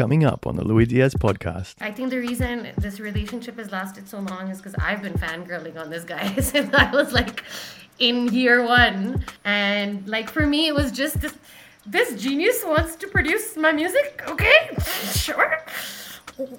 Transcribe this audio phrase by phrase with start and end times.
[0.00, 1.74] coming up on the Lui Diaz podcast.
[1.78, 5.78] I think the reason this relationship has lasted so long is because I've been fangirling
[5.78, 7.44] on this guy since I was like
[7.98, 9.22] in year one.
[9.44, 11.34] And like for me, it was just this,
[11.84, 14.22] this genius wants to produce my music.
[14.26, 14.70] Okay,
[15.12, 15.62] sure.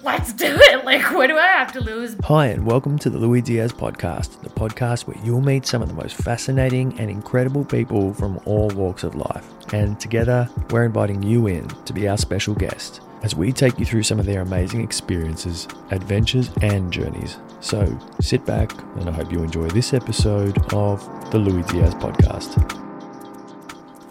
[0.04, 0.86] Let's do it.
[0.86, 2.16] Like, what do I have to lose?
[2.26, 5.88] Hi, and welcome to the Lui Diaz podcast, the podcast where you'll meet some of
[5.88, 9.48] the most fascinating and incredible people from all walks of life.
[9.74, 13.86] And together, we're inviting you in to be our special guest as we take you
[13.86, 17.38] through some of their amazing experiences, adventures, and journeys.
[17.60, 22.58] So sit back, and I hope you enjoy this episode of the Lui Diaz podcast.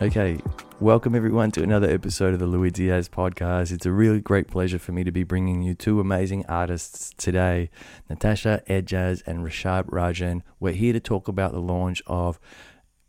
[0.01, 0.39] Okay,
[0.79, 3.73] welcome everyone to another episode of the Lui Diaz podcast.
[3.73, 7.69] It's a really great pleasure for me to be bringing you two amazing artists today,
[8.09, 10.43] Natasha Ejaz and Rishabh Rajan.
[10.61, 12.39] We're here to talk about the launch of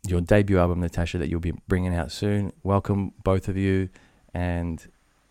[0.04, 2.52] your debut album, Natasha, that you'll be bringing out soon.
[2.64, 3.88] Welcome, both of you.
[4.34, 4.84] And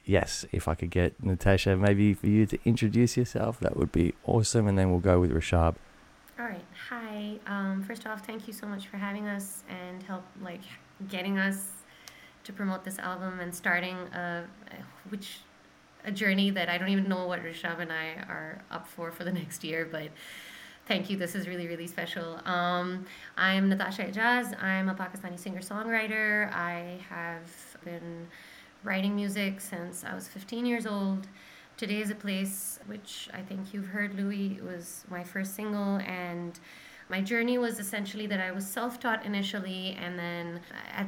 [0.05, 4.13] yes, if I could get Natasha, maybe for you to introduce yourself, that would be
[4.25, 4.67] awesome.
[4.67, 5.75] And then we'll go with Rishabh.
[6.39, 6.65] All right.
[6.89, 7.39] Hi.
[7.45, 10.61] Um, first off, thank you so much for having us and help like
[11.07, 11.69] getting us
[12.43, 14.43] to promote this album and starting a
[15.09, 15.39] which
[16.03, 19.23] a journey that I don't even know what Rishabh and I are up for for
[19.23, 20.09] the next year, but
[20.87, 21.17] thank you.
[21.17, 22.39] This is really really special.
[22.45, 23.05] Um,
[23.37, 24.61] I'm Natasha Ejaz.
[24.61, 26.51] I'm a Pakistani singer songwriter.
[26.51, 27.51] I have
[27.85, 28.27] been
[28.83, 31.27] writing music since I was 15 years old.
[31.77, 36.59] Today is a place which I think you've heard, Lui, was my first single and
[37.09, 40.61] my journey was essentially that I was self-taught initially and then
[40.95, 41.07] at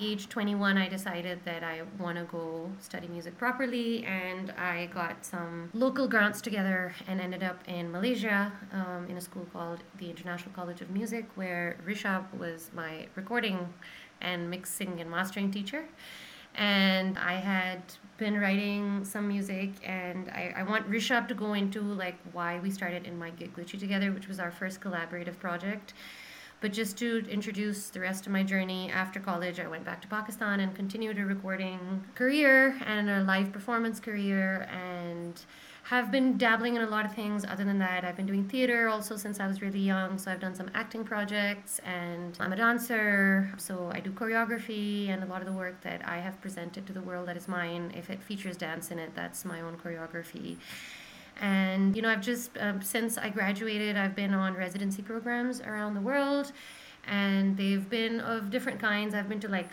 [0.00, 5.24] age 21 i decided that i want to go study music properly and i got
[5.24, 10.08] some local grants together and ended up in malaysia um, in a school called the
[10.08, 13.68] international college of music where rishabh was my recording
[14.20, 15.84] and mixing and mastering teacher
[16.58, 17.82] and i had
[18.18, 22.70] been writing some music and I, I want rishabh to go into like why we
[22.70, 25.94] started it might get glitchy together which was our first collaborative project.
[26.60, 30.08] But just to introduce the rest of my journey after college, I went back to
[30.08, 35.40] Pakistan and continued a recording career and a live performance career and
[35.88, 38.04] have been dabbling in a lot of things other than that.
[38.04, 41.02] I've been doing theater also since i was really young so i've done some acting
[41.02, 45.80] projects and i'm a dancer so i do choreography and a lot of the work
[45.80, 47.92] that i have presented to the world that is mine.
[47.96, 50.58] If it features dance in it that's my own choreography.
[51.40, 55.94] And, you know, I've just, um, since I graduated, I've been on residency programs around
[55.94, 56.52] the world,
[57.06, 59.14] and they've been of different kinds.
[59.14, 59.70] I've been to like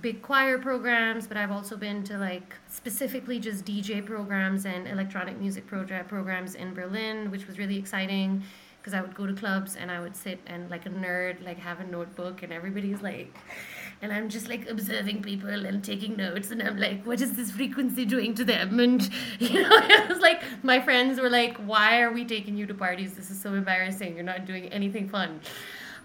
[0.00, 5.38] big choir programs, but I've also been to like specifically just DJ programs and electronic
[5.38, 8.42] music project programs in Berlin, which was really exciting
[8.84, 11.58] because I would go to clubs and I would sit and like a nerd, like
[11.58, 13.34] have a notebook, and everybody's like,
[14.02, 17.50] and I'm just like observing people and taking notes, and I'm like, what is this
[17.50, 18.78] frequency doing to them?
[18.84, 19.02] And
[19.38, 22.74] you know, it was like my friends were like, why are we taking you to
[22.74, 23.14] parties?
[23.14, 24.16] This is so embarrassing.
[24.16, 25.40] You're not doing anything fun.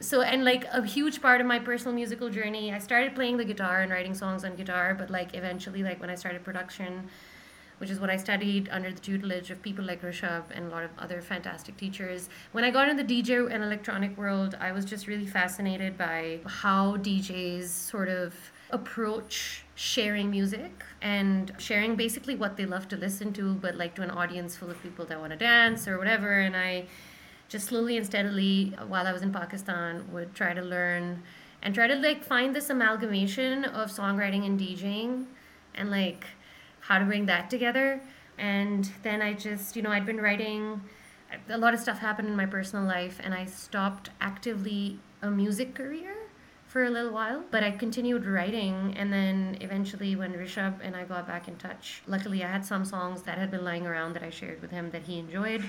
[0.02, 3.46] So and like a huge part of my personal musical journey, I started playing the
[3.46, 7.10] guitar and writing songs on guitar, but like eventually, like when I started production
[7.80, 10.84] which is what I studied under the tutelage of people like Rishabh and a lot
[10.84, 12.30] of other fantastic teachers.
[12.52, 16.42] When I got in the DJ and electronic world, I was just really fascinated by
[16.46, 18.36] how DJs sort of
[18.72, 24.02] approach sharing music and sharing basically what they love to listen to, but like to
[24.02, 26.42] an audience full of people that want to dance or whatever.
[26.42, 26.86] And I
[27.50, 31.24] just slowly and steadily, uh, while I was in Pakistan, would try to learn
[31.62, 35.26] and try to like find this amalgamation of songwriting and DJing
[35.76, 36.26] and like
[36.82, 38.00] how to bring that together.
[38.38, 40.82] And then I just, you know, I'd been writing,
[41.50, 45.76] a lot of stuff happened in my personal life, and I stopped actively a music
[45.76, 46.16] career
[46.66, 48.94] for a little while, but I continued writing.
[48.96, 52.86] And then eventually, when Rishabh and I got back in touch, luckily I had some
[52.86, 55.66] songs that had been lying around that I shared with him that he enjoyed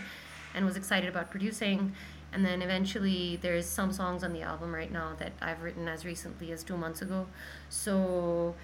[0.54, 1.92] and was excited about producing.
[2.32, 6.04] And then eventually, there's some songs on the album right now that I've written as
[6.04, 7.26] recently as two months ago.
[7.68, 8.54] So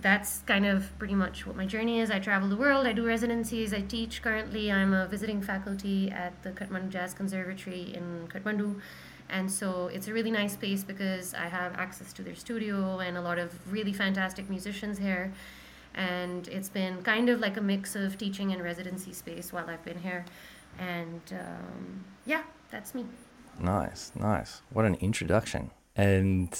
[0.00, 2.10] that's kind of pretty much what my journey is.
[2.10, 4.70] I travel the world, I do residencies, I teach currently.
[4.70, 8.80] I'm a visiting faculty at the Kathmandu Jazz Conservatory in Kathmandu.
[9.30, 13.16] And so it's a really nice space because I have access to their studio and
[13.16, 15.32] a lot of really fantastic musicians here.
[15.94, 19.84] And it's been kind of like a mix of teaching and residency space while I've
[19.84, 20.24] been here.
[20.78, 23.06] And um, yeah, that's me.
[23.60, 24.62] Nice, nice.
[24.70, 25.70] What an introduction.
[25.96, 26.56] And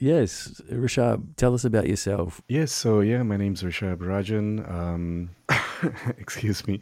[0.00, 2.40] Yes, Rishabh, tell us about yourself.
[2.48, 4.70] Yes, so yeah, my name's Rishabh Rajan.
[4.70, 5.30] Um,
[6.18, 6.80] excuse me.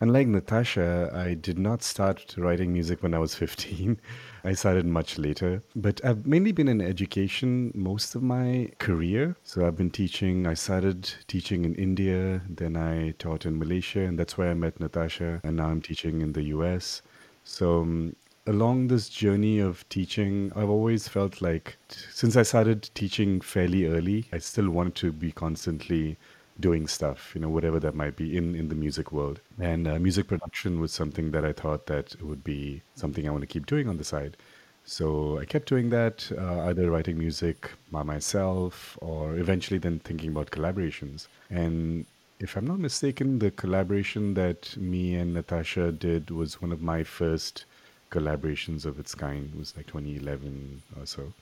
[0.00, 3.98] Unlike Natasha, I did not start writing music when I was 15.
[4.44, 5.62] I started much later.
[5.74, 9.36] But I've mainly been in education most of my career.
[9.44, 10.46] So I've been teaching.
[10.46, 14.80] I started teaching in India, then I taught in Malaysia, and that's where I met
[14.80, 15.40] Natasha.
[15.44, 17.02] And now I'm teaching in the US.
[17.44, 18.14] So um,
[18.46, 24.26] along this journey of teaching, I've always felt like since I started teaching fairly early,
[24.32, 26.16] I still wanted to be constantly
[26.60, 29.40] doing stuff, you know, whatever that might be in, in the music world.
[29.60, 33.42] And uh, music production was something that I thought that would be something I want
[33.42, 34.36] to keep doing on the side.
[34.84, 40.30] So I kept doing that, uh, either writing music by myself or eventually then thinking
[40.30, 41.28] about collaborations.
[41.50, 42.06] And
[42.40, 47.04] if I'm not mistaken, the collaboration that me and Natasha did was one of my
[47.04, 47.66] first
[48.10, 49.50] collaborations of its kind.
[49.52, 51.32] It was like 2011 or so.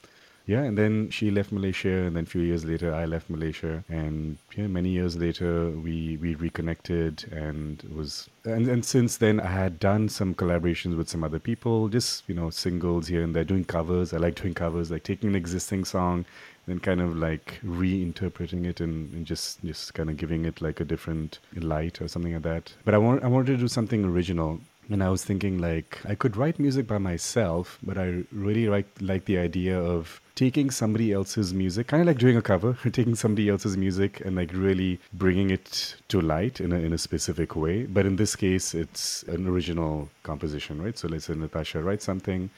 [0.46, 3.82] Yeah, and then she left Malaysia, and then a few years later, I left Malaysia,
[3.88, 9.48] and yeah, many years later, we we reconnected, and was and and since then, I
[9.48, 13.44] had done some collaborations with some other people, just you know, singles here and there,
[13.44, 14.14] doing covers.
[14.14, 16.24] I like doing covers, like taking an existing song,
[16.68, 20.78] and kind of like reinterpreting it and, and just just kind of giving it like
[20.80, 22.72] a different light or something like that.
[22.84, 24.60] But I want I wanted to do something original
[24.90, 28.86] and I was thinking like I could write music by myself, but I really like
[29.00, 33.14] like the idea of taking somebody else's music, kind of like doing a cover, taking
[33.14, 37.56] somebody else's music and like really bringing it to light in a in a specific
[37.56, 37.84] way.
[37.84, 40.96] But in this case, it's an original composition, right?
[40.96, 42.50] So let's say Natasha writes something,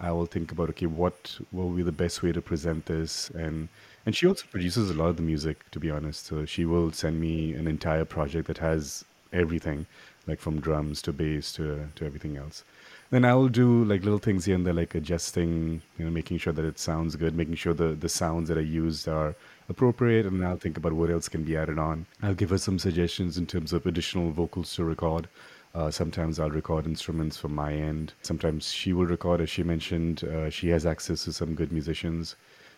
[0.00, 3.68] I will think about okay, what will be the best way to present this and
[4.04, 6.26] and she also produces a lot of the music, to be honest.
[6.26, 9.86] So she will send me an entire project that has everything
[10.26, 12.64] like from drums to bass to to everything else.
[13.10, 16.52] Then I'll do like little things here and there, like adjusting, you know, making sure
[16.52, 19.36] that it sounds good, making sure the the sounds that I used are
[19.68, 22.06] appropriate, and I'll think about what else can be added on.
[22.22, 25.28] I'll give her some suggestions in terms of additional vocals to record.
[25.74, 28.14] Uh, sometimes I'll record instruments from my end.
[28.22, 30.24] Sometimes she will record, as she mentioned.
[30.24, 32.34] Uh, she has access to some good musicians.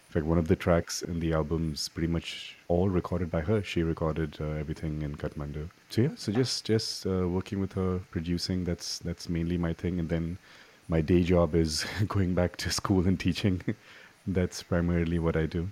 [0.09, 3.41] In fact, one of the tracks in the album is pretty much all recorded by
[3.41, 3.63] her.
[3.63, 5.71] She recorded uh, everything in Kathmandu.
[5.89, 8.65] So yeah, so just just uh, working with her, producing.
[8.65, 9.99] That's that's mainly my thing.
[9.99, 10.39] And then
[10.89, 13.63] my day job is going back to school and teaching.
[14.27, 15.71] that's primarily what I do.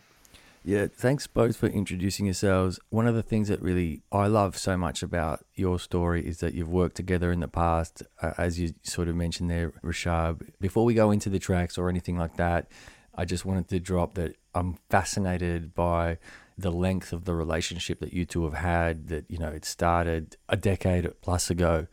[0.65, 2.81] Yeah, thanks both for introducing yourselves.
[2.89, 6.55] One of the things that really I love so much about your story is that
[6.55, 10.41] you've worked together in the past, uh, as you sort of mentioned there, Rishabh.
[10.61, 12.67] Before we go into the tracks or anything like that,
[13.15, 16.19] I just wanted to drop that I'm fascinated by
[16.59, 20.37] the length of the relationship that you two have had, that, you know, it started
[20.49, 21.87] a decade plus ago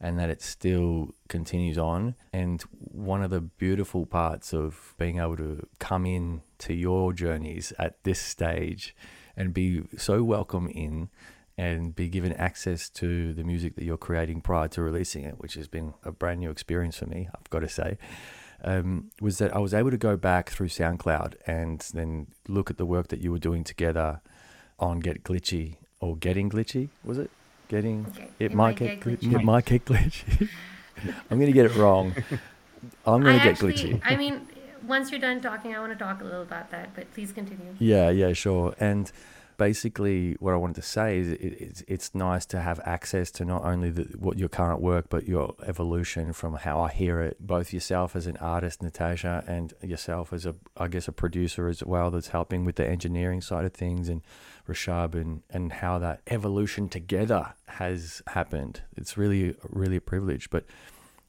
[0.00, 2.14] and that it still continues on.
[2.32, 7.72] And one of the beautiful parts of being able to come in to your journeys
[7.78, 8.94] at this stage
[9.36, 11.10] and be so welcome in
[11.58, 15.54] and be given access to the music that you're creating prior to releasing it, which
[15.54, 17.96] has been a brand new experience for me, I've got to say
[18.66, 22.76] um, was that I was able to go back through SoundCloud and then look at
[22.76, 24.20] the work that you were doing together
[24.78, 27.30] on Get Glitchy or Getting Glitchy, was it?
[27.68, 29.34] Getting Okay, it, it might might get, get glitchy.
[29.34, 30.48] It might get glitchy.
[31.30, 32.14] I'm gonna get it wrong.
[33.06, 34.00] I'm gonna I get actually, glitchy.
[34.04, 34.46] I mean,
[34.86, 37.74] once you're done talking, I want to talk a little about that, but please continue.
[37.78, 38.74] Yeah, yeah, sure.
[38.78, 39.10] And
[39.56, 43.44] basically, what I wanted to say is it, it's, it's nice to have access to
[43.44, 47.36] not only the, what your current work, but your evolution from how I hear it.
[47.40, 51.82] Both yourself as an artist, Natasha, and yourself as a, I guess, a producer as
[51.84, 54.22] well, that's helping with the engineering side of things, and
[54.68, 58.82] Rishabh, and, and how that evolution together has happened.
[58.96, 60.50] It's really, really a privilege.
[60.50, 60.64] But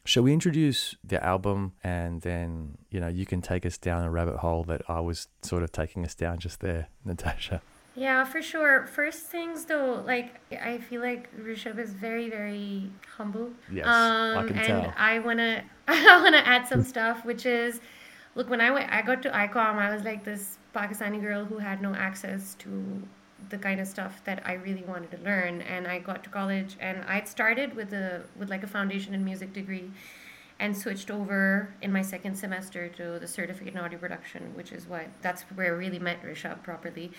[0.07, 4.09] Shall we introduce the album and then, you know, you can take us down a
[4.09, 7.61] rabbit hole that I was sort of taking us down just there, Natasha?
[7.97, 8.85] Yeah, for sure.
[8.85, 13.49] First things though, like I feel like Rishabh is very, very humble.
[13.71, 14.93] Yes, I um, can and tell.
[14.95, 17.81] I wanna, I wanna add some stuff, which is,
[18.35, 21.57] look, when I went, I got to ICOM, I was like this Pakistani girl who
[21.57, 23.01] had no access to
[23.49, 26.77] the kind of stuff that I really wanted to learn, and I got to college,
[26.79, 29.89] and I'd started with a with like a foundation in music degree,
[30.59, 34.87] and switched over in my second semester to the certificate in audio production, which is
[34.87, 37.11] what that's where I really met Rishabh properly.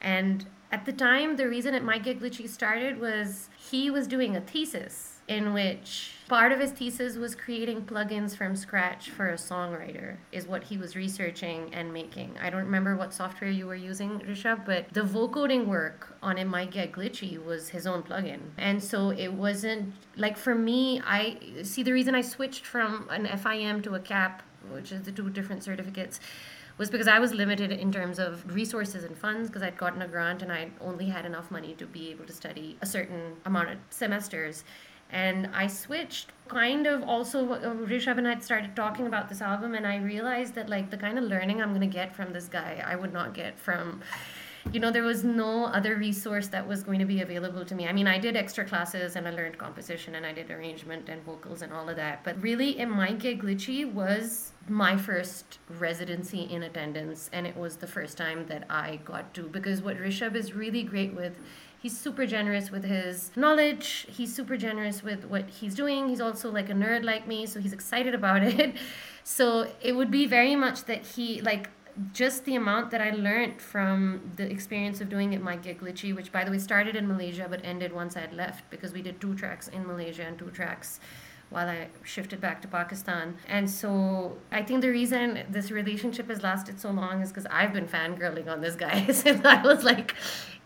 [0.00, 4.36] And at the time, the reason it might get glitchy started was he was doing
[4.36, 9.34] a thesis in which part of his thesis was creating plugins from scratch for a
[9.34, 12.36] songwriter is what he was researching and making.
[12.40, 16.46] I don't remember what software you were using rishabh but the vocoding work on it
[16.46, 18.40] might get glitchy was his own plugin.
[18.56, 23.26] And so it wasn't like for me i see the reason i switched from an
[23.38, 26.20] fim to a cap which is the two different certificates
[26.78, 30.08] was because I was limited in terms of resources and funds because I'd gotten a
[30.08, 33.70] grant and I only had enough money to be able to study a certain amount
[33.70, 34.64] of semesters.
[35.10, 39.74] And I switched kind of also, uh, Rishabh and I started talking about this album,
[39.74, 42.48] and I realized that, like, the kind of learning I'm going to get from this
[42.48, 44.00] guy, I would not get from
[44.72, 47.86] you know, there was no other resource that was going to be available to me.
[47.86, 51.22] I mean, I did extra classes and I learned composition and I did arrangement and
[51.24, 52.24] vocals and all of that.
[52.24, 57.76] But really, it might get glitchy was my first residency in attendance, and it was
[57.76, 59.42] the first time that I got to.
[59.42, 61.38] Because what Rishabh is really great with
[61.78, 66.50] he's super generous with his knowledge he's super generous with what he's doing he's also
[66.50, 68.74] like a nerd like me so he's excited about it
[69.22, 71.68] so it would be very much that he like
[72.12, 76.14] just the amount that I learned from the experience of doing it might get glitchy
[76.14, 79.02] which by the way started in Malaysia but ended once I had left because we
[79.02, 81.00] did two tracks in Malaysia and two tracks
[81.50, 83.36] while I shifted back to Pakistan.
[83.48, 87.72] And so I think the reason this relationship has lasted so long is because I've
[87.72, 90.14] been fangirling on this guy since I was like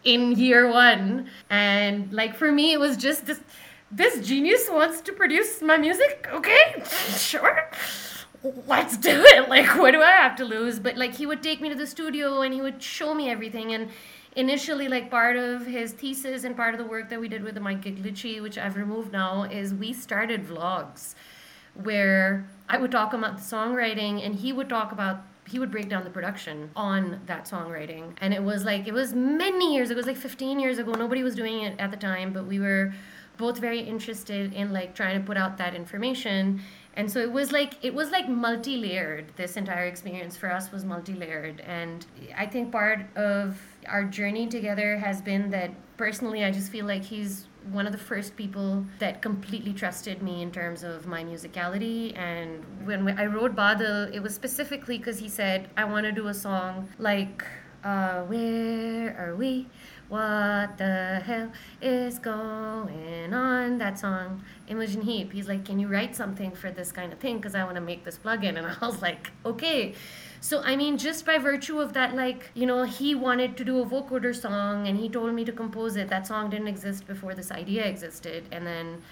[0.05, 1.29] in year one.
[1.51, 3.41] And like for me, it was just this
[3.93, 6.29] this genius wants to produce my music.
[6.33, 6.83] Okay,
[7.17, 7.69] sure.
[8.43, 9.49] Let's do it.
[9.49, 10.79] Like, what do I have to lose?
[10.79, 13.75] But like, he would take me to the studio and he would show me everything.
[13.75, 13.91] And
[14.37, 17.55] initially like part of his thesis and part of the work that we did with
[17.55, 21.15] the might get glitchy, which I've removed now, is we started vlogs
[21.75, 25.89] where I would talk about the songwriting and he would talk about he would break
[25.89, 28.13] down the production on that songwriting.
[28.21, 30.93] And it was like it was many years ago, it was like 15 years ago.
[30.93, 32.93] Nobody was doing it at the time, but we were
[33.37, 36.61] both very interested in like trying to put out that information
[36.95, 39.33] and so it was like it was like multi-layered.
[39.37, 41.61] This entire experience for us was multi-layered.
[41.61, 42.05] And
[42.37, 47.03] i think part of our journey together has been that personally i just feel like
[47.03, 52.17] he's one of the first people that completely trusted me in terms of my musicality.
[52.19, 56.29] And when i wrote badal it was specifically because he said i want to do
[56.29, 57.45] a song like
[57.85, 59.67] uh, where are we
[60.11, 63.79] what the hell is going on?
[63.79, 65.33] That song, Imogen Heap.
[65.33, 67.37] He's like, Can you write something for this kind of thing?
[67.37, 68.59] Because I want to make this plugin.
[68.59, 69.95] And I was like, Okay.
[70.41, 73.81] So, I mean, just by virtue of that, like, you know, he wanted to do
[73.81, 76.09] a vocoder song and he told me to compose it.
[76.09, 78.45] That song didn't exist before this idea existed.
[78.51, 79.03] And then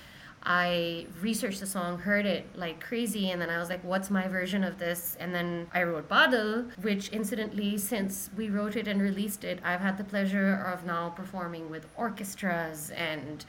[0.50, 4.26] I researched the song, heard it like crazy, and then I was like, what's my
[4.28, 5.14] version of this?
[5.21, 9.83] And then I wrote Badal, which incidentally, since we wrote it and released it, I've
[9.83, 13.45] had the pleasure of now performing with orchestras and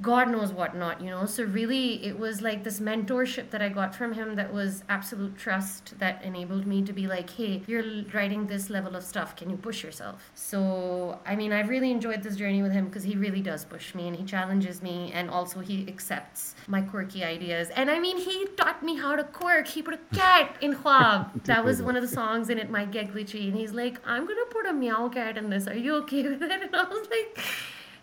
[0.00, 1.26] God knows what not, you know.
[1.26, 5.36] So really, it was like this mentorship that I got from him that was absolute
[5.36, 9.34] trust that enabled me to be like, hey, you're writing this level of stuff.
[9.34, 10.30] Can you push yourself?
[10.34, 13.94] So I mean, I've really enjoyed this journey with him because he really does push
[13.94, 17.70] me and he challenges me, and also he accepts my quirky ideas.
[17.70, 19.66] And I mean, he taught me how to quirk.
[19.66, 21.44] He put a cat in Khwab.
[21.44, 24.26] that was one of the songs in it, might get glitchy, and he's like, I'm
[24.26, 25.66] gonna put a meow cat in this.
[25.66, 26.48] Are you okay with it?
[26.68, 27.44] And I was like.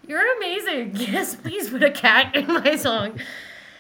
[0.08, 0.96] You're amazing.
[0.96, 3.20] Yes, please put a cat in my song.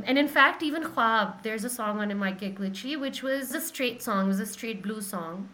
[0.03, 4.01] And in fact, even Khwab, there's a song on my Glitchy, which was a straight
[4.01, 5.49] song, it was a straight blues song.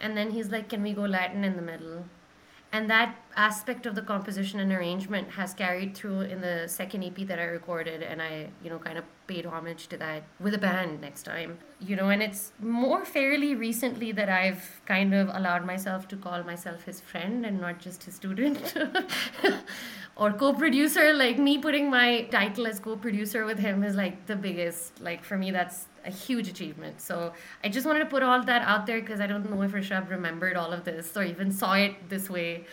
[0.00, 2.04] And then he's like, Can we go Latin in the middle?
[2.72, 7.26] And that aspect of the composition and arrangement has carried through in the second EP
[7.26, 10.58] that I recorded, and I, you know, kind of paid homage to that with a
[10.58, 11.58] band next time.
[11.80, 16.42] You know, and it's more fairly recently that I've kind of allowed myself to call
[16.42, 18.74] myself his friend and not just his student.
[20.16, 25.00] or co-producer like me putting my title as co-producer with him is like the biggest
[25.00, 27.32] like for me that's a huge achievement so
[27.64, 30.10] i just wanted to put all that out there because i don't know if Rishabh
[30.10, 32.66] remembered all of this or even saw it this way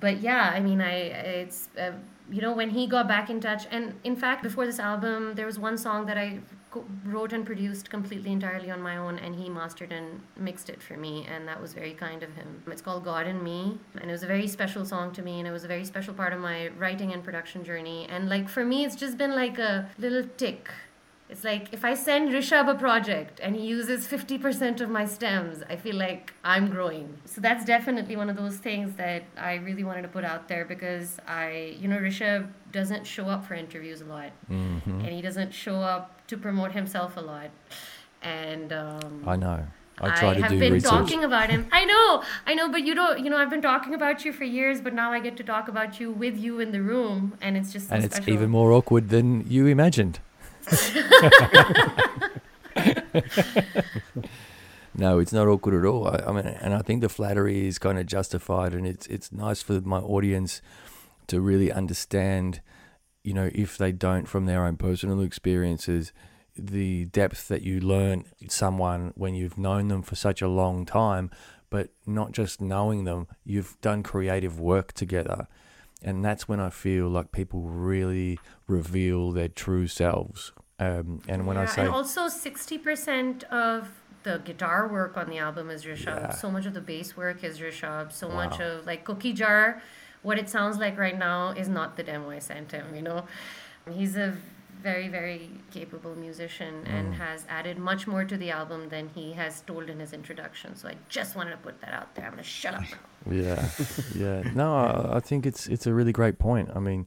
[0.00, 1.92] but yeah i mean i it's uh,
[2.30, 5.46] you know when he got back in touch and in fact before this album there
[5.46, 6.38] was one song that i
[7.04, 10.96] wrote and produced completely entirely on my own and he mastered and mixed it for
[10.96, 12.62] me and that was very kind of him.
[12.66, 15.48] It's called god and me and it was a very special song to me and
[15.48, 18.64] it was a very special part of my writing and production journey and like for
[18.64, 20.68] me it's just been like a little tick
[21.30, 25.62] it's like if I send Rishabh a project and he uses 50% of my stems,
[25.68, 27.18] I feel like I'm growing.
[27.26, 30.64] So that's definitely one of those things that I really wanted to put out there
[30.64, 35.00] because I, you know, Rishabh doesn't show up for interviews a lot mm-hmm.
[35.00, 37.50] and he doesn't show up to promote himself a lot.
[38.22, 39.66] And um, I know.
[40.00, 40.90] I, try I to have do been research.
[40.90, 41.66] talking about him.
[41.72, 43.18] I know, I know, but you don't.
[43.18, 45.66] You know, I've been talking about you for years, but now I get to talk
[45.66, 48.32] about you with you in the room, and it's just so and it's special.
[48.32, 50.20] even more awkward than you imagined.
[54.94, 56.08] no, it's not awkward at all.
[56.08, 59.32] I, I, mean, and I think the flattery is kind of justified, and it's it's
[59.32, 60.60] nice for my audience
[61.28, 62.60] to really understand,
[63.22, 66.12] you know, if they don't from their own personal experiences,
[66.56, 71.30] the depth that you learn someone when you've known them for such a long time,
[71.70, 75.46] but not just knowing them, you've done creative work together.
[76.02, 80.52] And that's when I feel like people really reveal their true selves.
[80.78, 83.88] Um, and when I say, and also sixty percent of
[84.22, 86.06] the guitar work on the album is Rishabh.
[86.06, 86.30] Yeah.
[86.30, 88.12] So much of the bass work is Rishabh.
[88.12, 89.82] So much of like Cookie Jar,
[90.22, 92.94] what it sounds like right now is not the demo I sent him.
[92.94, 93.26] You know,
[93.90, 94.36] he's a
[94.82, 96.90] very very capable musician Mm.
[96.94, 100.76] and has added much more to the album than he has told in his introduction.
[100.76, 102.24] So I just wanted to put that out there.
[102.26, 102.84] I'm gonna shut up.
[103.30, 103.68] Yeah,
[104.14, 104.42] yeah.
[104.54, 106.70] No, I, I think it's it's a really great point.
[106.74, 107.06] I mean,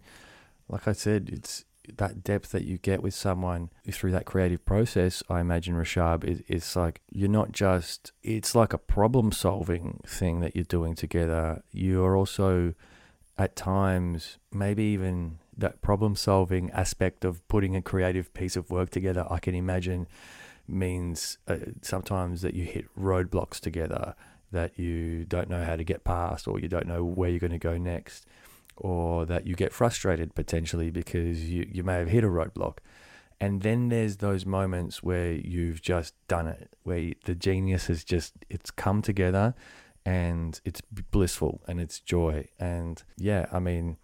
[0.67, 1.65] like I said, it's
[1.97, 5.23] that depth that you get with someone through that creative process.
[5.29, 10.41] I imagine Rishabh is it's like you're not just it's like a problem solving thing
[10.41, 11.63] that you're doing together.
[11.71, 12.73] You are also
[13.37, 18.89] at times maybe even that problem solving aspect of putting a creative piece of work
[18.89, 19.25] together.
[19.29, 20.08] I can imagine
[20.67, 24.15] means uh, sometimes that you hit roadblocks together
[24.51, 27.51] that you don't know how to get past or you don't know where you're going
[27.51, 28.25] to go next
[28.77, 32.77] or that you get frustrated potentially because you, you may have hit a roadblock
[33.39, 38.34] and then there's those moments where you've just done it where the genius has just
[38.50, 39.53] it's come together
[40.05, 43.98] and it's blissful and it's joy and yeah i mean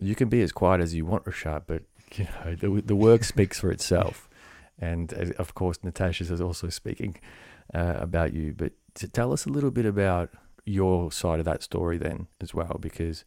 [0.00, 1.82] you can be as quiet as you want rishabh but
[2.14, 4.28] you know the, the work speaks for itself.
[4.78, 7.16] And of course natasha's is also speaking
[7.74, 8.54] uh, about you.
[8.56, 10.30] But to tell us a little bit about
[10.64, 13.24] your side of that story then as well because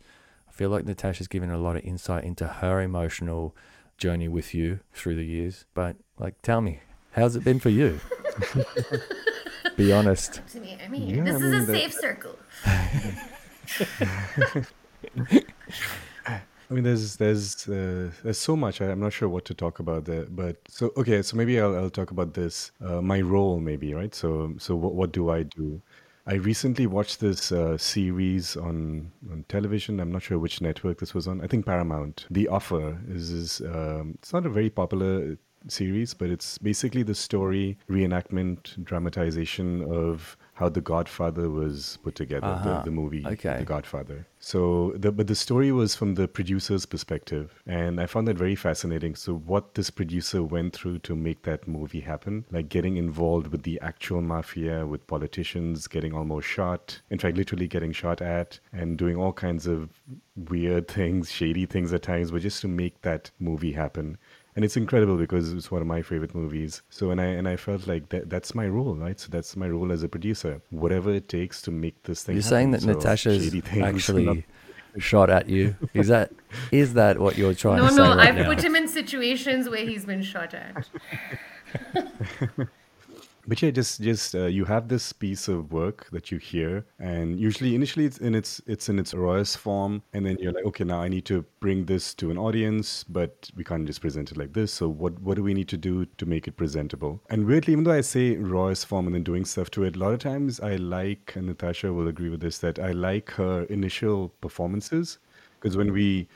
[0.47, 3.53] i feel like natasha's given a lot of insight into her emotional
[3.97, 5.65] journey with you through the years.
[5.73, 6.79] But like tell me
[7.11, 7.99] how's it been for you?
[9.77, 10.39] Be honest.
[10.53, 12.37] To me, I mean, Yeah, this I is mean, a that- safe circle.
[16.69, 18.81] I mean, there's there's uh, there's so much.
[18.81, 21.21] I'm not sure what to talk about there, but so okay.
[21.21, 22.71] So maybe I'll I'll talk about this.
[22.83, 24.13] Uh, my role, maybe right.
[24.15, 25.81] So so what what do I do?
[26.27, 29.99] I recently watched this uh, series on on television.
[29.99, 31.41] I'm not sure which network this was on.
[31.41, 32.25] I think Paramount.
[32.31, 37.15] The Offer is is um, it's not a very popular series, but it's basically the
[37.15, 42.47] story reenactment dramatization of how The Godfather was put together.
[42.47, 42.77] Uh-huh.
[42.77, 43.57] The, the movie, Okay.
[43.59, 44.25] The Godfather.
[44.39, 48.55] So, the, but the story was from the producer's perspective, and I found that very
[48.55, 49.15] fascinating.
[49.15, 53.63] So, what this producer went through to make that movie happen, like getting involved with
[53.63, 58.97] the actual mafia, with politicians, getting almost shot, in fact, literally getting shot at, and
[58.97, 59.89] doing all kinds of
[60.49, 64.17] weird things, shady things at times, but just to make that movie happen
[64.55, 66.81] and it's incredible because it's one of my favorite movies.
[66.89, 69.19] So and I and I felt like that that's my role, right?
[69.19, 70.61] So that's my role as a producer.
[70.69, 72.35] Whatever it takes to make this thing.
[72.35, 72.93] You're saying that happen.
[72.93, 74.37] So Natasha's shady actually not-
[74.97, 75.75] shot at you.
[75.93, 76.31] Is that
[76.71, 78.45] is that what you're trying No, to say no, right I've now?
[78.45, 80.87] put him in situations where he's been shot at.
[83.47, 87.39] But yeah, just just uh, you have this piece of work that you hear, and
[87.39, 90.83] usually initially it's in its it's in its rawest form, and then you're like, okay,
[90.83, 94.37] now I need to bring this to an audience, but we can't just present it
[94.37, 94.71] like this.
[94.73, 97.21] So what what do we need to do to make it presentable?
[97.29, 99.99] And weirdly, even though I say rawest form and then doing stuff to it, a
[99.99, 103.63] lot of times I like, and Natasha will agree with this, that I like her
[103.65, 105.19] initial performances,
[105.59, 106.27] because when we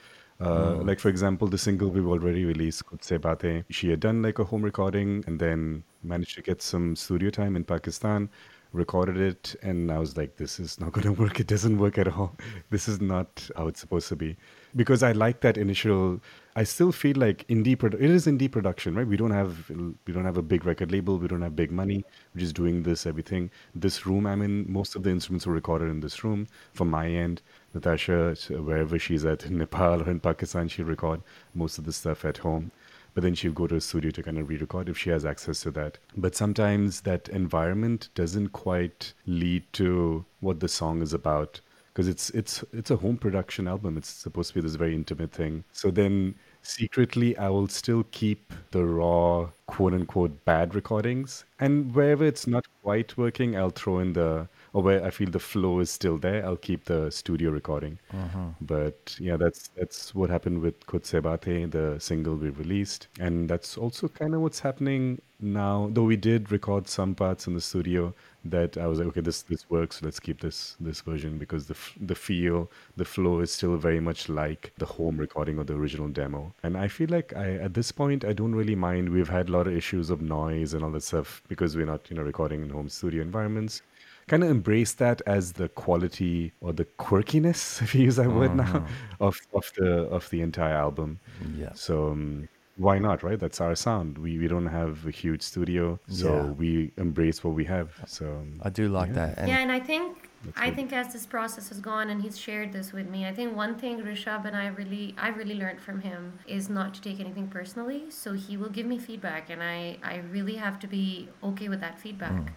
[0.41, 4.22] uh, Like for example, the single we've already released, Khud Se Baatein, she had done
[4.22, 8.30] like a home recording and then managed to get some studio time in Pakistan,
[8.72, 11.40] recorded it, and I was like, this is not going to work.
[11.40, 12.36] It doesn't work at all.
[12.70, 14.38] This is not how it's supposed to be.
[14.76, 16.22] Because I like that initial.
[16.56, 17.76] I still feel like indie.
[17.76, 19.08] Produ- it is indie production, right?
[19.08, 21.18] We don't have we don't have a big record label.
[21.18, 22.06] We don't have big money.
[22.36, 23.50] We're just doing this everything.
[23.74, 26.48] This room I'm in, most of the instruments were recorded in this room.
[26.74, 27.42] From my end,
[27.74, 31.22] Natasha, wherever she's at in Nepal or in Pakistan, she'll record
[31.56, 32.72] most of the stuff at home.
[33.13, 35.62] But then she'll go to a studio to kind of re-record if she has access
[35.62, 35.98] to that.
[36.15, 41.62] But sometimes that environment doesn't quite lead to what the song is about
[42.00, 43.98] because it's it's it's a home production album.
[43.98, 45.65] It's supposed to be this very intimate thing.
[45.74, 51.43] So then secretly I will still keep the raw quote unquote bad recordings.
[51.60, 55.30] And wherever it's not quite working, I'll throw in the Oh, or where I feel
[55.30, 58.00] the flow is still there, I'll keep the studio recording.
[58.14, 58.50] Uh-huh.
[58.62, 63.50] But yeah, that's that's what happened with Khud Se Baatein, the single we released, and
[63.50, 65.90] that's also kind of what's happening now.
[65.92, 68.14] Though we did record some parts in the studio
[68.46, 70.02] that I was like, okay, this this works.
[70.02, 74.00] Let's keep this this version because the f- the feel, the flow is still very
[74.00, 76.54] much like the home recording or the original demo.
[76.64, 79.10] And I feel like I at this point I don't really mind.
[79.10, 82.10] We've had a lot of issues of noise and all that stuff because we're not
[82.10, 83.82] you know recording in home studio environments
[84.30, 88.56] kind of embrace that as the quality or the quirkiness, if you use that word
[88.56, 88.86] now,
[89.20, 91.20] of of the of the entire album.
[91.39, 91.74] Yeah.
[91.74, 93.39] So um, why not, right?
[93.39, 94.18] That's our sound.
[94.18, 96.54] We we don't have a huge studio, so Yeah.
[96.62, 97.89] we embrace what we have.
[98.06, 99.13] So um, I do like Yeah.
[99.13, 99.32] that.
[99.39, 100.76] And yeah, and I think I good.
[100.78, 103.76] think as this process has gone and he's shared this with me, I think one
[103.76, 107.48] thing Rishabh and I really I really learned from him is not to take anything
[107.50, 108.02] personally.
[108.10, 111.82] So he will give me feedback and I, I really have to be okay with
[111.82, 112.54] that feedback.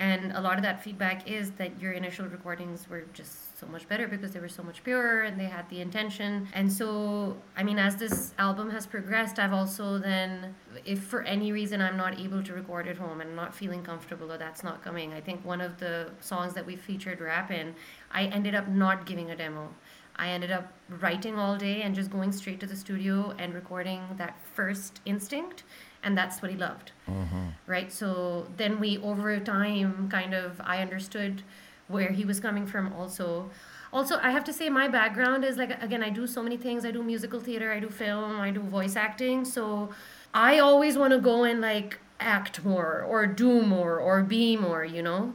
[0.00, 3.86] And a lot of that feedback is that your initial recordings were just so much
[3.86, 6.48] better because they were so much purer and they had the intention.
[6.54, 10.54] And so, I mean, as this album has progressed, I've also then,
[10.86, 14.32] if for any reason I'm not able to record at home and not feeling comfortable
[14.32, 17.74] or that's not coming, I think one of the songs that we featured rap in,
[18.10, 19.68] I ended up not giving a demo.
[20.16, 24.00] I ended up writing all day and just going straight to the studio and recording
[24.16, 25.64] that first instinct.
[26.02, 26.92] And that's what he loved.
[27.08, 27.48] Mm-hmm.
[27.66, 27.92] Right?
[27.92, 31.42] So then we over time kind of i understood
[31.88, 33.50] where he was coming from also.
[33.92, 36.84] Also i have to say my background is like again i do so many things.
[36.84, 39.44] I do musical theater i do film i do voice acting.
[39.44, 39.90] So
[40.32, 44.84] i always want to go and like act more or do more or be more
[44.84, 45.34] you know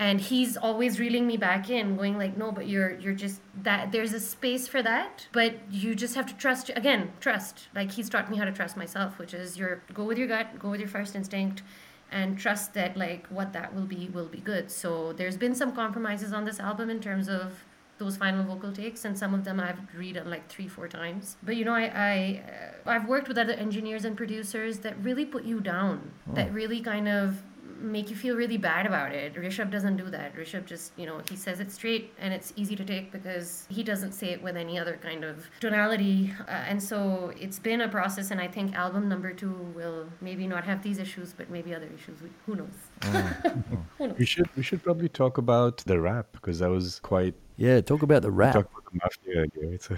[0.00, 3.92] and he's always reeling me back in going like no but you're you're just that
[3.92, 7.68] there's a space for that but you just have to trust again trust.
[7.74, 10.58] Like he's taught me how to trust myself which is your go with your gut
[10.58, 11.62] go with your first instinct
[12.10, 14.70] and trust that like what that will be will be good.
[14.70, 17.64] So there's been some compromises on this album in terms of
[17.98, 21.36] those final vocal takes and some of them i've read like three four times.
[21.42, 25.26] But you know i, I uh, i've worked with other engineers and producers that really
[25.26, 27.42] put you down that really kind of
[27.80, 29.34] make you feel really bad about it.
[29.34, 30.34] Rishabh doesn't do that.
[30.36, 33.82] Rishabh just, you know, he says it straight and it's easy to take because he
[33.82, 36.32] doesn't say it with any other kind of tonality.
[36.46, 40.46] Uh, and so it's been a process, and I think album number two will maybe
[40.46, 42.20] not have these issues, but maybe other issues.
[42.22, 42.76] We- Who knows?
[43.98, 44.18] Who knows?
[44.18, 48.02] We should we should probably talk about the rap because that was quite Yeah, talk
[48.02, 48.54] about the rap.
[48.54, 49.70] talk about the mafia idea.
[49.70, 49.82] Right?
[49.82, 49.96] So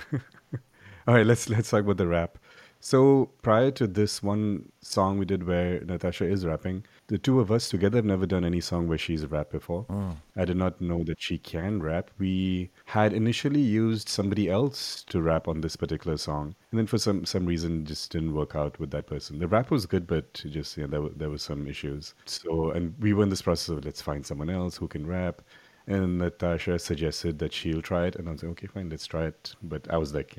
[1.09, 2.39] all right, let's let's talk about the rap.
[2.85, 7.53] So prior to this one song we did where Natasha is rapping, the two of
[7.53, 9.85] us together have never done any song where she's rapped before.
[9.85, 10.11] Hmm.
[10.35, 12.11] I did not know that she can rap.
[12.19, 16.99] We had initially used somebody else to rap on this particular song, and then for
[16.99, 19.39] some some reason just didn't work out with that person.
[19.39, 22.15] The rap was good, but just yeah, there were, there were some issues.
[22.25, 25.41] So and we were in this process of let's find someone else who can rap.
[25.87, 29.27] And Natasha suggested that she'll try it, and I was like, okay, fine, let's try
[29.27, 29.55] it.
[29.63, 30.37] But I was like,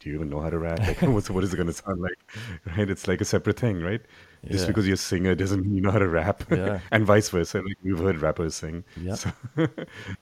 [0.00, 0.80] do you even know how to rap?
[0.80, 2.18] Like, what's, what is it going to sound like?
[2.76, 2.90] Right?
[2.90, 4.00] It's like a separate thing, right?
[4.48, 6.80] Just because you're a singer doesn't mean you know how to rap, Yeah.
[6.90, 7.58] and vice versa.
[7.60, 8.84] Like we've heard rappers sing.
[8.96, 9.18] Yep.
[9.18, 9.32] So,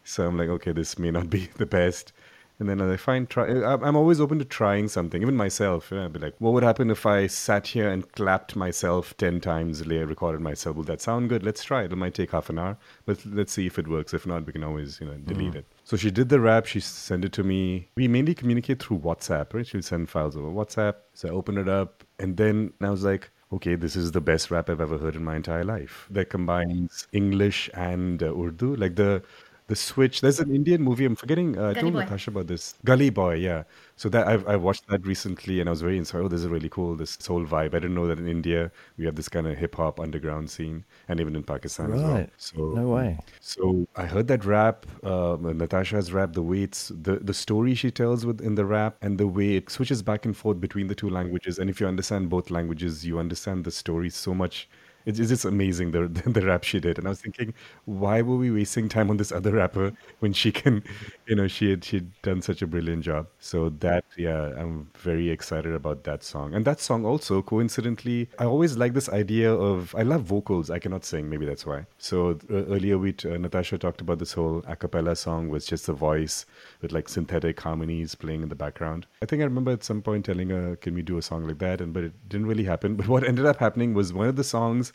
[0.05, 2.13] so I'm like, okay, this may not be the best.
[2.61, 3.47] And then I find try.
[3.47, 5.91] I'm always open to trying something, even myself.
[5.93, 9.41] Yeah, I'd be like, what would happen if I sat here and clapped myself ten
[9.41, 10.75] times, later recorded myself?
[10.75, 11.45] Will that sound good?
[11.45, 11.93] Let's try it.
[11.93, 14.13] It might take half an hour, but let's see if it works.
[14.13, 15.67] If not, we can always you know delete it.
[15.85, 16.67] So she did the rap.
[16.67, 17.89] She sent it to me.
[17.95, 19.65] We mainly communicate through WhatsApp, right?
[19.65, 20.95] She'll send files over WhatsApp.
[21.15, 24.51] So I open it up, and then I was like, okay, this is the best
[24.51, 26.07] rap I've ever heard in my entire life.
[26.11, 29.23] That combines English and uh, Urdu, like the
[29.69, 30.21] the switch.
[30.23, 31.05] There's an Indian movie.
[31.05, 31.59] I'm forgetting.
[31.59, 32.01] Uh, I told Boy.
[32.01, 32.75] Natasha about this.
[32.85, 33.65] Gully Boy, yeah.
[33.97, 36.25] So that I've I watched that recently, and I was very inspired.
[36.25, 36.97] Oh, this is really cool.
[36.97, 37.75] This soul vibe.
[37.75, 40.85] I didn't know that in India we have this kind of hip hop underground scene,
[41.09, 42.13] and even in Pakistan as well.
[42.15, 42.31] Right.
[42.37, 43.19] So No way.
[43.41, 47.91] so I heard that rap, uh, Natasha's rap, the way it's the, the story she
[47.91, 50.95] tells with in the rap, and the way it switches back and forth between the
[50.95, 51.59] two languages.
[51.59, 54.69] And if you understand both languages, you understand the story so much.
[55.09, 56.99] It's, it's just amazing the, the the rap she did.
[56.99, 57.55] And I was thinking,
[57.87, 60.85] why were we wasting time on this other rapper when she can,
[61.27, 63.27] you know, she had she'd done such a brilliant job.
[63.39, 66.55] So that yeah, I'm very excited about that song.
[66.55, 70.71] And that song also, coincidentally, I always like this idea of I love vocals.
[70.71, 71.31] I cannot sing.
[71.31, 71.87] Maybe that's why.
[71.99, 75.87] So uh, earlier we uh, Natasha talked about this whole a cappella song with just
[75.87, 76.45] the voice
[76.83, 79.07] with like synthetic harmonies playing in the background.
[79.23, 81.59] I think I remember at some point telling her, "Can we do a song like
[81.59, 82.97] that?" And but it didn't really happen.
[82.99, 84.93] But what ended up happening was one of the songs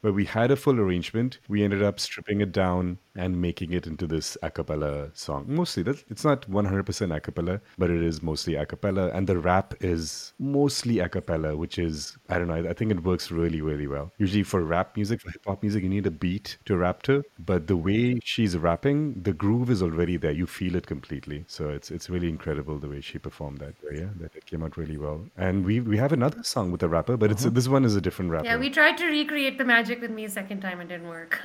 [0.00, 1.38] where we had a full arrangement.
[1.48, 5.44] We ended up stripping it down and making it into this a cappella song.
[5.48, 9.08] Mostly, that's, it's not 100% a cappella, but it is mostly a cappella.
[9.08, 13.02] And the rap is mostly a cappella, which is, I don't know, I, think it
[13.02, 14.12] works really, really well.
[14.18, 17.24] Usually for rap music, for hip hop music, you need a beat to rap to.
[17.44, 20.30] But the way she's rapping, the groove is already there.
[20.30, 21.44] You feel it completely.
[21.48, 23.74] So it's it's really incredible the way she performed that.
[23.92, 25.24] Yeah, that it came out really well.
[25.36, 27.54] And we we have another song with a rapper, but it's uh-huh.
[27.54, 28.46] this one is a different rapper.
[28.46, 31.40] Yeah, we tried to recreate the magic with me a second time and didn't work.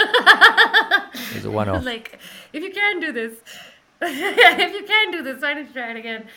[1.36, 1.84] It's a one off.
[1.94, 2.20] like,
[2.52, 3.34] if you can do this,
[4.02, 6.28] if you can do this, why don't you try it again?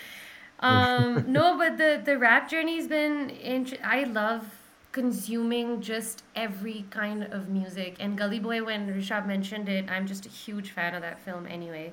[0.61, 3.31] Um, no, but the the rap journey's been.
[3.31, 4.45] Int- I love
[4.93, 7.97] consuming just every kind of music.
[8.01, 11.47] And Gully Boy, when Rishabh mentioned it, I'm just a huge fan of that film
[11.47, 11.93] anyway.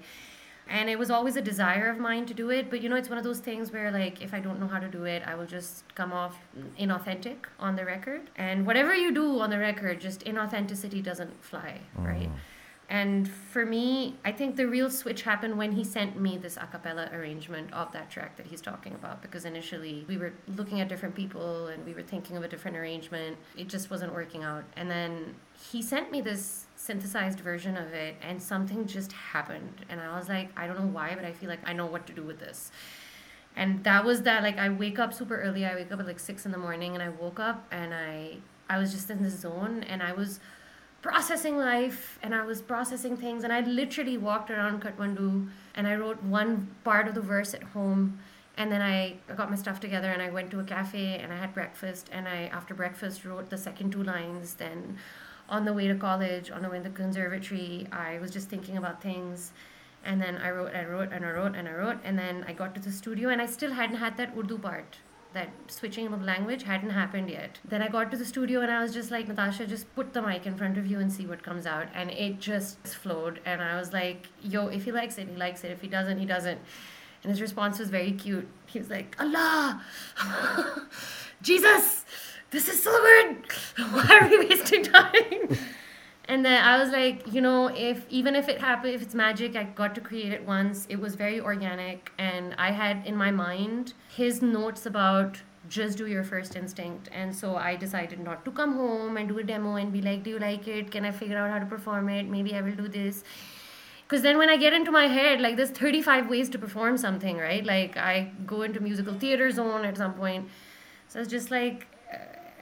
[0.67, 3.09] And it was always a desire of mine to do it, but you know, it's
[3.09, 5.35] one of those things where, like, if I don't know how to do it, I
[5.35, 6.37] will just come off
[6.79, 8.29] inauthentic on the record.
[8.35, 12.05] And whatever you do on the record, just inauthenticity doesn't fly, mm-hmm.
[12.05, 12.29] right?
[12.89, 16.67] And for me, I think the real switch happened when he sent me this a
[16.67, 19.21] cappella arrangement of that track that he's talking about.
[19.21, 22.77] Because initially we were looking at different people and we were thinking of a different
[22.77, 23.37] arrangement.
[23.57, 24.65] It just wasn't working out.
[24.75, 25.33] And then
[25.71, 29.85] he sent me this synthesized version of it, and something just happened.
[29.89, 32.07] And I was like, I don't know why, but I feel like I know what
[32.07, 32.71] to do with this.
[33.55, 34.43] And that was that.
[34.43, 35.65] Like I wake up super early.
[35.65, 38.37] I wake up at like six in the morning, and I woke up and I
[38.69, 40.39] I was just in this zone, and I was
[41.03, 45.95] processing life and I was processing things and I literally walked around Kathmandu and I
[45.95, 48.19] wrote one part of the verse at home
[48.55, 51.35] and then I got my stuff together and I went to a cafe and I
[51.35, 54.97] had breakfast and I after breakfast wrote the second two lines then
[55.53, 58.77] on the way to college on the way to the conservatory I was just thinking
[58.81, 59.51] about things
[60.03, 62.53] and then I wrote I wrote and I wrote and I wrote and then I
[62.61, 64.97] got to the studio and I still hadn't had that Urdu part
[65.33, 67.59] that switching of language hadn't happened yet.
[67.67, 70.21] Then I got to the studio and I was just like, Natasha, just put the
[70.21, 71.87] mic in front of you and see what comes out.
[71.93, 73.39] And it just flowed.
[73.45, 75.71] And I was like, yo, if he likes it, he likes it.
[75.71, 76.59] If he doesn't, he doesn't.
[77.23, 78.47] And his response was very cute.
[78.67, 79.81] He was like, Allah,
[81.41, 82.05] Jesus,
[82.53, 83.37] this is so good.
[83.91, 85.57] Why are we wasting time?
[86.25, 89.55] and then I was like, you know, if even if it happened, if it's magic,
[89.55, 90.85] I got to create it once.
[90.87, 96.05] It was very organic, and I had in my mind his notes about just do
[96.05, 97.09] your first instinct.
[97.11, 100.23] And so I decided not to come home and do a demo and be like,
[100.23, 100.91] do you like it?
[100.91, 102.27] Can I figure out how to perform it?
[102.27, 103.23] Maybe I will do this.
[104.03, 107.37] Because then when I get into my head, like there's 35 ways to perform something,
[107.37, 107.65] right?
[107.65, 110.49] Like I go into musical theater zone at some point.
[111.07, 111.87] So it's just like,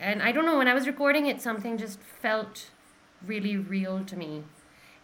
[0.01, 2.71] and I don't know, when I was recording it, something just felt
[3.25, 4.43] really real to me.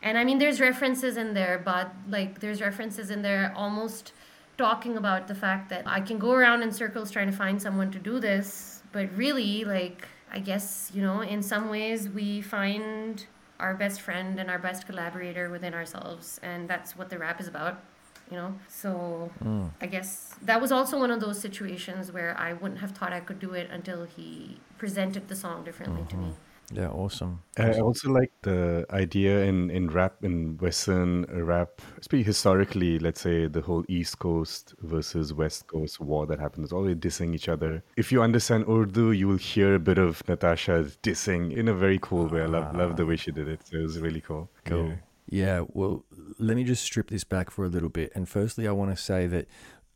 [0.01, 4.12] And I mean, there's references in there, but like, there's references in there almost
[4.57, 7.91] talking about the fact that I can go around in circles trying to find someone
[7.91, 13.25] to do this, but really, like, I guess, you know, in some ways we find
[13.60, 17.47] our best friend and our best collaborator within ourselves, and that's what the rap is
[17.47, 17.83] about.
[18.29, 19.69] You know, so mm.
[19.79, 23.21] I guess that was also one of those situations where I wouldn't have thought I
[23.21, 26.10] could do it until he presented the song differently mm-hmm.
[26.10, 26.28] to me.
[26.28, 26.48] Mm-hmm.
[26.74, 27.42] Yeah, awesome.
[27.58, 33.48] I also like the idea in, in rap, in Western rap, especially historically, let's say
[33.48, 37.84] the whole East Coast versus West Coast war that happens, it's always dissing each other.
[37.96, 42.00] If you understand Urdu, you will hear a bit of Natasha dissing in a very
[42.02, 42.42] cool way.
[42.42, 43.62] I love, love the way she did it.
[43.66, 44.50] So it was really cool.
[44.66, 44.94] Cool.
[45.30, 45.46] Yeah.
[45.46, 46.04] yeah, well,
[46.38, 48.12] let me just strip this back for a little bit.
[48.13, 49.48] And firstly, I want to say that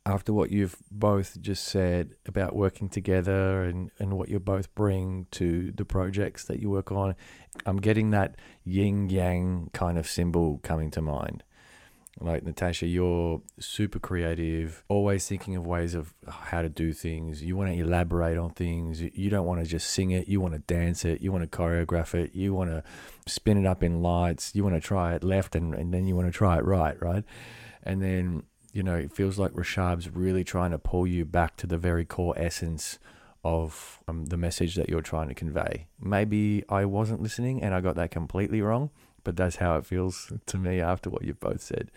[0.04, 5.26] after what you've both just said about working together and, and what you both bring
[5.30, 7.14] to the projects that you work on,
[7.66, 11.44] I'm getting that yin yang kind of symbol coming to mind.
[12.20, 17.42] Like Natasha, you're super creative, always thinking of ways of how to do things.
[17.42, 19.00] You want to elaborate on things.
[19.00, 20.28] You don't want to just sing it.
[20.28, 21.22] You want to dance it.
[21.22, 22.34] You want to choreograph it.
[22.34, 22.82] You want to
[23.26, 24.54] spin it up in lights.
[24.54, 27.00] You want to try it left and, and then you want to try it right,
[27.00, 27.24] right?
[27.82, 31.66] And then you know, it feels like Rishabh's really trying to pull you back to
[31.66, 32.98] the very core essence
[33.44, 35.86] of um, the message that you're trying to convey.
[36.00, 38.90] Maybe I wasn't listening and I got that completely wrong,
[39.24, 41.90] but that's how it feels to me after what you've both said.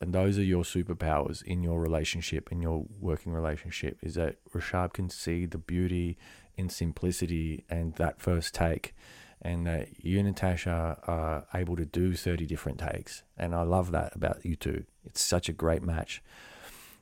[0.00, 4.92] And those are your superpowers in your relationship, in your working relationship, is that Rishabh
[4.92, 6.18] can see the beauty
[6.56, 8.94] in simplicity and that first take
[9.40, 13.22] and that you and Natasha are able to do 30 different takes.
[13.36, 14.84] And I love that about you two.
[15.04, 16.22] It's such a great match.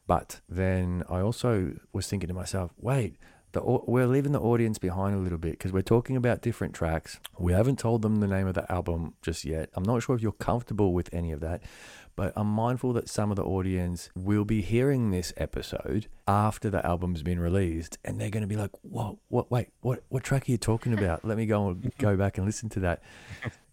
[0.06, 3.16] But then I also was thinking to myself, wait,
[3.52, 7.20] the, we're leaving the audience behind a little bit because we're talking about different tracks.
[7.38, 9.70] We haven't told them the name of the album just yet.
[9.74, 11.62] I'm not sure if you're comfortable with any of that.
[12.14, 16.84] But I'm mindful that some of the audience will be hearing this episode after the
[16.84, 19.16] album's been released, and they're going to be like, "What?
[19.28, 19.50] What?
[19.50, 20.02] Wait, what?
[20.10, 21.24] What track are you talking about?
[21.24, 23.02] Let me go go back and listen to that."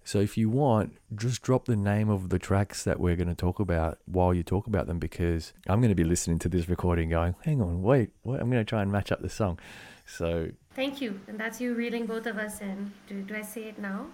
[0.09, 3.35] So if you want, just drop the name of the tracks that we're going to
[3.35, 6.67] talk about while you talk about them because I'm going to be listening to this
[6.67, 8.41] recording going, hang on, wait, what?
[8.41, 9.59] I'm going to try and match up the song.
[10.07, 11.19] So Thank you.
[11.27, 12.91] And that's you reeling both of us in.
[13.07, 14.07] Do, do I say it now?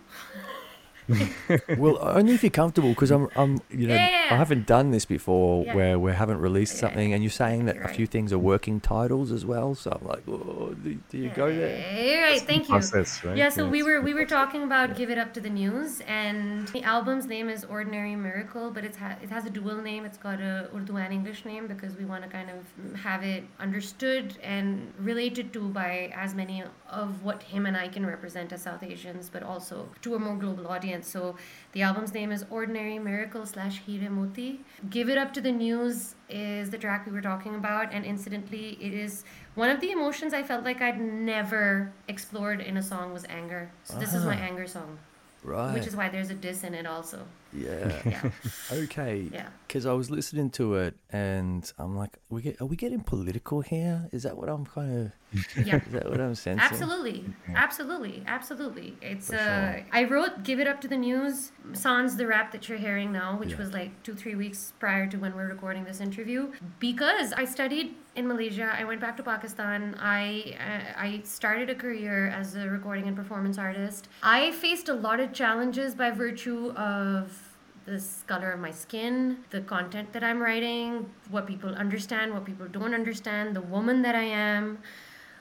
[1.78, 4.28] well, only if you're comfortable, because I'm, I'm, you know, yeah.
[4.32, 5.76] I haven't done this before yeah.
[5.76, 8.80] where we haven't released something, and you're saying that you're a few things are working
[8.80, 9.76] titles as well.
[9.76, 12.04] So I'm like, oh, do, do, you go there?
[12.04, 12.42] You're right.
[12.42, 12.76] Thank you.
[12.76, 13.38] Process, right?
[13.38, 13.50] Yeah.
[13.50, 13.72] So yes.
[13.72, 17.28] we were we were talking about "Give It Up to the News," and the album's
[17.28, 20.06] name is "Ordinary Miracle," but it's ha- it has a dual name.
[20.06, 23.44] It's got a Urdu and English name because we want to kind of have it
[23.60, 28.64] understood and related to by as many of what him and I can represent as
[28.64, 31.10] South Asians, but also to a more global audience audience.
[31.10, 31.36] So
[31.74, 34.62] the album's name is Ordinary Miracle slash Heeray Moti.
[34.90, 38.78] Give It Up to the News is the track we were talking about, and incidentally,
[38.82, 39.24] it is
[39.56, 43.72] one of the emotions I felt like I'd never explored in a song was anger.
[43.84, 44.48] So this is my ah.
[44.50, 44.98] anger song.
[45.44, 45.74] Right.
[45.74, 47.20] Which is why there's a diss in it also.
[47.56, 48.02] Yeah.
[48.06, 48.30] Yeah.
[48.84, 49.30] Okay.
[49.32, 49.48] Yeah.
[49.68, 53.62] Because I was listening to it and I'm like, we get, are we getting political
[53.62, 54.08] here?
[54.12, 55.78] Is that what I'm kind of, Yeah.
[55.86, 56.60] is that what I'm sensing?
[56.64, 58.96] Absolutely, absolutely, absolutely.
[59.02, 59.86] It's For uh, sure.
[59.92, 63.38] I wrote "Give It Up to the News" sans the rap that you're hearing now,
[63.38, 63.58] which Yeah.
[63.58, 67.96] was like two, three weeks prior to when we're recording this interview, because I studied
[68.16, 68.72] in Malaysia.
[68.80, 69.96] I went back to Pakistan.
[70.00, 74.08] I uh, I started a career as a recording and performance artist.
[74.24, 77.45] I faced a lot of challenges by virtue of
[77.86, 82.68] the color of my skin, the content that I'm writing, what people understand, what people
[82.68, 84.80] don't understand, the woman that I am.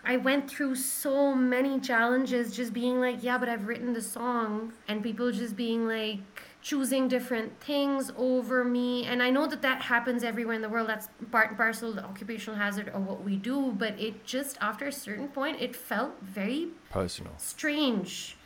[0.04, 4.74] I went through so many challenges just being like, yeah, but I've written the song,
[4.86, 6.18] and people just being like,
[6.60, 9.04] choosing different things over me.
[9.04, 10.88] And I know that that happens everywhere in the world.
[10.88, 13.72] That's part and parcel, the occupational hazard of what we do.
[13.72, 17.34] But it just, after a certain point, it felt very Personal.
[17.36, 18.38] strange.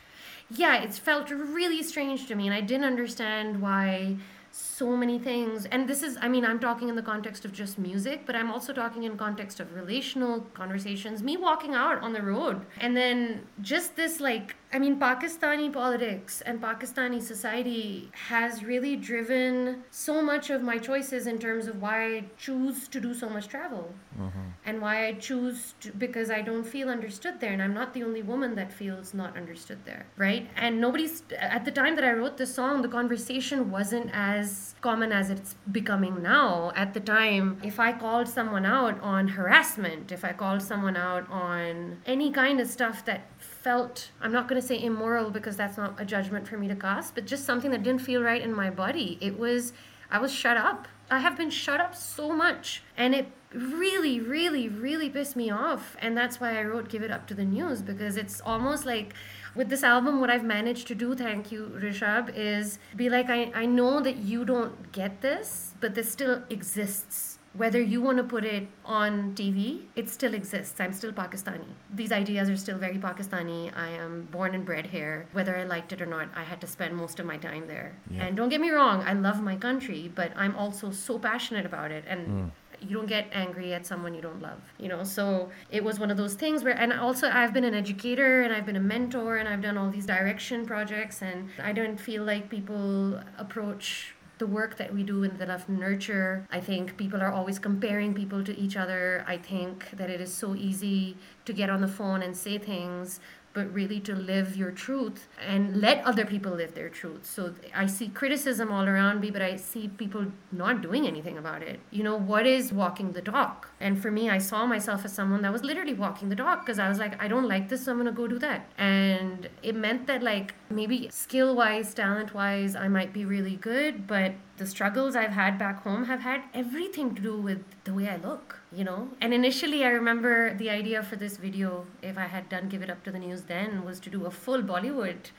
[0.51, 4.17] Yeah, it felt really strange to me, and I didn't understand why
[4.51, 5.65] so many things.
[5.65, 8.51] And this is, I mean, I'm talking in the context of just music, but I'm
[8.51, 11.21] also talking in context of relational conversations.
[11.21, 16.41] Me walking out on the road, and then just this, like, I mean, Pakistani politics
[16.41, 22.05] and Pakistani society has really driven so much of my choices in terms of why
[22.05, 24.49] I choose to do so much travel mm-hmm.
[24.65, 28.03] and why I choose to, because I don't feel understood there, and I'm not the
[28.03, 30.47] only woman that feels not understood there, right?
[30.55, 35.11] And nobody's at the time that I wrote this song, the conversation wasn't as common
[35.11, 36.71] as it's becoming now.
[36.75, 41.29] At the time, if I called someone out on harassment, if I called someone out
[41.31, 43.21] on any kind of stuff that
[43.61, 46.75] felt I'm not going to say immoral because that's not a judgment for me to
[46.75, 49.17] cast, but just something that didn't feel right in my body.
[49.21, 49.73] It was
[50.11, 50.87] I was shut up.
[51.11, 55.97] I have been shut up so much and it really really really pissed me off
[55.99, 59.15] and that's why I wrote give it up to the news because it's almost like
[59.55, 63.51] with this album what I've managed to do thank you Rishabh is be like I,
[63.55, 68.23] I know that you don't get this but this still exists whether you want to
[68.23, 70.79] put it on TV, it still exists.
[70.79, 71.65] I'm still Pakistani.
[71.93, 73.75] These ideas are still very Pakistani.
[73.75, 75.27] I am born and bred here.
[75.33, 77.95] Whether I liked it or not, I had to spend most of my time there.
[78.09, 78.25] Yeah.
[78.25, 81.91] And don't get me wrong, I love my country, but I'm also so passionate about
[81.91, 82.03] it.
[82.07, 82.51] And mm.
[82.87, 86.09] you don't get angry at someone you don't love you know so it was one
[86.09, 89.35] of those things where and also i've been an educator and i've been a mentor
[89.35, 94.47] and i've done all these direction projects and i don't feel like people approach the
[94.47, 98.43] work that we do in the love nurture i think people are always comparing people
[98.43, 99.23] to each other.
[99.27, 103.19] I think that it is so easy to get on the phone and say things
[103.53, 107.25] but really to live your truth and let other people live their truth.
[107.25, 111.63] So I see criticism all around me, but I see people not doing anything about
[111.63, 111.79] it.
[111.91, 113.67] You know, what is walking the dog?
[113.79, 116.79] And for me, I saw myself as someone that was literally walking the dog because
[116.79, 118.69] I was like, I don't like this, so I'm gonna go do that.
[118.77, 124.05] And it meant that, like, maybe skill wise, talent wise, I might be really good,
[124.05, 128.07] but the struggles I've had back home have had everything to do with the way
[128.07, 129.09] I look, you know?
[129.19, 132.89] And initially, I remember the idea for this video, if I had done Give It
[132.89, 135.31] Up to the News then, was to do a full Bollywood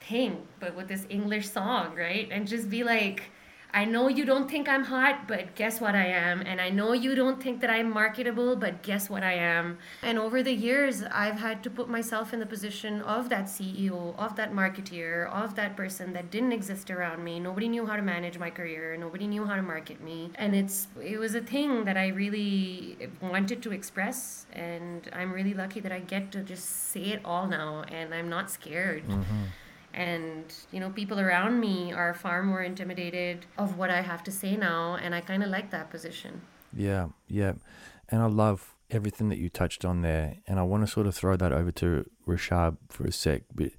[0.00, 2.28] thing, but with this English song, right?
[2.30, 3.30] And just be like,
[3.74, 6.42] I know you don't think I'm hot, but guess what I am?
[6.42, 9.78] And I know you don't think that I'm marketable, but guess what I am?
[10.00, 14.16] And over the years, I've had to put myself in the position of that CEO,
[14.16, 17.40] of that marketeer, of that person that didn't exist around me.
[17.40, 20.30] Nobody knew how to manage my career, nobody knew how to market me.
[20.36, 25.52] And it's it was a thing that I really wanted to express and I'm really
[25.52, 29.44] lucky that I get to just say it all now and I'm not scared mm-hmm.
[29.94, 34.32] And you know people around me are far more intimidated of what i have to
[34.32, 36.42] say now and i kind of like that position
[36.76, 37.52] Yeah, yeah.
[38.08, 40.36] And I love everything that you touched on there.
[40.46, 43.70] And I want to sort of throw that over to Rishabh for a sec, but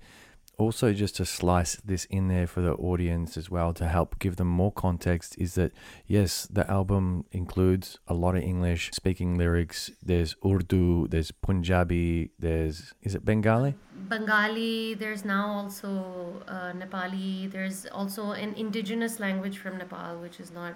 [0.57, 4.35] also just to slice this in there for the audience as well to help give
[4.37, 5.71] them more context is that
[6.07, 9.91] yes, the album includes a lot of English speaking lyrics.
[10.03, 13.75] There's Urdu, there's Punjabi, there's is it Bengali?
[14.09, 20.51] bengali there's now also uh, nepali there's also an indigenous language from nepal which is
[20.51, 20.73] not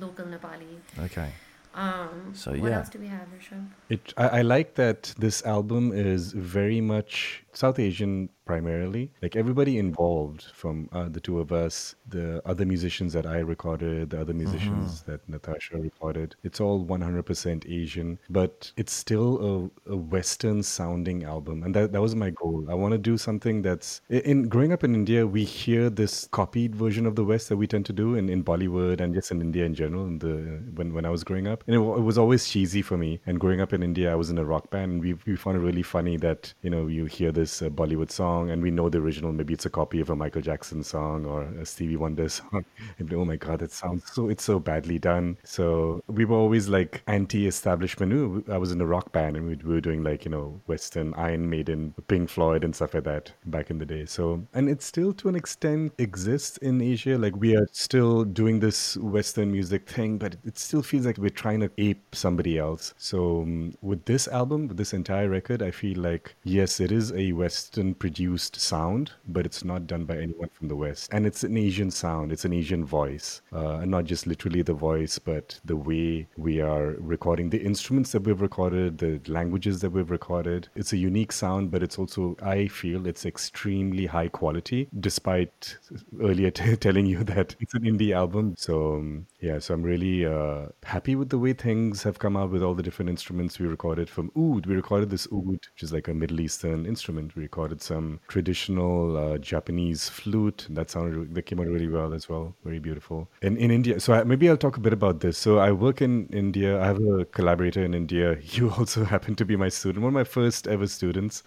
[0.00, 1.30] local nepali Okay.
[1.74, 2.78] um So, what yeah.
[2.78, 3.66] else do we have Rishabh?
[3.88, 9.10] It, I, I like that this album is very much South Asian primarily.
[9.22, 14.10] Like everybody involved, from uh, the two of us, the other musicians that I recorded,
[14.10, 16.36] the other musicians that Natasha recorded.
[16.42, 22.00] It's all 100% Asian, but it's still a, a Western sounding album, and that that
[22.00, 22.66] was my goal.
[22.68, 25.26] I want to do something that's in, in growing up in India.
[25.26, 28.44] We hear this copied version of the West that we tend to do in, in
[28.44, 30.06] Bollywood and just in India in general.
[30.06, 32.96] In the when when I was growing up, and it, it, was always cheesy for
[32.96, 33.20] me.
[33.26, 35.56] And growing up in India, I was in a rock band, and we we found
[35.56, 38.88] it really funny that you know you hear this uh, Bollywood song, and we know
[38.88, 39.32] the original.
[39.32, 42.64] Maybe it's a copy of a Michael Jackson song or a Stevie Wonder song.
[42.98, 45.36] And, oh my God, it sounds so it's so badly done.
[45.44, 48.48] So we were always like anti-establishment.
[48.48, 51.14] I was in a rock band, and we, we were doing like you know Western
[51.14, 54.06] Iron Maiden, Pink Floyd, and stuff like that back in the day.
[54.06, 57.18] So and it still to an extent exists in Asia.
[57.18, 61.30] Like we are still doing this Western music thing, but it still feels like we're
[61.30, 62.94] trying to ape somebody else.
[62.96, 67.12] So um, with this album, with this entire record, I feel like yes, it is
[67.12, 71.44] a Western produced sound, but it's not done by anyone from the West, and it's
[71.44, 72.32] an Asian sound.
[72.32, 76.60] It's an Asian voice, uh, and not just literally the voice, but the way we
[76.60, 80.68] are recording the instruments that we've recorded, the languages that we've recorded.
[80.74, 85.76] It's a unique sound, but it's also I feel it's extremely high quality, despite
[86.20, 88.54] earlier t- telling you that it's an indie album.
[88.56, 92.50] So um, yeah, so I'm really uh, happy with the way things have come out
[92.50, 94.64] with all the different instruments we recorded from oud.
[94.64, 97.36] We recorded this oud, which is like a Middle Eastern instrument.
[97.36, 102.26] We recorded some traditional uh, Japanese flute that sounded that came out really well as
[102.26, 102.56] well.
[102.64, 103.28] Very beautiful.
[103.42, 105.36] And in India, so I, maybe I'll talk a bit about this.
[105.36, 106.80] So I work in India.
[106.80, 108.38] I have a collaborator in India.
[108.54, 111.42] You also happen to be my student, one of my first ever students.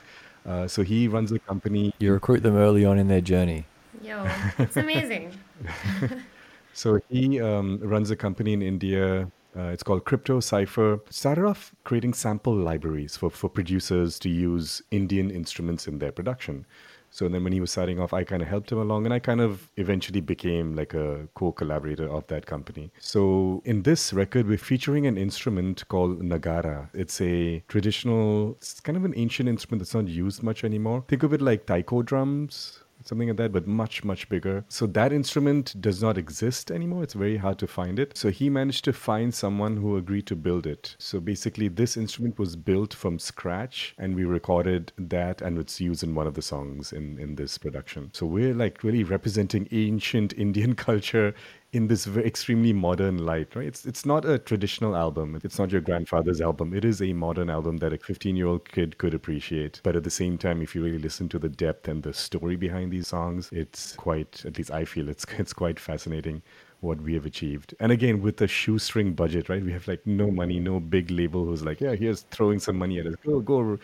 [0.46, 1.94] Uh, so he runs a company.
[1.98, 3.66] You recruit them early on in their journey.
[4.04, 4.24] Yo,
[4.60, 5.34] it's amazing.
[6.78, 9.32] so he um, runs a company in India.
[9.58, 11.00] Uh, it's called Crypto Cipher.
[11.10, 16.68] Started off creating sample libraries for, for producers to use Indian instruments in their production.
[17.10, 19.18] So then when he was starting off, I kind of helped him along and I
[19.18, 22.92] kind of eventually became like a co-collaborator of that company.
[23.00, 26.90] So in this record, we're featuring an instrument called Nagara.
[26.94, 31.06] It's a traditional, it's kind of an ancient instrument that's not used much anymore.
[31.08, 34.66] Think of it like taiko drums something like that, but much, much bigger.
[34.70, 37.04] So that instrument does not exist anymore.
[37.04, 38.18] It's very hard to find it.
[38.18, 40.96] So he managed to find someone who agreed to build it.
[41.00, 46.04] So basically, this instrument was built from scratch, and we recorded that, and it's used
[46.04, 48.12] in one of the songs in, in this production.
[48.14, 51.34] So we're like really representing ancient Indian culture
[51.74, 53.68] in this extremely modern light, right?
[53.68, 55.40] It's it's not a traditional album.
[55.44, 56.74] It's not your grandfather's album.
[56.74, 59.82] It is a modern album that a 15-year-old kid could appreciate.
[59.84, 62.56] But at the same time, if you really listen to the depth and the story
[62.56, 66.42] behind these songs, it's quite at least I feel it's it's quite fascinating
[66.82, 67.74] what we have achieved.
[67.80, 69.64] And again, with a shoestring budget, right?
[69.64, 73.00] We have like no money, no big label who's like, yeah, here's throwing some money
[73.00, 73.16] at us.
[73.26, 73.80] Go, go,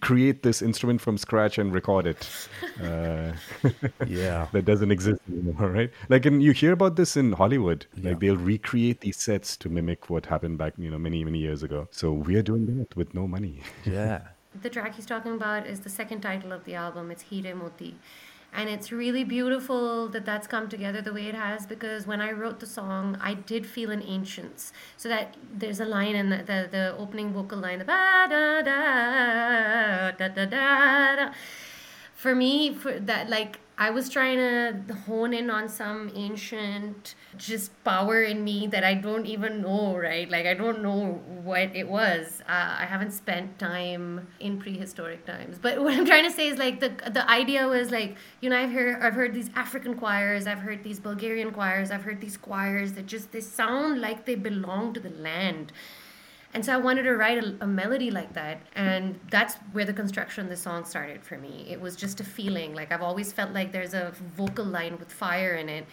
[0.00, 2.28] create this instrument from scratch and record it.
[2.82, 3.32] Uh,
[4.06, 5.90] yeah, that doesn't exist anymore, right?
[6.08, 7.86] Like, and you hear about this in Hollywood.
[8.02, 11.62] Like, they'll recreate these sets to mimic what happened back, you know, many many years
[11.62, 11.88] ago.
[11.90, 13.62] So we are doing that with no money.
[13.84, 14.20] Yeah.
[14.62, 17.10] the track he's talking about is the second title of the album.
[17.10, 17.94] It's Heeray Moti
[18.52, 22.32] and it's really beautiful that that's come together the way it has because when I
[22.32, 24.72] wrote the song, I did feel an ancients.
[24.96, 28.62] So that there's a line in the the, the opening vocal line, the da da
[28.62, 31.32] da da da da.
[32.14, 37.70] For me, for that like I was trying to hone in on some ancient just
[37.84, 40.28] power in me that I don't even know, right?
[40.28, 42.42] Like I don't know what it was.
[42.48, 45.60] Uh, I haven't spent time in prehistoric times.
[45.60, 48.58] But what I'm trying to say is like the the idea was like you know
[48.58, 52.36] I've heard I've heard these African choirs, I've heard these Bulgarian choirs, I've heard these
[52.36, 55.72] choirs that just they sound like they belong to the land
[56.54, 58.60] and so I wanted to write a, a, melody like that.
[58.74, 61.66] And that's where the construction of the song started for me.
[61.68, 62.74] It was just a feeling.
[62.74, 65.86] Like I've always felt like there's a vocal line with fire in it.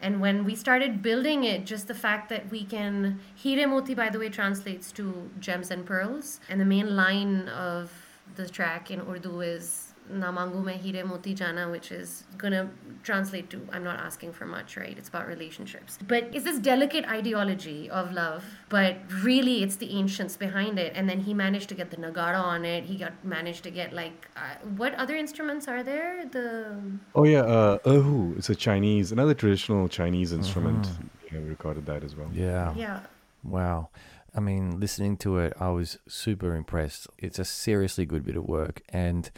[0.00, 3.20] And when we started building it, just the fact that we can.
[3.42, 6.40] Heeray Moti, by the way, translates to gems and pearls.
[6.48, 7.92] And the main line of
[8.36, 12.70] the track in Urdu is Na Mangu Mein Heeray Moti Jana, which is gonna
[13.02, 14.96] translate to I'm not asking for much, right?
[14.96, 15.98] It's about relationships.
[16.06, 20.92] But it's this delicate ideology of love, but really it's the ancients behind it.
[20.94, 22.84] And then he managed to get the Nagara on it.
[22.84, 26.26] He got managed to get like uh, what other instruments are there?
[26.26, 26.76] The
[27.14, 28.36] oh yeah, uh, erhu.
[28.38, 30.86] It's a Chinese, another traditional Chinese instrument.
[30.86, 31.02] Uh-huh.
[31.32, 32.30] Yeah, we recorded that as well.
[32.32, 32.74] Yeah.
[32.76, 33.00] Yeah.
[33.42, 33.88] Wow.
[34.36, 37.06] I mean, listening to it, I was super impressed.
[37.18, 39.30] It's a seriously good bit of work, and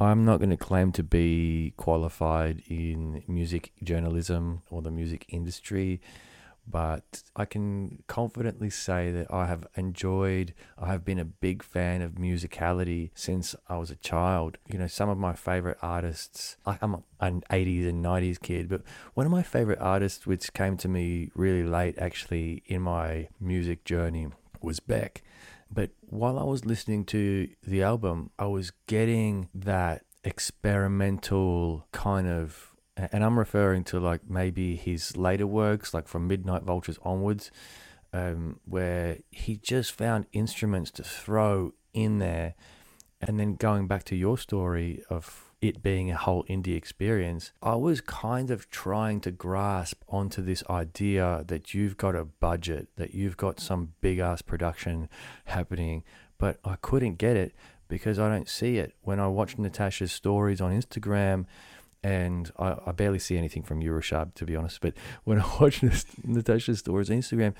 [0.00, 6.00] I'm not going to claim to be qualified in music journalism or the music industry,
[6.68, 12.00] but I can confidently say that I have enjoyed, I have been a big fan
[12.00, 14.58] of musicality since I was a child.
[14.68, 18.82] You know, some of my favorite artists, I'm an 80s and 90s kid, but
[19.14, 23.84] one of my favorite artists, which came to me really late actually in my music
[23.84, 24.28] journey,
[24.62, 25.24] was Beck.
[25.70, 32.74] But while I was listening to the album, I was getting that experimental kind of,
[32.96, 37.50] and I'm referring to like maybe his later works, like from Midnight Vultures onwards.
[38.12, 42.54] um, where he just found instruments to throw in there.
[43.20, 47.74] And then going back to your story of it being a whole indie experience, I
[47.74, 53.14] was kind of trying to grasp onto this idea that you've got a budget, that
[53.14, 55.08] you've got some big ass production
[55.46, 56.04] happening,
[56.38, 57.54] but I couldn't get it
[57.88, 58.94] because I don't see it.
[59.02, 61.46] When I watch Natasha's stories on Instagram,
[62.02, 64.94] and I, I barely see anything from Euroshab to be honest, but
[65.24, 65.82] when I watch
[66.24, 67.54] Natasha's stories on Instagram,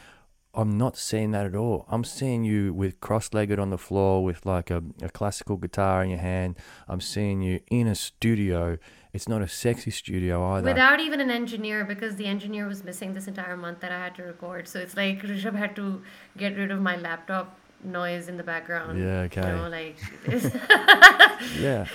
[0.54, 1.84] I'm not seeing that at all.
[1.88, 6.10] I'm seeing you with cross-legged on the floor with like a, a classical guitar in
[6.10, 6.56] your hand.
[6.88, 8.78] I'm seeing you in a studio.
[9.12, 10.64] It's not a sexy studio either.
[10.64, 14.14] Without even an engineer, because the engineer was missing this entire month that I had
[14.16, 14.66] to record.
[14.68, 16.02] So it's like Rishabh had to
[16.36, 18.98] get rid of my laptop noise in the background.
[18.98, 19.40] Yeah, okay.
[19.42, 19.96] You know, like
[21.58, 21.86] yeah.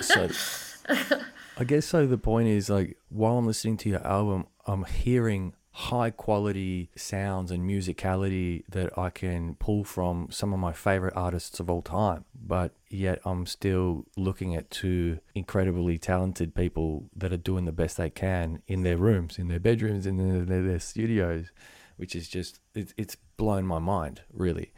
[0.00, 0.28] So
[1.56, 2.06] I guess so.
[2.06, 7.50] The point is like while I'm listening to your album, I'm hearing high quality sounds
[7.50, 12.24] and musicality that I can pull from some of my favorite artists of all time.
[12.34, 17.96] But yet I'm still looking at two incredibly talented people that are doing the best
[17.96, 21.50] they can in their rooms, in their bedrooms, in their, their studios,
[21.96, 24.72] which is just, it, it's blown my mind, really.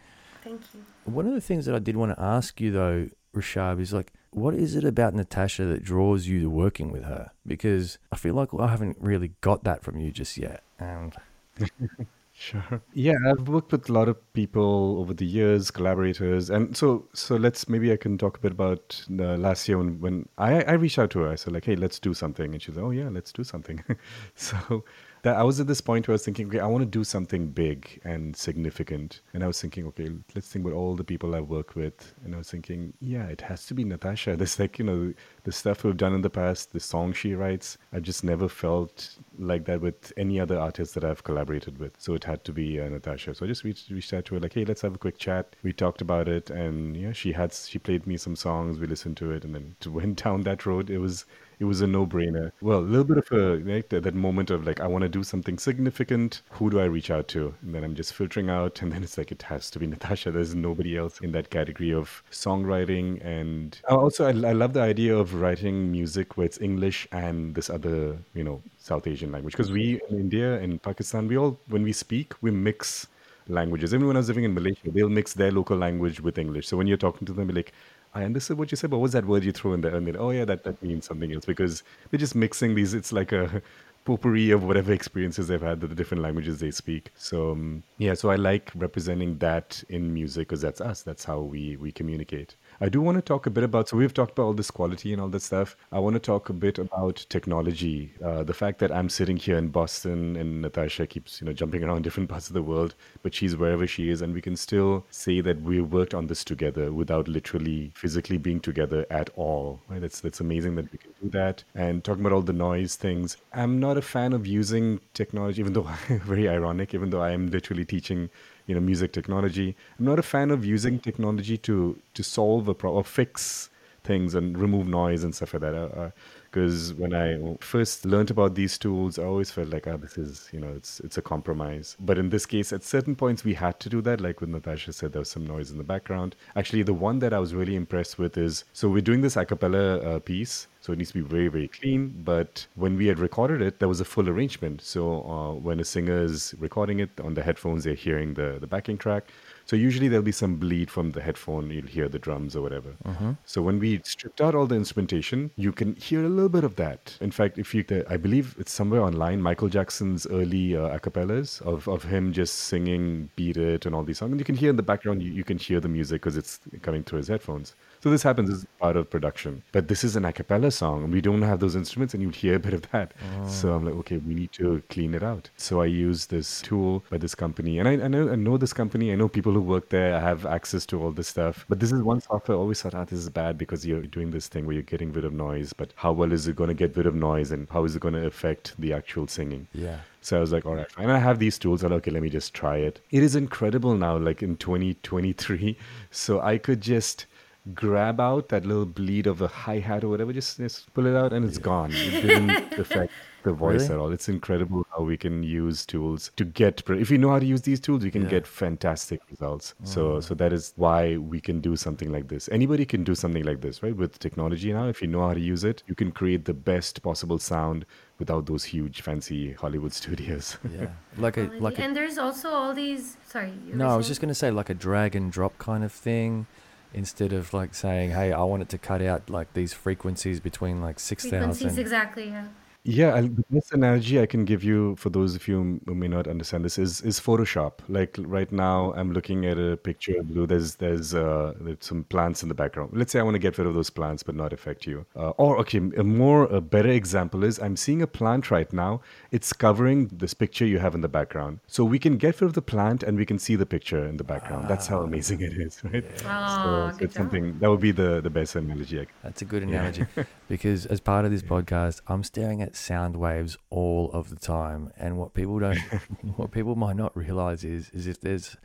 [0.44, 0.84] Thank you.
[1.04, 4.12] One of the things that I did want to ask you though, Rishabh, is like,
[4.30, 7.30] what is it about Natasha that draws you to working with her?
[7.46, 10.63] Because I feel like I haven't really got that from you just yet.
[10.78, 11.14] And
[12.36, 12.82] Sure.
[12.92, 17.36] Yeah, I've worked with a lot of people over the years, collaborators, and so so
[17.36, 20.72] let's maybe I can talk a bit about the last year when, when I I
[20.72, 21.28] reached out to her.
[21.30, 23.84] I said like, hey, let's do something, and she's said, oh yeah, let's do something.
[24.34, 24.84] so
[25.22, 27.04] that I was at this point where I was thinking, okay, I want to do
[27.04, 29.20] something big and significant.
[29.32, 32.14] And I was thinking, okay, let's think about all the people i work with.
[32.24, 34.36] And I was thinking, yeah, it has to be Natasha.
[34.44, 35.14] This like, you know,
[35.44, 39.16] the stuff we've done in the past, the song she writes, I've just never felt
[39.38, 42.00] like that with any other artist that I've collaborated with.
[42.00, 43.34] So it had to be uh, Natasha.
[43.34, 45.56] So I just reached, reached out to her like, hey, let's have a quick chat.
[45.62, 48.78] We talked about it, and yeah, she had she played me some songs.
[48.78, 50.90] We listened to it, and then went down that road.
[50.90, 51.24] It was
[51.58, 52.52] it was a no-brainer.
[52.60, 55.08] Well, a little bit of a like, that, that moment of like, I want to
[55.08, 56.42] do something significant.
[56.50, 57.54] Who do I reach out to?
[57.62, 60.30] And then I'm just filtering out, and then it's like it has to be Natasha.
[60.30, 63.24] There's nobody else in that category of songwriting.
[63.24, 67.70] And also, I, I love the idea of writing music where it's English and this
[67.70, 69.52] other, you know, South Asian language.
[69.52, 73.06] Because we in India and Pakistan, we all when we speak, we mix
[73.48, 73.94] languages.
[73.94, 76.66] Even when I was living in Malaysia, they'll mix their local language with English.
[76.66, 77.72] So when you're talking to them, you're like,
[78.14, 79.94] I understood what you said, but what was that word you threw in there?
[79.94, 82.94] And then, oh yeah, that, that means something else because they're just mixing these.
[82.94, 83.60] It's like a
[84.04, 87.10] potpourri of whatever experiences they've had, the different languages they speak.
[87.16, 91.02] So um, yeah, so I like representing that in music because that's us.
[91.02, 92.56] That's how we we communicate.
[92.80, 95.12] I do want to talk a bit about, so we've talked about all this quality
[95.12, 95.76] and all that stuff.
[95.92, 98.12] I want to talk a bit about technology.
[98.22, 101.84] Uh, the fact that I'm sitting here in Boston and Natasha keeps, you know, jumping
[101.84, 104.22] around different parts of the world, but she's wherever she is.
[104.22, 108.60] And we can still say that we worked on this together without literally physically being
[108.60, 109.80] together at all.
[109.88, 110.00] Right?
[110.00, 111.62] That's, that's amazing that we can do that.
[111.74, 115.72] And talking about all the noise things, I'm not a fan of using technology, even
[115.72, 118.30] though very ironic, even though I am literally teaching
[118.66, 119.76] you know music technology.
[119.98, 123.70] I'm not a fan of using technology to to solve a problem or fix
[124.02, 126.12] things and remove noise and stuff like that.
[126.54, 130.16] Because when I first learned about these tools, I always felt like, ah, oh, this
[130.16, 131.96] is, you know, it's it's a compromise.
[131.98, 134.20] But in this case, at certain points, we had to do that.
[134.20, 136.36] Like when Natasha said, there was some noise in the background.
[136.54, 139.44] Actually, the one that I was really impressed with is so we're doing this a
[139.44, 142.14] cappella uh, piece, so it needs to be very, very clean.
[142.24, 144.80] But when we had recorded it, there was a full arrangement.
[144.80, 148.68] So uh, when a singer is recording it on the headphones, they're hearing the, the
[148.68, 149.24] backing track.
[149.66, 151.70] So usually there'll be some bleed from the headphone.
[151.70, 152.94] You'll hear the drums or whatever.
[153.04, 153.34] Uh-huh.
[153.44, 156.76] So when we stripped out all the instrumentation, you can hear a little bit of
[156.76, 157.16] that.
[157.20, 161.88] In fact, if you, I believe it's somewhere online, Michael Jackson's early uh, acapellas of,
[161.88, 164.76] of him just singing "Beat It" and all these songs, and you can hear in
[164.76, 167.74] the background, you, you can hear the music because it's coming through his headphones.
[168.04, 169.62] So this happens as part of production.
[169.72, 172.34] But this is an a cappella song, and we don't have those instruments, and you'd
[172.34, 173.14] hear a bit of that.
[173.38, 173.48] Oh.
[173.48, 175.48] So I'm like, okay, we need to clean it out.
[175.56, 178.74] So I use this tool by this company, and I, I, know I know this
[178.74, 179.10] company.
[179.10, 180.14] I know people who work there.
[180.14, 181.64] I have access to all this stuff.
[181.66, 184.30] But this is one software I always thought, ah, this is bad because you're doing
[184.30, 185.72] this thing where you're getting rid of noise.
[185.72, 188.00] But how well is it going to get rid of noise, and how is it
[188.00, 189.66] going to affect the actual singing?
[189.72, 190.00] Yeah.
[190.20, 191.08] So I was like, all right, fine.
[191.08, 191.82] I have these tools.
[191.82, 193.00] And okay, let me just try it.
[193.10, 195.78] It is incredible now, like in 2023.
[196.10, 197.24] So I could just
[197.72, 201.16] grab out that little bleed of a hi hat or whatever, just, just pull it
[201.16, 201.90] out and it's gone.
[201.92, 203.10] It didn't affect
[203.42, 203.94] the voice Really?
[203.94, 204.12] at all.
[204.12, 206.82] It's incredible how we can use tools to get.
[206.88, 208.28] If you know how to use these tools, you can Yeah.
[208.28, 209.74] get fantastic results.
[209.84, 210.24] So, mm.
[210.24, 212.48] so that is why we can do something like this.
[212.52, 213.96] Anybody can do something like this, right?
[213.96, 217.02] With technology now, if you know how to use it, you can create the best
[217.02, 217.86] possible sound
[218.18, 220.58] without those huge, fancy Hollywood studios.
[220.70, 223.16] Yeah, like a like a and there's also all these.
[223.26, 223.52] Sorry.
[223.72, 224.10] No, were I was saying?
[224.10, 226.46] just going to say like a drag and drop kind of thing
[226.94, 230.80] instead of like saying, hey, I want it to cut out like these frequencies between
[230.80, 231.78] like frequencies 6,000.
[231.78, 232.28] exactly.
[232.28, 232.46] Yeah.
[232.86, 236.06] Yeah, and the best analogy I can give you for those of you who may
[236.06, 237.72] not understand this is is Photoshop.
[237.88, 240.46] Like right now, I'm looking at a picture of blue.
[240.46, 242.90] There's there's uh there's some plants in the background.
[242.92, 245.06] Let's say I want to get rid of those plants but not affect you.
[245.16, 249.00] Uh, or okay, a more a better example is I'm seeing a plant right now.
[249.30, 251.60] It's covering this picture you have in the background.
[251.66, 254.18] So we can get rid of the plant and we can see the picture in
[254.18, 254.68] the background.
[254.68, 256.04] That's how amazing it is, right?
[256.04, 259.00] Oh, So, so good it's something that would be the the best analogy.
[259.00, 260.04] I That's a good analogy
[260.48, 264.92] because as part of this podcast, I'm staring at sound waves all of the time.
[264.96, 265.78] And what people don't,
[266.36, 268.56] what people might not realize is, is if there's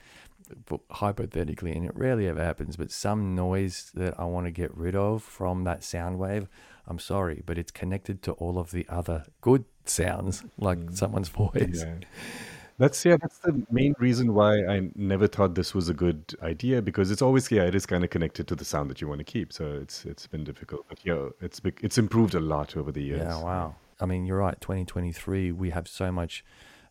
[0.91, 4.95] hypothetically, and it rarely ever happens, but some noise that I want to get rid
[4.95, 6.47] of from that sound wave,
[6.87, 10.95] I'm sorry, but it's connected to all of the other good sounds, like mm.
[10.95, 11.83] someone's voice.
[11.85, 11.95] Yeah.
[12.79, 16.81] That's yeah, that's the main reason why I never thought this was a good idea
[16.81, 19.19] because it's always yeah, it is kind of connected to the sound that you want
[19.19, 19.51] to keep.
[19.51, 20.85] So it's it's been difficult.
[20.87, 23.19] But yeah, it's it's improved a lot over the years.
[23.19, 23.75] Yeah, wow.
[23.99, 24.59] I mean, you're right.
[24.59, 26.43] 2023, we have so much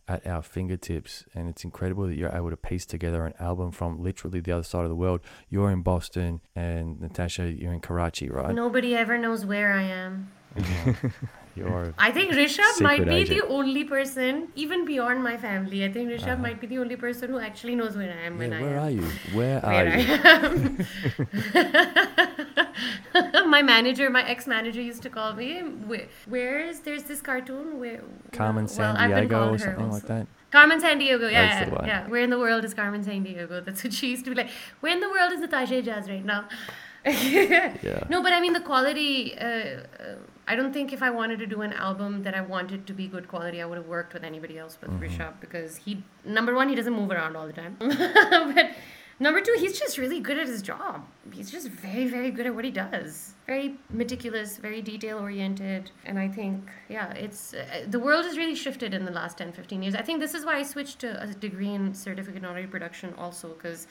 [0.09, 4.03] at our fingertips, and it's incredible that you're able to piece together an album from
[4.03, 5.21] literally the other side of the world.
[5.51, 8.55] You're in Boston, and Natasha, you're in Karachi, right?
[8.55, 10.33] Nobody ever knows where I am.
[11.59, 13.41] You're I think Rishabh might be agent.
[13.41, 15.85] the only person, even beyond my family.
[15.85, 18.53] I think Rishabh might be the only person who actually knows where I am when
[18.53, 18.85] yeah, I where am.
[18.85, 19.07] are you?
[19.33, 20.19] Where are Where you?
[20.25, 20.29] I
[23.15, 23.49] am.
[23.51, 25.61] my manager, my ex-manager, used to call me.
[25.61, 28.03] Where, where is there's this cartoon where
[28.33, 30.27] Carmen well, San I've Diego or something like that.
[30.51, 32.09] Carmen Sandiego, yeah, yeah, yeah.
[32.09, 33.63] Where in the world is Carmen Sandiego?
[33.67, 34.51] That's what she used to be like.
[34.81, 36.49] Where in the world is Natasha Ejaz right now?
[37.05, 38.05] Yeah.
[38.09, 39.37] No, but I mean the quality.
[39.39, 40.17] Uh, uh,
[40.49, 43.07] I don't think if I wanted to do an album that I wanted to be
[43.07, 45.05] good quality, I would have worked with anybody else but Mm-hmm.
[45.05, 48.71] Rishabh because he number one he doesn't move around all the time, but
[49.21, 51.05] number two he's just really good at his job.
[51.31, 53.35] He's just very very good at what he does.
[53.47, 58.55] Very meticulous, very detail oriented, and I think yeah, it's uh, the world has really
[58.55, 59.95] shifted in the last 10, 15 years.
[59.95, 63.13] I think this is why I switched to a degree in certificate in audio production
[63.19, 63.87] also because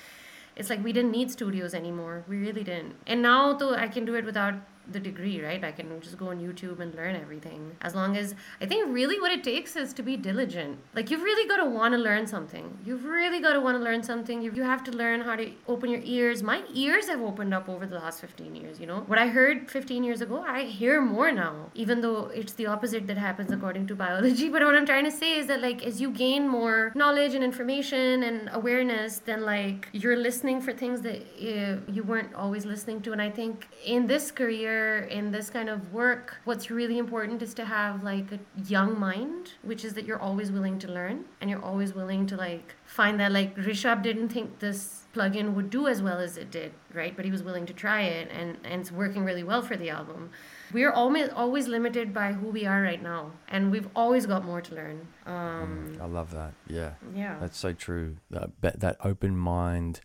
[0.55, 2.23] it's like we didn't need studios anymore.
[2.27, 2.95] We really didn't.
[3.05, 4.55] And now, though, I can do it without
[4.91, 5.63] the degree, right?
[5.63, 7.75] I can just go on YouTube and learn everything.
[7.81, 10.79] As long as I think really what it takes is to be diligent.
[10.95, 12.77] Like you've really got to want to learn something.
[12.85, 14.41] You've really got to want to learn something.
[14.41, 16.43] You, you have to learn how to open your ears.
[16.43, 19.01] My ears have opened up over the last 15 years, you know?
[19.07, 23.07] What I heard 15 years ago, I hear more now, even though it's the opposite
[23.07, 24.49] that happens according to biology.
[24.57, 27.43] But what I'm trying to say is that like as you gain more knowledge and
[27.43, 33.01] information and awareness, then like you're listening for things that uh, you weren't always listening
[33.03, 33.11] to.
[33.11, 34.76] And I think in this career,
[35.19, 39.53] in this kind of work, what's really important is to have like a young mind,
[39.63, 43.19] which is that you're always willing to learn and you're always willing to like find
[43.19, 47.15] that like Rishabh didn't think this plugin would do as well as it did, right?
[47.15, 49.89] But he was willing to try it and, and it's working really well for the
[49.89, 50.29] album.
[50.73, 54.61] We're always always limited by who we are right now, and we've always got more
[54.61, 55.07] to learn.
[55.25, 56.53] Um, I love that.
[56.67, 56.93] Yeah.
[57.15, 58.17] yeah, That's so true.
[58.31, 60.01] That, that that open mind,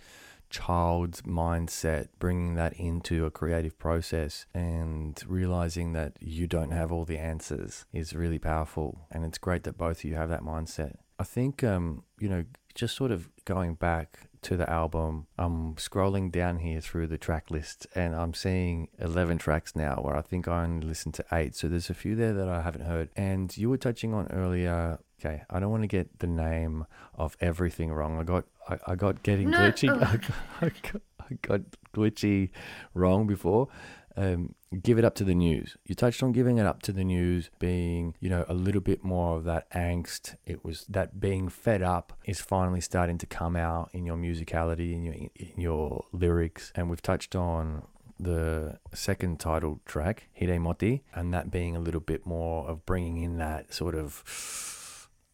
[0.53, 7.05] child's mindset, bringing that into a creative process and realizing that you don't have all
[7.05, 9.07] the answers is really powerful.
[9.11, 10.97] And it's great that both of you have that mindset.
[11.19, 12.45] I think, um, you know,
[12.75, 17.51] just sort of going back to the album, I'm scrolling down here through the track
[17.51, 21.55] list and I'm seeing 11 tracks now where I think I only listened to eight.
[21.55, 23.09] So there's a few there that I haven't heard.
[23.17, 24.99] And you were touching on earlier.
[25.25, 28.19] Okay, I don't want to get the name of everything wrong.
[28.19, 29.89] I got I, I got getting No, glitchy.
[29.89, 30.01] oh.
[30.03, 31.61] I, got, I, got, I got
[31.95, 32.51] glitchy
[32.95, 33.69] wrong before.
[34.17, 35.77] Um, give it up to the news.
[35.87, 39.05] You touched on giving it up to the news being, you know, a little bit
[39.05, 40.35] more of that angst.
[40.45, 44.93] It was that being fed up is finally starting to come out in your musicality,
[44.93, 47.83] in your in your lyrics, and we've touched on
[48.19, 53.17] the second title track, Heeray Moti, and that being a little bit more of bringing
[53.19, 54.23] in that sort of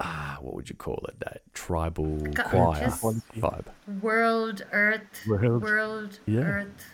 [0.00, 1.18] ah, what would you call it?
[1.20, 3.66] That tribal Ca- choir vibe.
[4.00, 5.62] world, Earth, World.
[5.62, 6.40] world, Yeah.
[6.40, 6.84] Earth.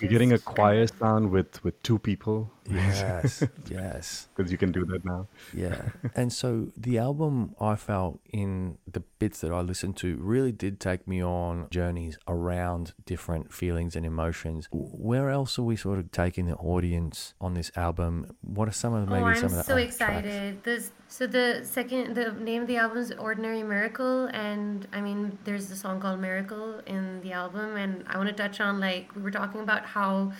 [0.00, 2.50] You're getting a choir sound with with two people.
[2.70, 4.28] Yes, yes.
[4.34, 5.26] Because you can do that now.
[5.54, 5.90] Yeah.
[6.14, 10.80] and so the album I felt in the bits that I listened to really did
[10.80, 14.68] take me on journeys around different feelings and emotions.
[14.72, 18.34] Where else are we sort of taking the audience on this album?
[18.42, 20.62] What are some of the, maybe oh, I'm some of the so excited.
[20.62, 25.38] This so the second the name of the album is Ordinary Miracle and I mean
[25.44, 29.14] there's a song called Miracle in the album and I want to touch on like
[29.16, 30.32] we were talking about how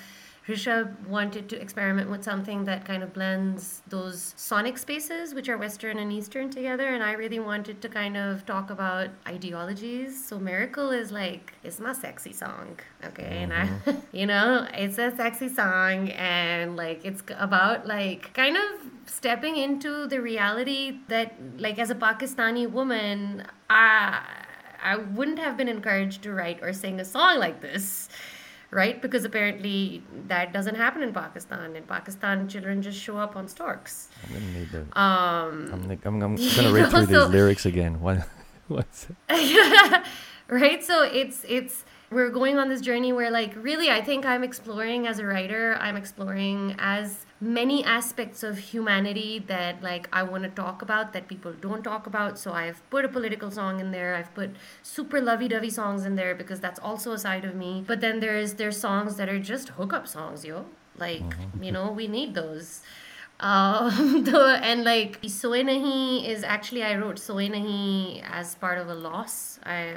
[0.48, 5.58] Rishabh wanted to experiment with something that kind of blends those sonic spaces, which are
[5.58, 6.88] Western and Eastern, together.
[6.88, 10.24] And I really wanted to kind of talk about ideologies.
[10.24, 12.80] So Miracle is like, it's my sexy song.
[13.04, 13.42] Okay.
[13.42, 13.98] And I, mm-hmm.
[14.16, 16.08] you know, it's a sexy song.
[16.10, 18.64] And like, it's about like kind of
[19.06, 24.22] stepping into the reality that, like, as a Pakistani woman, I,
[24.82, 28.08] I wouldn't have been encouraged to write or sing a song like this
[28.70, 29.00] right?
[29.02, 31.76] Because apparently that doesn't happen in Pakistan.
[31.76, 34.08] In Pakistan, children just show up on storks.
[34.26, 34.80] I'm gonna need to.
[35.00, 38.00] Um, I'm, I'm, I'm gonna read through so- these lyrics again.
[38.00, 38.26] What?
[38.68, 40.02] What's it?
[40.48, 40.82] right?
[40.84, 45.06] So it's it's we're going on this journey where like really I think I'm exploring
[45.06, 50.50] as a writer, I'm exploring as many aspects of humanity that like I want to
[50.50, 52.38] talk about that people don't talk about.
[52.38, 54.16] So I've put a political song in there.
[54.16, 54.50] I've put
[54.82, 57.84] super lovey-dovey songs in there because that's also a side of me.
[57.86, 60.66] But then there's there's songs that are just hookup songs, yo.
[60.98, 61.62] Like, mm-hmm.
[61.62, 62.82] you know, we need those.
[63.40, 64.26] Um,
[64.62, 69.58] and like Soe Nahi is actually I wrote Soe Nahi as part of a loss.
[69.64, 69.96] I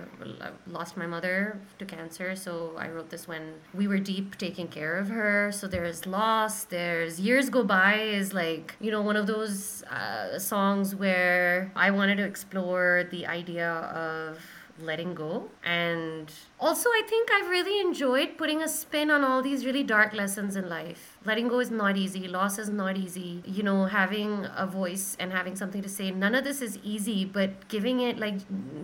[0.65, 4.97] lost my mother to cancer, so I wrote this when we were deep taking care
[4.97, 5.51] of her.
[5.51, 6.63] So there's loss.
[6.63, 11.91] There's years go by is like you know one of those uh, songs where I
[11.91, 14.39] wanted to explore the idea of
[14.79, 15.49] letting go.
[15.63, 20.13] And also, I think I've really enjoyed putting a spin on all these really dark
[20.13, 21.12] lessons in life.
[21.25, 23.41] Letting go is not easy, loss is not easy.
[23.45, 27.23] You know, having a voice and having something to say, none of this is easy,
[27.23, 28.35] but giving it like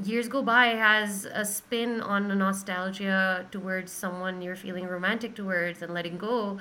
[0.03, 5.81] years go by has a spin on a nostalgia towards someone you're feeling romantic towards
[5.81, 6.59] and letting go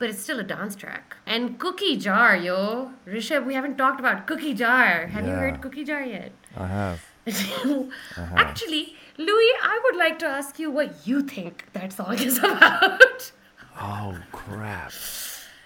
[0.00, 1.18] but it's still a dance track.
[1.26, 2.92] And Cookie Jar, yo.
[3.06, 5.08] Rishabh, we haven't talked about Cookie Jar.
[5.08, 6.32] Have you heard Cookie Jar yet?
[6.56, 7.04] I have.
[8.16, 13.32] Actually, Lui, I would like to ask you what you think that song is about.
[13.78, 14.92] Oh crap!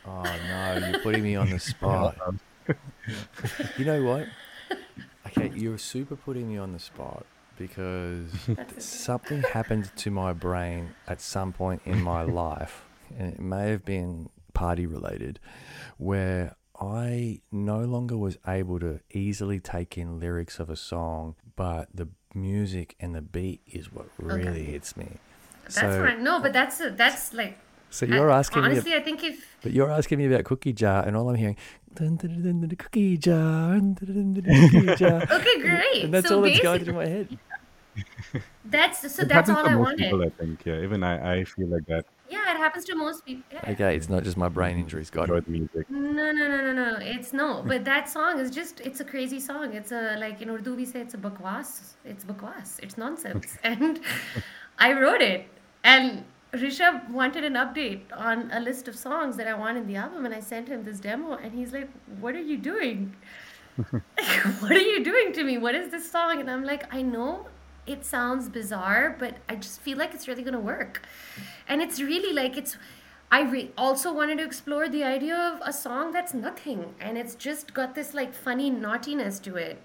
[0.07, 2.17] Oh no, you're putting me on the spot.
[3.77, 4.27] You know what?
[5.27, 7.27] Okay, you're super putting me on the spot
[7.59, 8.31] because
[8.79, 12.85] something happened to my brain at some point in my life,
[13.19, 15.41] and it may have been party related,
[15.99, 21.89] where I no longer was able to easily take in lyrics of a song, but
[21.95, 25.19] the music and the beat is what really hits me.
[25.65, 26.25] That's so, fine.
[26.25, 27.59] No, but that's a, that's like.
[27.95, 28.69] So you're I- asking me.
[28.69, 31.57] Honestly, I think if But you're asking me about cookie jar, and all I'm hearing,
[31.95, 35.23] dun, dun, dun, dun, dun, cookie jar, dun, dun, dun, dun, cookie jar.
[35.39, 36.05] okay, great.
[36.05, 37.29] and that's so all that's going basic- through my head.
[38.65, 39.99] That's so It that's happens all to I most wanted.
[39.99, 40.67] people, I think.
[40.67, 42.07] Yeah, even I, I feel like that.
[42.29, 43.45] Yeah, it happens to most people.
[43.53, 43.71] Yeah.
[43.73, 45.49] Okay, it's not just my brain injuries, got Enjoy it.
[45.49, 45.89] music.
[45.91, 46.97] No, no, no, no, no.
[47.01, 47.63] It's no.
[47.71, 49.75] But that song is just, it's a crazy song.
[49.75, 51.93] It's a, like in Urdu, we say it's a bakwas.
[52.05, 52.81] It's bakwas.
[52.83, 53.57] It's nonsense.
[53.63, 54.01] And
[54.79, 55.47] I wrote it.
[55.85, 56.25] And
[56.55, 60.25] Rishabh wanted an update on a list of songs that I want in the album.
[60.25, 61.35] And I sent him this demo.
[61.35, 61.89] And he's like,
[62.21, 63.15] What are you doing?
[63.77, 65.59] what are you doing to me?
[65.59, 66.41] What is this song?
[66.41, 67.47] And I'm like, I know
[67.87, 71.03] it sounds bizarre, but I just feel like it's really to work.
[71.69, 72.79] And it's really like, it's,
[73.31, 77.35] I re- also wanted to explore the idea of a song that's nothing and it's
[77.35, 79.83] just got this like funny naughtiness to it.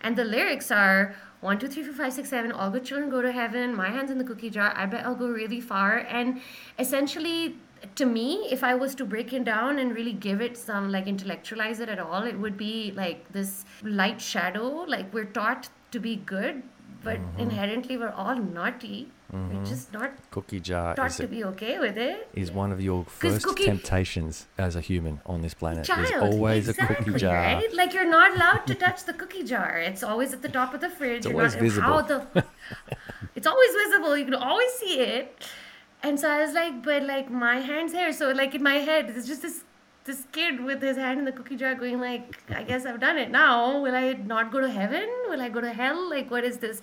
[0.00, 3.20] And the lyrics are one, two, three, four, five, six, seven, all good children go
[3.20, 5.98] to heaven, my hands in the cookie jar, I bet I'll go really far.
[6.08, 6.40] And
[6.78, 7.56] essentially,
[7.96, 11.08] to me, if I was to break it down and really give it some like
[11.08, 14.84] intellectualize it at all, it would be like this light shadow.
[14.86, 16.62] Like we're taught to be good,
[17.04, 17.40] but mm-hmm.
[17.40, 19.08] inherently we're all naughty.
[19.32, 19.64] We're mm-hmm.
[19.64, 22.28] just not Cookie jar taught to be okay with it.
[22.34, 25.86] is one of your first cookie- temptations as a human on this planet.
[25.86, 27.34] Child, There's always exactly, a cookie jar.
[27.34, 27.74] right?
[27.74, 29.78] Like you're not allowed to touch the cookie jar.
[29.78, 31.18] It's always at the top of the fridge.
[31.18, 32.02] It's You're always not, visible.
[32.02, 32.44] The,
[33.34, 34.16] it's always visible.
[34.18, 35.42] You can always see it.
[36.02, 38.12] And so I was like, but like my hand's here.
[38.12, 39.64] So like in my head, it's just this
[40.04, 43.18] this kid with his hand in the cookie jar going like, I guess I've done
[43.18, 43.80] it now.
[43.80, 45.08] Will I not go to heaven?
[45.28, 46.08] Will I go to hell?
[46.10, 46.80] Like what is this?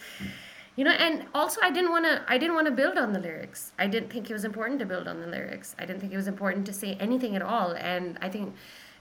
[0.76, 3.20] You know, and also I didn't want to I didn't want to build on the
[3.20, 3.74] lyrics.
[3.78, 5.76] I didn't think it was important to build on the lyrics.
[5.78, 7.74] I didn't think it was important to say anything at all.
[7.74, 8.56] And I think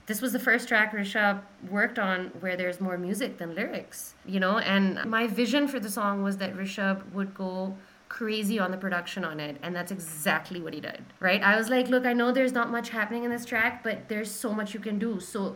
[0.09, 1.39] this was the first track Rishabh
[1.69, 4.57] worked on where there's more music than lyrics, you know?
[4.57, 7.77] And my vision for the song was that Rishabh would go
[8.09, 11.41] crazy on the production on it and that's exactly what he did right?
[11.43, 14.31] I was like look i know there's not much happening in this track but there's
[14.31, 15.19] so much you can do.
[15.19, 15.55] So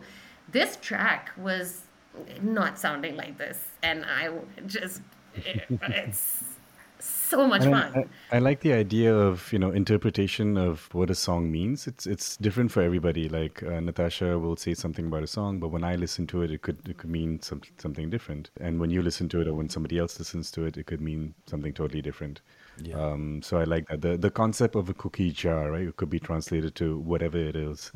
[0.50, 1.82] this track was
[2.40, 4.30] not sounding like this and i
[4.66, 5.02] just
[5.34, 6.43] it, it's
[7.34, 11.10] so much And fun I, I like the idea of you know interpretation of what
[11.10, 11.86] a song means.
[11.86, 13.28] It's it's different for everybody.
[13.28, 16.50] Like uh, Natasha will say something about a song, but when I listen to it,
[16.50, 18.50] it could it could mean some, something different.
[18.60, 21.00] And when you listen to it, or when somebody else listens to it, it could
[21.00, 22.40] mean something totally different.
[22.82, 22.96] Yeah.
[22.96, 25.86] Um, so I like that the the concept of a cookie jar, right?
[25.88, 27.92] It could be translated to whatever it is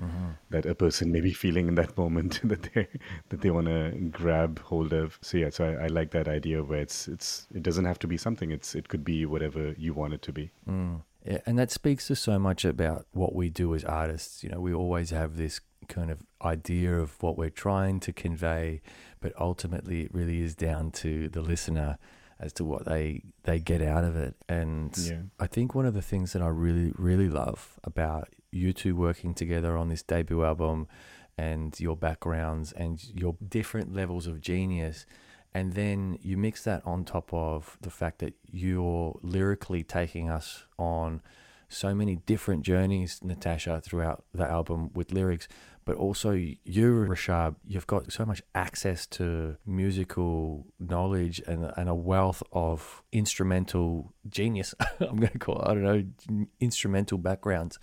[0.51, 2.89] that a person may be feeling in that moment that they
[3.31, 5.18] that they want to grab hold of.
[5.22, 8.07] So yeah, so I, I like that idea where it's it's it doesn't have to
[8.07, 8.51] be something.
[8.51, 10.51] It's it could be whatever you want it to be.
[11.24, 14.43] Yeah, and that speaks to so much about what we do as artists.
[14.43, 18.81] You know, we always have this kind of idea of what we're trying to convey,
[19.20, 21.99] but ultimately it really is down to the listener
[22.41, 24.36] as to what they they get out of it.
[24.49, 25.22] And Yeah.
[25.39, 29.34] I think one of the things that I really really love about you two working
[29.34, 30.89] together on this debut album
[31.36, 35.07] and your backgrounds and your different levels of genius
[35.55, 40.64] and then you mix that on top of the fact that you're lyrically taking us
[40.78, 41.20] on
[41.69, 45.49] so many different journeys, Natasha, throughout the album with lyrics,
[45.85, 51.95] but also you, Rishabh, you've got so much access to musical knowledge and, and a
[51.95, 54.75] wealth of instrumental genius.
[55.01, 57.79] I'm going to call it, I don't know, instrumental backgrounds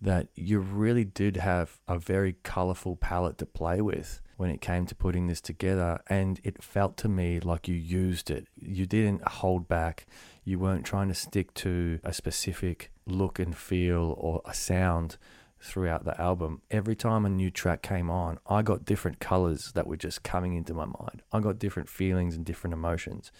[0.00, 4.84] that you really did have a very colorful palette to play with when it came
[4.86, 9.26] to putting this together and it felt to me like you used it you didn't
[9.26, 10.06] hold back
[10.44, 15.16] you weren't trying to stick to a specific look and feel or a sound
[15.60, 19.86] throughout the album every time a new track came on i got different colors that
[19.86, 23.32] were just coming into my mind i got different feelings and different emotions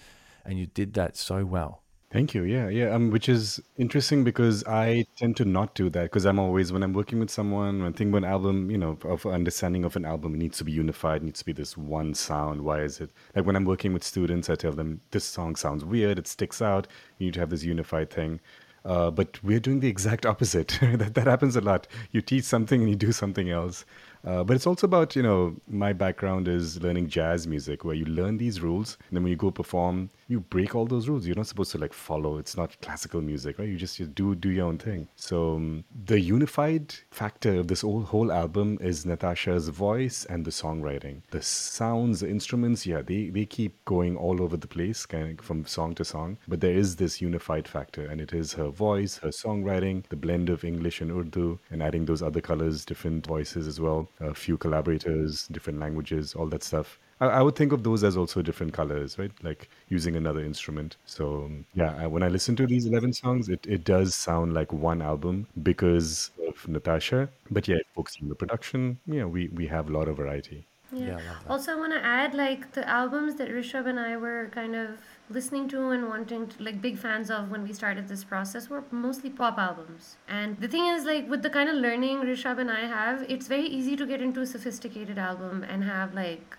[0.44, 2.44] and you did that so well Thank you.
[2.44, 2.94] Yeah, yeah.
[2.94, 6.84] Um, which is interesting because I tend to not do that because I'm always when
[6.84, 9.96] I'm working with someone, when I think about an album, you know, of understanding of
[9.96, 12.62] an album, it needs to be unified, needs to be this one sound.
[12.62, 15.84] Why is it like when I'm working with students, I tell them this song sounds
[15.84, 16.86] weird, it sticks out.
[17.18, 18.38] You need to have this unified thing.
[18.86, 20.78] Uh, but we're doing the exact opposite.
[20.82, 21.88] that that happens a lot.
[22.12, 23.84] You teach something and you do something else.
[24.26, 28.04] Uh, but it's also about you know my background is learning jazz music, where you
[28.04, 31.26] learn these rules, and then when you go perform, you break all those rules.
[31.26, 32.38] You're not supposed to like follow.
[32.38, 33.68] It's not classical music, right?
[33.68, 35.06] You just you do do your own thing.
[35.14, 40.50] So um, the unified factor of this whole whole album is Natasha's voice and the
[40.50, 41.22] songwriting.
[41.30, 45.44] The sounds, the instruments, yeah, they they keep going all over the place, kind of
[45.44, 46.38] from song to song.
[46.48, 50.48] But there is this unified factor, and it is her voice, her songwriting, the blend
[50.50, 54.56] of English and Urdu, and adding those other colors, different voices as well, a few
[54.56, 56.98] collaborators, different languages, all that stuff.
[57.20, 59.32] I, I would think of those as also different colors, right?
[59.42, 60.96] Like using another instrument.
[61.06, 64.54] So um, yeah, I, when I listen to these eleven songs, it, it does sound
[64.54, 67.28] like one album because of Natasha.
[67.50, 70.66] But yeah, focusing on the production, yeah, we we have a lot of variety.
[70.92, 71.06] Yeah.
[71.06, 71.50] Yeah, I love that.
[71.50, 75.00] Also, I want to add like the albums that Rishabh and I were kind of
[75.28, 78.84] listening to and wanting to, like, big fans of when we started this process were
[78.92, 80.16] mostly pop albums.
[80.28, 83.48] And the thing is, like, with the kind of learning Rishabh and I have, it's
[83.48, 86.56] very easy to get into a sophisticated album and have, like,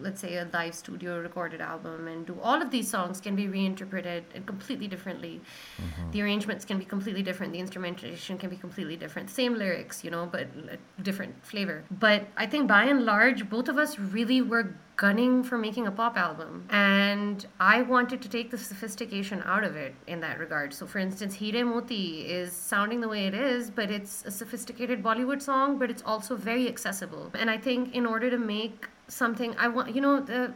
[0.00, 3.48] let's say a live studio recorded album and do all of these songs can be
[3.48, 5.40] reinterpreted completely differently.
[5.80, 6.10] Mm-hmm.
[6.12, 7.52] The arrangements can be completely different.
[7.52, 9.30] The instrumentation can be completely different.
[9.30, 11.84] Same lyrics you know but a different flavor.
[11.90, 15.90] But i think by and large both of us really were gunning for making a
[15.90, 16.66] pop album.
[16.70, 20.74] And i wanted to take the sophistication out of it in that regard.
[20.74, 25.02] So for instance Heeray Moti is sounding the way it is but it's a sophisticated
[25.02, 27.30] bollywood song but it's also very accessible.
[27.34, 30.52] And i think in order to make something i want you know the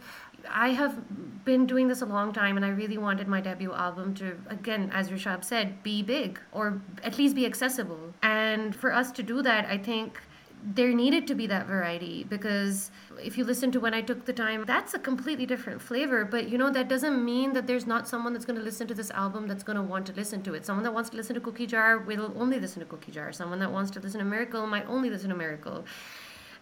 [0.51, 4.15] I have been doing this a long time, and I really wanted my debut album
[4.17, 8.13] to, again, as Rishabh said, be big or at least be accessible.
[8.23, 10.21] And for us to do that, I think
[10.67, 12.91] there needed to be that variety because
[13.23, 16.25] if you listen to when I took the time, that's a completely different flavor.
[16.25, 18.95] But you know, that doesn't mean that there's not someone that's going to listen to
[18.95, 20.65] this album that's going to want to listen to it.
[20.65, 23.31] Someone that wants to listen to Cookie Jar will only listen to Cookie Jar.
[23.33, 25.85] Someone that wants to listen to Miracle might only listen to Miracle.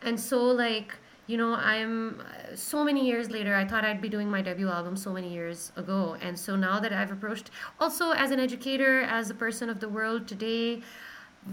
[0.02, 4.08] And so, like, you know, I'm uh, so many years later, I thought I'd be
[4.08, 6.16] doing my debut album so many years ago.
[6.20, 7.50] And so now that I've approached,
[7.80, 10.82] also as an educator, as a person of the world today,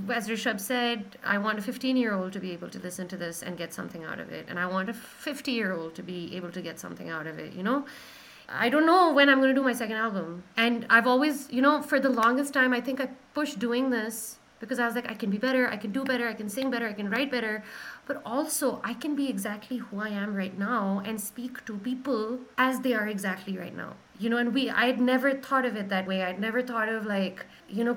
[0.09, 3.17] as Rishabh said, I want a 15 year old to be able to listen to
[3.17, 4.45] this and get something out of it.
[4.49, 7.37] And I want a 50 year old to be able to get something out of
[7.37, 7.85] it, you know?
[8.51, 10.43] I don't know when I'm going to do my second album.
[10.57, 14.38] And I've always, you know, for the longest time, I think I pushed doing this
[14.59, 16.69] because I was like, I can be better, I can do better, I can sing
[16.69, 17.63] better, I can write better.
[18.05, 22.39] But also, I can be exactly who I am right now and speak to people
[22.57, 23.93] as they are exactly right now.
[24.21, 27.05] you know and we i'd never thought of it that way i'd never thought of
[27.05, 27.93] like you know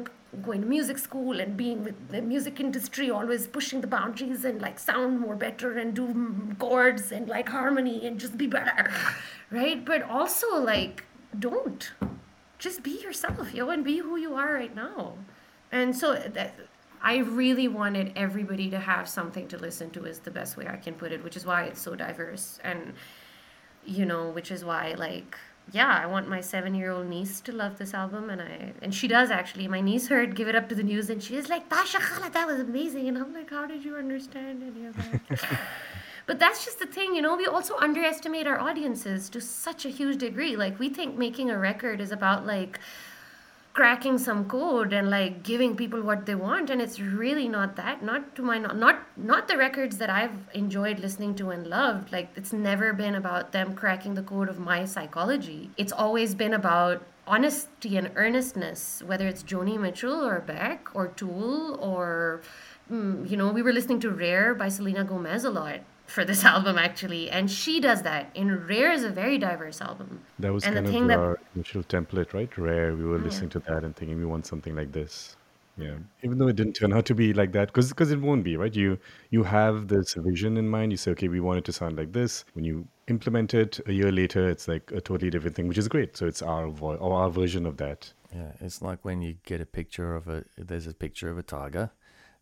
[0.48, 4.62] going to music school and being with the music industry always pushing the boundaries and
[4.66, 6.06] like sound more better and do
[6.58, 8.88] chords and like harmony and just be better
[9.50, 11.04] right but also like
[11.48, 11.90] don't
[12.58, 15.14] just be yourself yo and be who you are right now
[15.72, 16.54] and so that,
[17.02, 20.76] I really wanted everybody to have something to listen to is the best way I
[20.76, 22.94] can put it, which is why it's so diverse and
[23.84, 25.36] you know, which is why like
[25.70, 28.94] yeah, I want my seven year old niece to love this album and I and
[28.94, 29.66] she does actually.
[29.66, 32.30] My niece heard Give It Up to the News and she was like, Tasha Khala,
[32.30, 35.58] that was amazing and I'm like, How did you understand any of that?
[36.26, 39.88] but that's just the thing, you know, we also underestimate our audiences to such a
[39.88, 40.56] huge degree.
[40.56, 42.78] Like we think making a record is about like
[43.72, 48.02] cracking some code and like giving people what they want and it's really not that
[48.02, 48.76] not to my not
[49.16, 52.12] not, the records that i've enjoyed listening to and loved.
[52.12, 55.70] Like it's never been about them cracking the code of my psychology.
[55.76, 61.78] It's always been about honesty and earnestness whether it's joni mitchell or beck or tool
[61.80, 62.42] or
[62.90, 65.78] mm, you know we were listening to rare by selena gomez a lot
[66.12, 68.30] for this album actually and she does that.
[68.36, 70.20] And rare is a very diverse album.
[70.38, 72.56] That was and kind the of thing that our initial template right?
[72.56, 73.24] Rare we were yeah.
[73.24, 75.36] listening to that and thinking we want something like this.
[75.78, 75.96] Yeah.
[76.22, 78.56] Even though it didn't turn out to be like that because because it won't be
[78.56, 78.74] right?
[78.74, 78.98] You
[79.30, 80.92] you have this vision in mind.
[80.92, 82.44] You say okay we want it to sound like this.
[82.52, 85.88] When you implement it a year later it's like a totally different thing which is
[85.88, 86.16] great.
[86.16, 88.12] So it's our voice or our version of that.
[88.34, 91.42] Yeah, it's like when you get a picture of a there's a picture of a
[91.42, 91.90] tiger,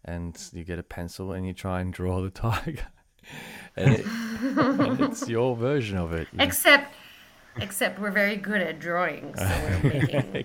[0.05, 2.87] and you get a pencil and you try and draw the tiger,
[3.77, 6.29] and, it, and it's your version of it.
[6.33, 6.45] you know?
[6.45, 6.95] except
[7.57, 9.45] except we're very good at drawing so
[9.83, 10.45] we're making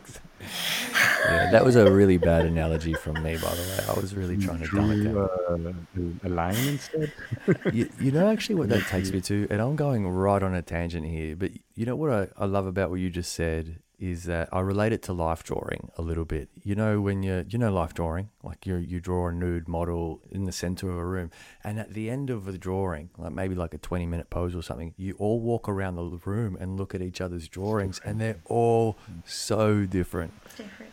[1.25, 3.79] yeah, that was a really bad analogy from me, by the way.
[3.89, 5.17] I was really trying to dumb it down.
[5.17, 7.11] uh, a lion instead
[7.73, 10.61] you, you know actually what that takes me to and i'm going right on a
[10.61, 14.23] tangent here but you know what I, I love about what you just said is
[14.25, 16.49] that i relate it to life drawing a little bit.
[16.63, 20.21] You know when you you know life drawing like you you draw a nude model
[20.31, 21.31] in the center of a room
[21.63, 24.61] and at the end of the drawing like maybe like a 20 minute pose or
[24.61, 28.41] something you all walk around the room and look at each other's drawings and they're
[28.45, 30.33] all so different.
[30.55, 30.91] Different.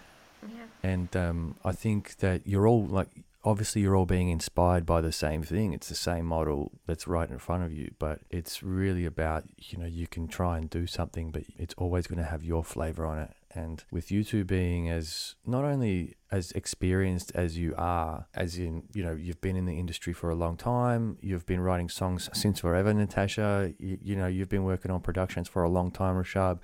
[0.49, 0.65] Yeah.
[0.83, 3.09] And um, I think that you're all like,
[3.45, 5.73] obviously, you're all being inspired by the same thing.
[5.73, 9.79] It's the same model that's right in front of you, but it's really about, you
[9.79, 13.05] know, you can try and do something, but it's always going to have your flavor
[13.05, 13.31] on it.
[13.55, 18.85] And with you two being as not only as experienced as you are, as in,
[18.95, 22.31] you know, you've been in the industry for a long time, you've been writing songs
[22.33, 26.15] since forever, Natasha, you, you know, you've been working on productions for a long time,
[26.15, 26.61] Rishabh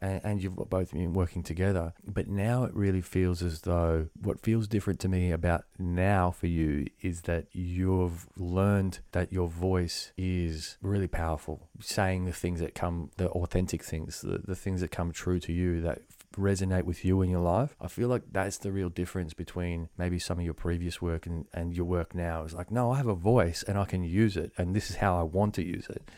[0.00, 1.92] and, and you've both been working together.
[2.06, 6.46] But now it really feels as though what feels different to me about now for
[6.46, 12.74] you is that you've learned that your voice is really powerful, saying the things that
[12.74, 16.02] come, the authentic things, the, the things that come true to you that
[16.36, 17.74] resonate with you in your life.
[17.80, 21.46] I feel like that's the real difference between maybe some of your previous work and,
[21.52, 22.44] and your work now.
[22.44, 24.96] Is like, no, I have a voice and I can use it, and this is
[24.96, 26.08] how I want to use it.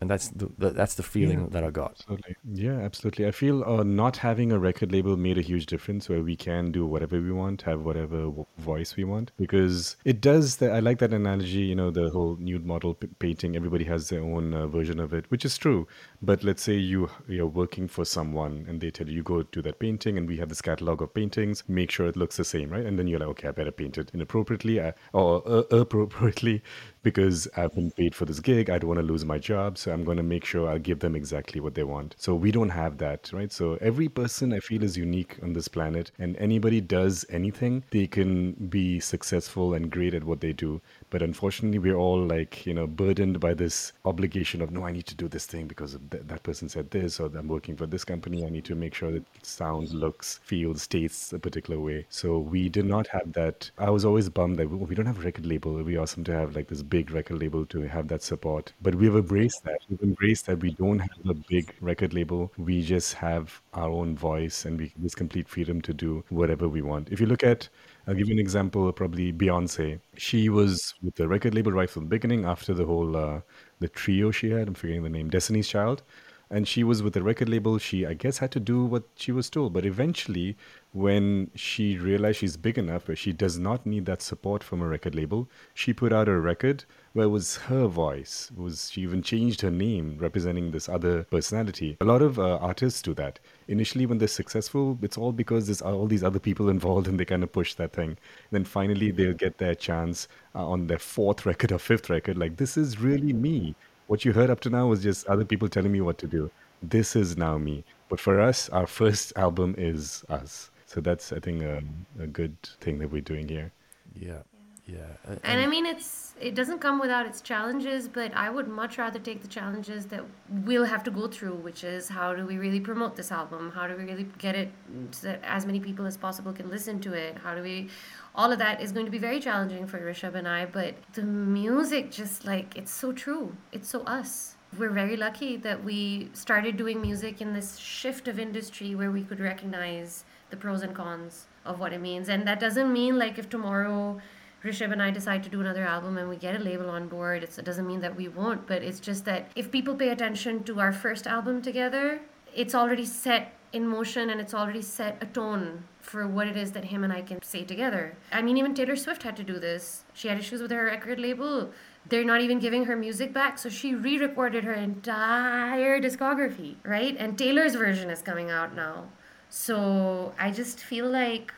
[0.00, 1.46] And that's the, that's the feeling Yeah.
[1.50, 1.92] that I got.
[2.00, 2.36] Absolutely.
[2.52, 3.26] Yeah, absolutely.
[3.26, 6.70] I feel uh, not having a record label made a huge difference where we can
[6.70, 9.32] do whatever we want, have whatever w- voice we want.
[9.36, 13.08] Because it does, that, I like that analogy, you know, the whole nude model p-
[13.18, 15.88] painting, everybody has their own uh, version of it, which is true.
[16.22, 19.62] But let's say you, you're working for someone and they tell you, you go do
[19.62, 22.70] that painting and we have this catalog of paintings, make sure it looks the same,
[22.70, 22.86] right?
[22.86, 26.62] And then you're like, okay, I better paint it inappropriately uh, or uh, appropriately
[27.08, 28.68] because I've been paid for this gig.
[28.68, 29.78] I don't want to lose my job.
[29.78, 32.14] So I'm going to make sure I'll give them exactly what they want.
[32.18, 33.50] So we don't have that, right?
[33.50, 36.10] So every person I feel is unique on this planet.
[36.18, 40.80] And anybody does anything, they can be successful and great at what they do.
[41.10, 45.06] But unfortunately, we're all like, you know, burdened by this obligation of, no, I need
[45.06, 48.04] to do this thing because th- that person said this, or I'm working for this
[48.04, 48.44] company.
[48.44, 52.06] I need to make sure that it sounds, looks, feels, tastes a particular way.
[52.10, 53.70] So we did not have that.
[53.78, 55.74] I was always bummed that oh, we don't have a record label.
[55.74, 58.72] It'd be awesome to have like this big record label to have that support.
[58.82, 59.80] But we've embraced that.
[59.88, 62.52] We've embraced that we don't have a big record label.
[62.58, 66.82] We just have our own voice and we this complete freedom to do whatever we
[66.82, 67.10] want.
[67.10, 67.68] If you look at
[68.08, 70.00] I'll give you an example, probably Beyonce.
[70.16, 73.42] She was with the record label right from the beginning after the whole uh,
[73.80, 76.02] the trio she had, I'm forgetting the name, Destiny's Child.
[76.50, 77.76] And she was with the record label.
[77.76, 79.74] She, I guess, had to do what she was told.
[79.74, 80.56] But eventually,
[80.92, 84.88] when she realized she's big enough where she does not need that support from a
[84.88, 88.50] record label, she put out a record where it was her voice.
[88.50, 91.98] It was she even changed her name, representing this other personality.
[92.00, 93.38] A lot of uh, artists do that.
[93.68, 97.24] Initially, when they're successful, it's all because there's all these other people involved, and they
[97.26, 98.16] kind of push that thing.
[98.50, 102.38] then finally, they'll get their chance uh, on their fourth record or fifth record.
[102.38, 103.74] Like this is really me.
[104.06, 106.50] What you heard up to now was just other people telling me what to do.
[106.82, 107.84] This is now me.
[108.08, 110.70] But for us, our first album is us.
[110.86, 111.82] So that's, I think, a,
[112.18, 113.70] a good thing that we're doing here.
[114.18, 114.42] Yeah.
[114.88, 115.00] Yeah.
[115.28, 118.96] A- And I mean, it's it doesn't come without its challenges, but I would much
[118.96, 122.56] rather take the challenges that we'll have to go through, which is how do we
[122.58, 123.72] really promote this album?
[123.72, 124.70] How do we really get it
[125.10, 127.36] so that as many people as possible can listen to it?
[127.44, 127.90] How do we?
[128.34, 131.22] All of that is going to be very challenging for Rishabh and I, but the
[131.22, 133.54] music just like it's so true.
[133.72, 134.54] It's so us.
[134.78, 139.22] We're very lucky that we started doing music in this shift of industry where we
[139.22, 142.28] could recognize the pros and cons of what it means.
[142.28, 144.20] And that doesn't mean like if tomorrow
[144.64, 147.42] Rishabh and I decide to do another album and we get a label on board,
[147.44, 150.64] it's, it doesn't mean that we won't, but it's just that if people pay attention
[150.64, 152.20] to our first album together,
[152.54, 156.72] it's already set in motion and it's already set a tone for what it is
[156.72, 158.16] that him and I can say together.
[158.32, 160.04] I mean, even Taylor Swift had to do this.
[160.14, 161.70] She had issues with her record label.
[162.08, 167.14] They're not even giving her music back, so she re recorded her entire discography, right?
[167.18, 169.08] And Taylor's version is coming out now.
[169.50, 171.52] So I just feel like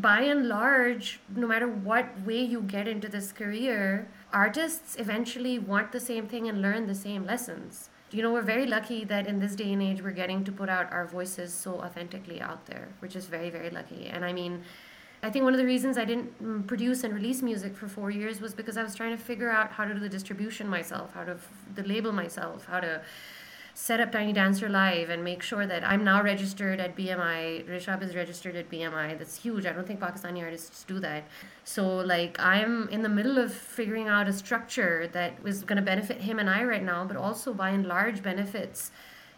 [0.00, 5.92] by and large, no matter what way you get into this career, artists eventually want
[5.92, 7.90] the same thing and learn the same lessons.
[8.10, 10.68] You know, we're very lucky that in this day and age, we're getting to put
[10.68, 12.88] out our voices so authentically out there.
[13.00, 14.06] We're just very, very lucky.
[14.06, 14.62] And I mean,
[15.22, 18.10] I think one of the reasons I didn't mm, produce and release music for four
[18.10, 21.14] years was because I was trying to figure out how to do the distribution myself,
[21.14, 23.02] how to f- the label myself, how to
[23.74, 27.68] set up Tiny Dancer Live and make sure that I'm now registered at BMI.
[27.68, 29.18] Rishabh is registered at BMI.
[29.18, 29.66] That's huge.
[29.66, 31.24] I don't think Pakistani artists do that.
[31.64, 35.82] So, like, I'm in the middle of figuring out a structure that is going to
[35.82, 38.90] benefit him and I right now, but also by and large benefits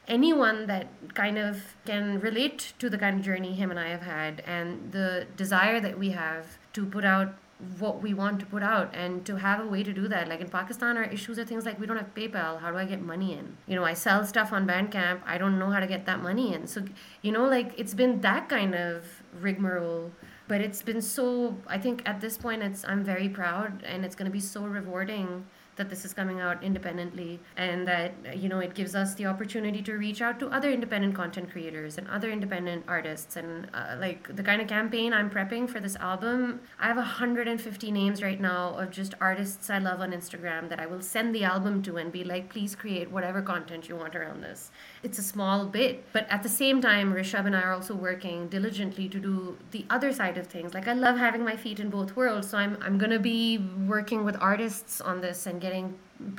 [0.07, 4.03] anyone that kind of can relate to the kind of journey him and I have
[4.03, 7.35] had and the desire that we have to put out
[7.78, 8.94] what we want to put out.
[8.94, 11.64] And to have a way to do that like in pakistan our issues are things
[11.64, 12.60] like we don't have paypal.
[12.60, 13.56] How do i get money in?
[13.66, 15.20] You know i sell stuff on bandcamp.
[15.26, 16.66] I don't know how to get that money in.
[16.66, 16.84] So
[17.22, 19.04] you know like it's been that kind of
[19.40, 20.12] rigmarole.
[20.46, 24.14] But it's been so i think at this point it's i'm very proud and it's
[24.14, 25.46] going to be so rewarding
[25.77, 29.83] that this is coming out independently and that you know it gives us the opportunity
[29.83, 33.37] to reach out to other independent content creators and other independent artists.
[33.37, 37.91] And uh, like the kind of campaign i'm prepping for this album i have 150
[37.91, 41.45] names right now of just artists i love on instagram that i will send the
[41.45, 44.70] album to and be like please create whatever content you want around this.
[45.03, 48.49] It's a small bit but at the same time rishabh and i are also working
[48.49, 50.75] diligently to do the other side of things.
[50.75, 53.59] Like i love having my feet in both worlds so i'm, I'm going to be
[53.87, 55.86] working with artists on this and getting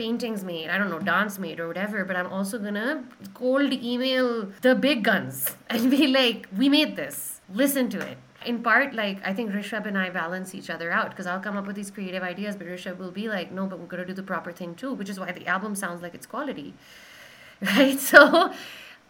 [0.02, 3.04] paintings made i don't know dance made or whatever but i'm also gonna
[3.34, 4.30] cold email
[4.68, 7.42] the big guns and be like we made this.
[7.64, 8.18] Listen to it.
[8.52, 11.58] In part like i think rishabh and i balance each other out because i'll come
[11.60, 14.18] up with these creative ideas but rishabh will be like no but we're gonna do
[14.22, 16.74] the proper thing too which is why the album sounds like it's quality
[17.62, 18.00] right?
[18.00, 18.52] So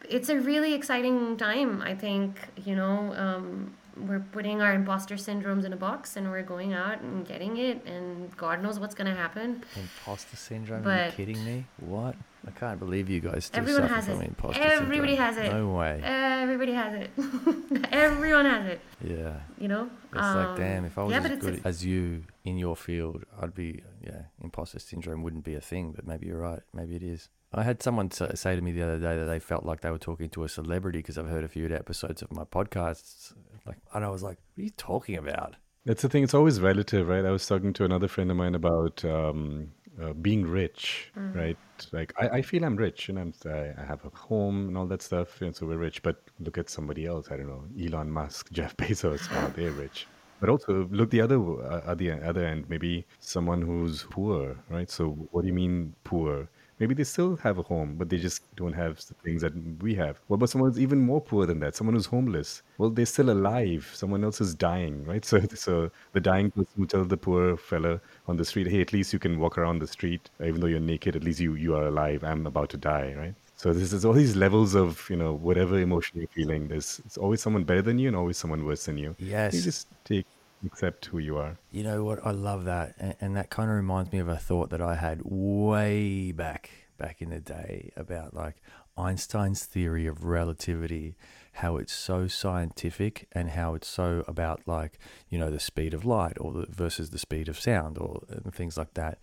[0.10, 5.64] it's a really exciting time i think you know um, we're putting our imposter syndromes
[5.66, 9.08] in a box and we're going out and getting it and god knows what's going
[9.08, 10.88] to happen Imposter syndrome?
[10.88, 11.66] Are you kidding me?
[11.80, 12.16] What?
[12.48, 14.28] I can't believe you guys still Everyone suffer has from it.
[14.28, 15.34] imposter Everybody syndrome.
[15.36, 15.52] has it.
[15.54, 16.02] No way.
[16.04, 17.10] everybody has it
[17.92, 19.40] everyone has it Yeah.
[19.60, 22.58] you know It's like, Um, damn, if I was yeah, as good as you in
[22.58, 26.62] your field, I'd be, yeah, imposter syndrome wouldn't be a thing, but maybe you're right.
[26.74, 27.30] Maybe it is.
[27.54, 29.98] I had someone say to me the other day that they felt like they were
[29.98, 33.34] talking to a celebrity because I've heard a few episodes of my podcasts.
[33.66, 35.56] Like, and I was like, what are you talking about?
[35.86, 36.24] That's the thing.
[36.24, 37.26] It's always relative, right?
[37.26, 41.58] I was talking to another friend of mine about um, uh, being rich, right?
[41.92, 44.88] Like I, I feel I'm rich, and I'm I, I have a home and all
[44.88, 46.02] that stuff, and so we're rich.
[46.02, 47.28] But look at somebody else.
[47.32, 49.32] I don't know, Elon Musk, Jeff Bezos.
[49.32, 50.08] Wow, they're rich.
[50.40, 52.70] But also look the other uh, at the other end.
[52.70, 54.90] Maybe someone who's poor, right?
[54.90, 56.50] So what do you mean poor?
[56.80, 59.96] Maybe they still have a home, but they just don't have the things that we
[59.96, 60.20] have.
[60.28, 61.76] What about someone who's even more poor than that?
[61.76, 62.64] Someone who's homeless.
[62.78, 63.90] Well, they're still alive.
[63.94, 65.24] Someone else is dying, right?
[65.36, 68.94] So, so the dying person will tell the poor fella on the street, "Hey, at
[68.94, 71.16] least you can walk around the street, even though you're naked.
[71.16, 72.24] At least you you are alive.
[72.24, 75.80] I'm about to die, right?" So this is all these levels of you know whatever
[75.80, 76.68] emotion you're feeling.
[76.68, 79.16] There's it's always someone better than you and always someone worse than you.
[79.18, 79.54] Yes.
[79.56, 80.26] You just take
[80.66, 81.58] accept who you are.
[81.72, 82.26] You know what?
[82.26, 84.96] I love that, and, and that kind of reminds me of a thought that I
[84.96, 88.56] had way back back in the day about like
[88.98, 91.16] Einstein's theory of relativity,
[91.54, 94.98] how it's so scientific and how it's so about like
[95.30, 98.78] you know the speed of light or the, versus the speed of sound or things
[98.78, 99.20] like that.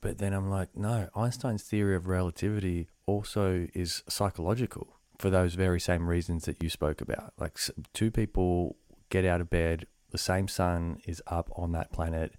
[0.00, 5.78] But then I'm like, no, Einstein's theory of relativity also is psychological for those very
[5.78, 7.32] same reasons that you spoke about.
[7.38, 7.56] Like
[7.94, 8.76] two people
[9.10, 12.34] get out of bed, the same sun is up on that planet.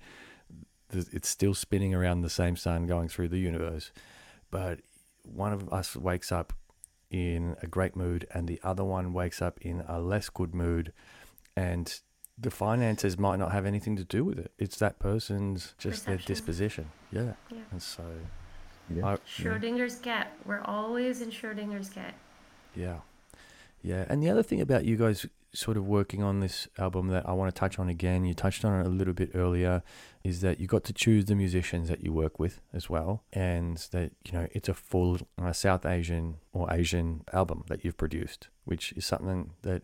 [0.91, 3.91] It's still spinning around the same sun going through the universe.
[4.51, 4.79] But
[5.23, 6.53] one of us wakes up
[7.09, 10.93] in a great mood and the other one wakes up in a less good mood
[11.55, 11.99] and
[12.37, 14.51] the finances might not have anything to do with it.
[14.57, 16.89] It's that person's just their disposition.
[17.11, 17.33] Yeah.
[17.51, 17.59] Yeah.
[17.71, 18.03] And so
[18.93, 19.05] Yeah.
[19.05, 19.17] I, yeah.
[19.27, 20.31] Schrodinger's cat.
[20.45, 22.15] We're always in Schrodinger's cat.
[22.75, 22.99] Yeah.
[23.83, 24.05] Yeah.
[24.09, 27.33] And the other thing about you guys sort of working on this album that I
[27.33, 29.83] want to touch on again, you touched on it a little bit earlier,
[30.23, 33.23] is that you got to choose the musicians that you work with as well.
[33.31, 37.97] And that, you know, it's a full uh, South Asian or Asian album that you've
[37.97, 39.83] produced, which is something that,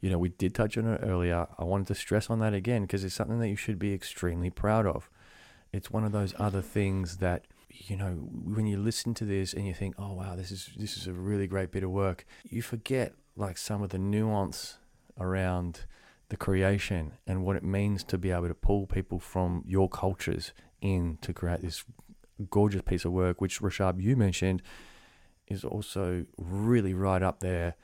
[0.00, 1.46] you know, we did touch on it earlier.
[1.58, 4.50] I wanted to stress on that again because it's something that you should be extremely
[4.50, 5.08] proud of.
[5.72, 9.66] It's one of those other things that you know when you listen to this and
[9.66, 12.62] you think oh wow this is this is a really great bit of work you
[12.62, 14.78] forget like some of the nuance
[15.18, 15.86] around
[16.28, 20.52] the creation and what it means to be able to pull people from your cultures
[20.80, 21.84] in to create this
[22.50, 24.62] gorgeous piece of work which Rishabh you mentioned
[25.46, 27.76] is also really right up there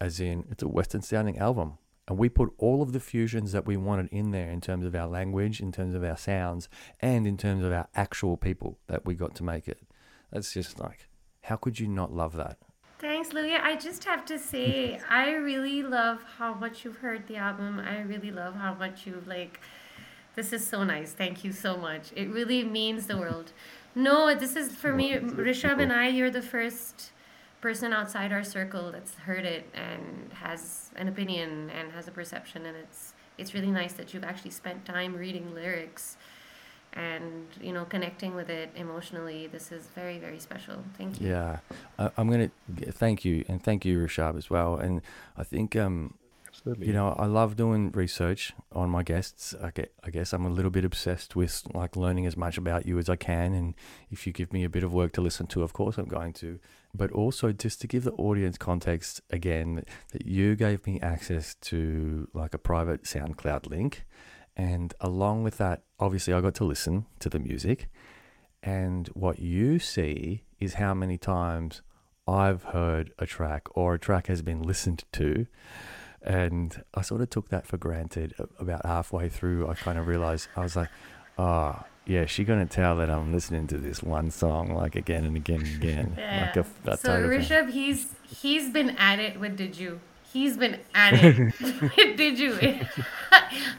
[0.00, 3.66] as in it's a western sounding album and we put all of the fusions that
[3.66, 6.68] we wanted in there in terms of our language, in terms of our sounds,
[7.00, 9.80] and in terms of our actual people that we got to make it.
[10.30, 11.08] That's just like,
[11.42, 12.58] how could you not love that?
[13.32, 13.60] Thanks.
[13.62, 17.80] I just have to say, I really love how much you've heard the album.
[17.80, 19.60] I really love how much you've like.
[20.34, 21.12] This is so nice.
[21.12, 22.12] Thank you so much.
[22.16, 23.52] It really means the world.
[23.94, 26.08] No, this is for me, Rishabh and I.
[26.08, 27.12] You're the first
[27.60, 32.66] person outside our circle that's heard it and has an opinion and has a perception,
[32.66, 36.16] and it's it's really nice that you've actually spent time reading lyrics
[36.94, 39.46] and you know connecting with it emotionally.
[39.46, 40.84] This is very very special.
[40.96, 41.28] Thank you.
[41.28, 41.58] Yeah,
[41.98, 42.50] I, I'm gonna
[42.90, 44.76] thank you and thank you, Rishabh, as well.
[44.76, 45.02] And
[45.36, 46.14] I think um,
[46.48, 46.86] Absolutely.
[46.86, 49.54] you know I love doing research on my guests.
[49.60, 52.86] I get, I guess I'm a little bit obsessed with like learning as much about
[52.86, 53.54] you as I can.
[53.54, 53.74] And
[54.10, 56.32] if you give me a bit of work to listen to, of course I'm going
[56.34, 56.60] to.
[56.96, 62.28] But also just to give the audience context again, that you gave me access to
[62.32, 64.04] like a private SoundCloud link.
[64.56, 67.88] And along with that, obviously, I got to listen to the music.
[68.62, 71.82] And what you see is how many times
[72.26, 75.46] I've heard a track or a track has been listened to.
[76.22, 78.34] And I sort of took that for granted.
[78.58, 80.88] About halfway through, I kind of realized I was like,
[81.36, 85.24] oh, yeah, she's going to tell that I'm listening to this one song like again
[85.24, 86.14] and again and again.
[86.18, 86.46] Yeah.
[86.46, 87.28] Like a, that so.
[87.28, 90.00] Rishabh, he's he's been at it with Did You.
[90.34, 91.54] He's been at it
[92.16, 92.58] Did You.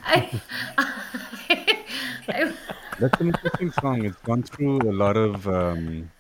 [0.04, 0.42] I,
[0.78, 2.54] I,
[3.00, 4.06] That's an interesting song.
[4.06, 6.12] It's gone through a lot of um,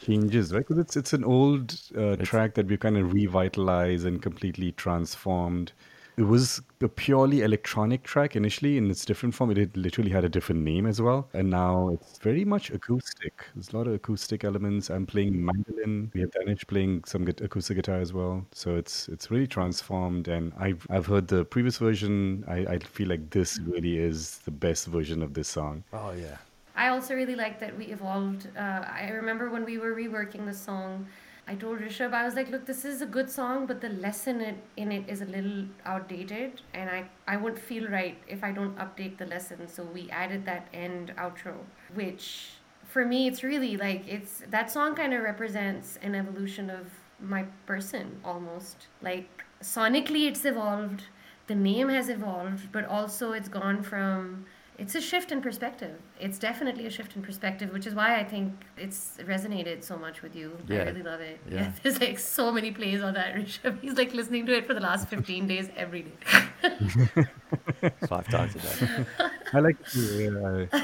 [0.00, 0.60] changes, right?
[0.60, 4.72] Because it's it's an old uh, It's- track that we kind of revitalized and completely
[4.72, 5.72] transformed.
[6.20, 9.52] It was a purely electronic track initially in its different form.
[9.52, 13.46] It had literally had a different name as well, and now it's very much acoustic.
[13.54, 14.90] There's a lot of acoustic elements.
[14.90, 16.10] I'm playing mandolin.
[16.12, 18.44] We have Danish playing some gu- acoustic guitar as well.
[18.52, 20.28] So it's it's really transformed.
[20.28, 22.44] And I've I've heard the previous version.
[22.46, 25.84] I, I feel like this really is the best version of this song.
[25.94, 26.36] Oh, yeah.
[26.76, 28.46] I also really like that we evolved.
[28.54, 31.06] Uh, I remember when we were reworking the song,
[31.50, 34.40] I told Rishabh, I was like, look, this is a good song, but the lesson
[34.40, 38.52] in, in it is a little outdated, and I, I won't feel right if I
[38.52, 39.66] don't update the lesson.
[39.66, 41.54] So we added that end outro,
[41.92, 42.50] which
[42.84, 46.86] for me, it's really like, it's that song kind of represents an evolution of
[47.18, 48.86] my person almost.
[49.02, 49.28] Like,
[49.60, 51.02] sonically, it's evolved,
[51.48, 54.46] the name has evolved, but also it's gone from
[54.80, 55.94] it's a shift in perspective.
[56.18, 60.22] It's definitely a shift in perspective, which is why I think it's resonated so much
[60.22, 60.56] with you.
[60.66, 60.78] Yeah.
[60.78, 61.38] I really love it.
[61.48, 61.60] Yeah.
[61.60, 61.72] Yeah.
[61.82, 63.78] there's like so many plays on that, Rishabh.
[63.82, 66.18] He's like listening to it for the last 15 days every day.
[68.08, 69.06] Five times a day.
[69.52, 69.86] I like it.
[69.86, 70.78] too, uh,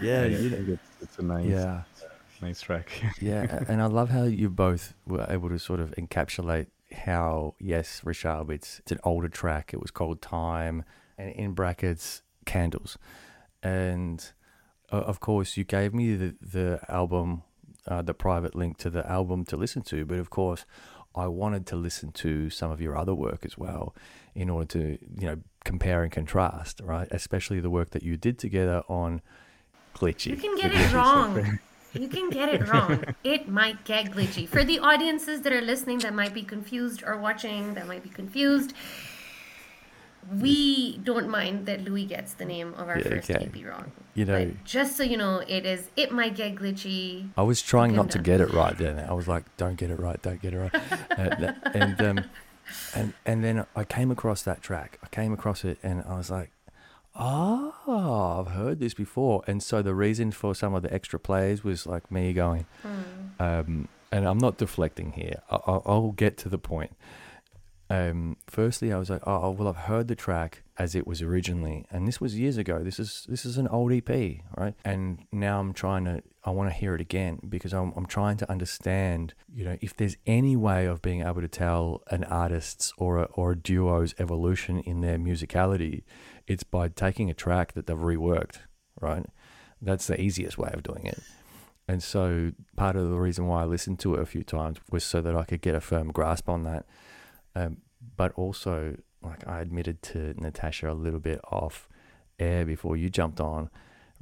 [0.00, 1.82] Yeah, you, think it's, it's a nice, yeah.
[2.40, 2.88] nice track.
[3.20, 8.02] Yeah, and I love how you both were able to sort of encapsulate how, yes,
[8.04, 9.74] Rishabh, it's, it's an older track.
[9.74, 10.84] It was called Time,
[11.18, 12.96] and in brackets, Candles.
[13.62, 14.24] And
[14.92, 17.42] uh, of course, you gave me the, the album,
[17.86, 20.04] uh, the private link to the album to listen to.
[20.04, 20.64] But of course,
[21.14, 23.94] I wanted to listen to some of your other work as well
[24.34, 27.08] in order to, you know, compare and contrast, right?
[27.10, 29.20] Especially the work that you did together on
[29.94, 30.26] Glitchy.
[30.26, 31.58] You can get it wrong.
[31.92, 33.04] You can get it wrong.
[33.24, 34.48] It might get glitchy.
[34.48, 38.08] For the audiences that are listening that might be confused or watching that might be
[38.08, 38.74] confused,
[40.40, 43.50] we don't mind that Lui gets the name of our Yeah, first okay.
[43.52, 43.90] EP wrong.
[44.14, 45.88] You know, just so you know, it is.
[45.96, 47.30] It might get glitchy.
[47.36, 48.98] I was trying not to get it right then.
[48.98, 50.82] I was like, "Don't get it right, don't get it right,"
[51.16, 52.24] and and, um,
[52.94, 54.98] and and then I came across that track.
[55.02, 56.50] I came across it, and I was like,
[57.16, 61.64] "Oh, I've heard this before." And so the reason for some of the extra plays
[61.64, 63.42] was like me going, Hmm.
[63.42, 65.42] um, and I'm not deflecting here.
[65.50, 66.92] I'll, I'll get to the point.
[67.90, 71.84] Um, firstly, I was like, oh, well, I've heard the track as it was originally,
[71.90, 72.84] and this was years ago.
[72.84, 74.08] This is this is an old EP,
[74.56, 74.74] right?
[74.84, 78.36] And now I'm trying to, I want to hear it again because I'm I'm trying
[78.36, 82.92] to understand, you know, if there's any way of being able to tell an artist's
[82.96, 86.04] or a, or a duo's evolution in their musicality,
[86.46, 88.58] it's by taking a track that they've reworked,
[89.00, 89.26] right?
[89.82, 91.20] That's the easiest way of doing it.
[91.88, 95.02] And so part of the reason why I listened to it a few times was
[95.02, 96.86] so that I could get a firm grasp on that.
[97.54, 97.78] Um,
[98.16, 101.88] but also, like I admitted to Natasha a little bit off
[102.38, 103.70] air before you jumped on,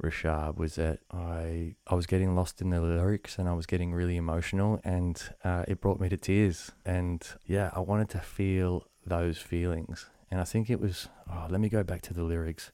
[0.01, 3.93] Rashad, was that I I was getting lost in the lyrics and I was getting
[3.93, 6.71] really emotional and uh, it brought me to tears.
[6.85, 10.09] And yeah, I wanted to feel those feelings.
[10.31, 12.71] And I think it was, oh, let me go back to the lyrics.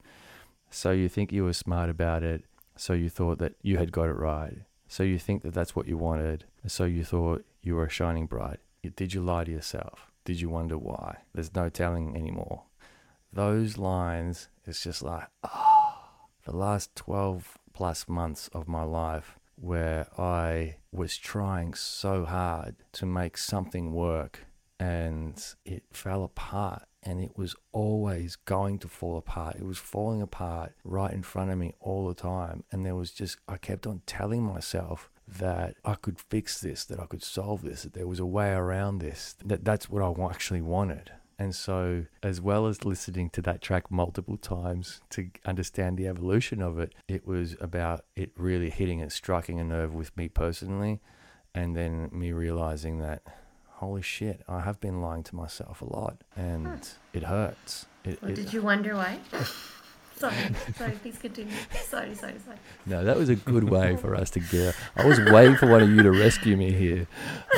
[0.70, 2.44] So you think you were smart about it.
[2.76, 4.58] So you thought that you had got it right.
[4.88, 6.44] So you think that that's what you wanted.
[6.66, 8.60] So you thought you were shining bright.
[8.94, 10.12] Did you lie to yourself?
[10.26, 11.18] Did you wonder why?
[11.32, 12.64] There's no telling anymore.
[13.32, 15.98] Those lines, it's just like, oh,
[16.44, 23.06] the last 12 plus months of my life where I was trying so hard to
[23.06, 24.46] make something work
[24.80, 29.54] and it fell apart and it was always going to fall apart.
[29.54, 32.64] It was falling apart right in front of me all the time.
[32.72, 37.00] And there was just, I kept on telling myself that I could fix this, that
[37.00, 40.30] I could solve this, that there was a way around this, that that's what I
[40.30, 41.12] actually wanted.
[41.38, 46.62] And so, as well as listening to that track multiple times to understand the evolution
[46.62, 51.00] of it, it was about it really hitting and striking a nerve with me personally.
[51.54, 53.22] And then me realizing that
[53.76, 56.76] holy shit, I have been lying to myself a lot and huh.
[57.12, 57.86] it hurts.
[58.04, 59.18] It, well, it, did you wonder why?
[60.16, 60.34] sorry,
[60.76, 61.52] sorry, please continue.
[61.84, 62.58] Sorry, sorry, sorry.
[62.86, 64.74] No, that was a good way for us to get.
[64.96, 67.06] I was waiting for one of you to rescue me here.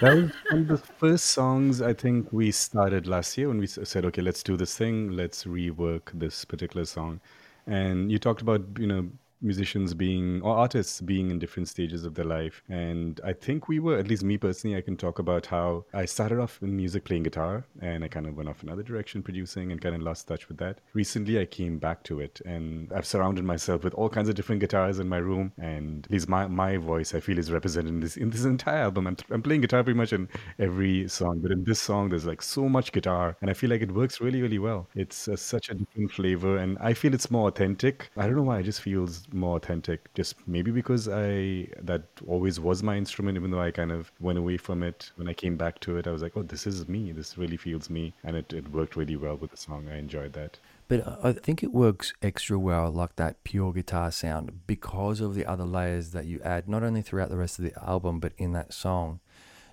[0.00, 3.66] that was one of the first songs I think we started last year when we
[3.66, 7.20] said, okay, let's do this thing, let's rework this particular song.
[7.66, 9.08] And you talked about, you know,
[9.40, 12.62] musicians being or artists being in different stages of their life.
[12.68, 16.04] And I think we were, at least me personally, I can talk about how I
[16.04, 19.72] started off in music playing guitar and I kind of went off another direction producing
[19.72, 20.80] and kind of lost touch with that.
[20.94, 24.60] Recently, I came back to it and I've surrounded myself with all kinds of different
[24.60, 25.52] guitars in my room.
[25.58, 28.82] And at least my, my voice, I feel, is represented in this in this entire
[28.82, 29.06] album.
[29.06, 30.28] I'm, I'm playing guitar pretty much in
[30.58, 33.82] every song, but in this song, there's like so much guitar and I feel like
[33.82, 34.88] it works really, really well.
[34.94, 38.10] It's uh, such a different flavor and I feel it's more authentic.
[38.16, 40.12] I don't know why, it just feels more authentic.
[40.14, 44.38] Just maybe because I that always was my instrument, even though I kind of went
[44.38, 45.10] away from it.
[45.16, 47.12] When I came back to it, I was like, oh, this is me.
[47.12, 49.88] This really feels me, and it, it worked really well with the song.
[49.90, 50.58] I enjoyed that.
[50.88, 55.44] But I think it works extra well, like that pure guitar sound, because of the
[55.44, 58.52] other layers that you add, not only throughout the rest of the album, but in
[58.52, 59.20] that song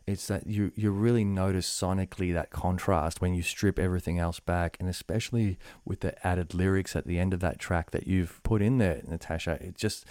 [0.08, 4.78] it's that you you really notice sonically that contrast when you strip everything else back
[4.80, 8.62] and especially with the added lyrics at the end of that track that you've put
[8.62, 10.06] in there Natasha it just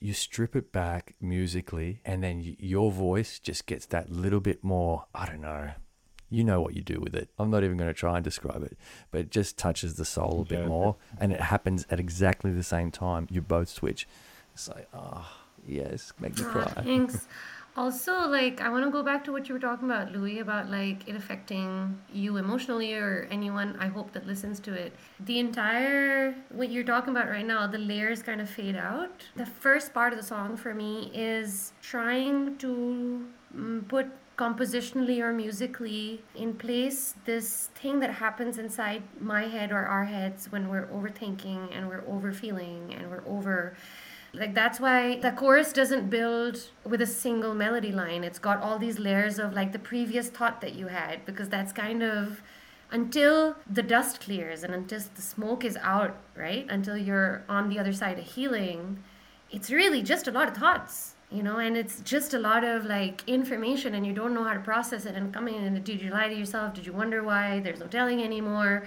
[0.00, 4.62] you strip it back musically and then y- your voice just gets that little bit
[4.62, 5.72] more I don't know
[6.30, 7.30] you know what you do with it.
[7.38, 8.76] I'm not even going to try and describe it,
[9.10, 10.66] but it just touches the soul a bit yeah.
[10.66, 13.26] more, and it happens at exactly the same time.
[13.30, 14.06] You both switch.
[14.52, 15.26] It's like, oh,
[15.66, 16.82] yes, make me ah, cry.
[16.82, 17.26] thanks.
[17.78, 20.68] Also, like, I want to go back to what you were talking about, Lui, about
[20.68, 24.92] like it affecting you emotionally or anyone I hope that listens to it.
[25.20, 29.22] The entire, what you're talking about right now, the layers kind of fade out.
[29.36, 33.24] The first part of the song for me is trying to
[33.56, 39.84] mm, put compositionally or musically in place this thing that happens inside my head or
[39.84, 43.76] our heads when we're overthinking and we're overfeeling and we're over
[44.34, 48.24] like that's why the chorus doesn't build with a single melody line.
[48.24, 51.72] It's got all these layers of like the previous thought that you had because that's
[51.72, 52.42] kind of
[52.90, 56.66] until the dust clears and until the smoke is out, right?
[56.68, 59.02] Until you're on the other side of healing,
[59.50, 62.84] it's really just a lot of thoughts, you know, and it's just a lot of
[62.84, 66.02] like information and you don't know how to process it and coming in and did
[66.02, 66.74] you lie to yourself?
[66.74, 67.60] Did you wonder why?
[67.60, 68.86] There's no telling anymore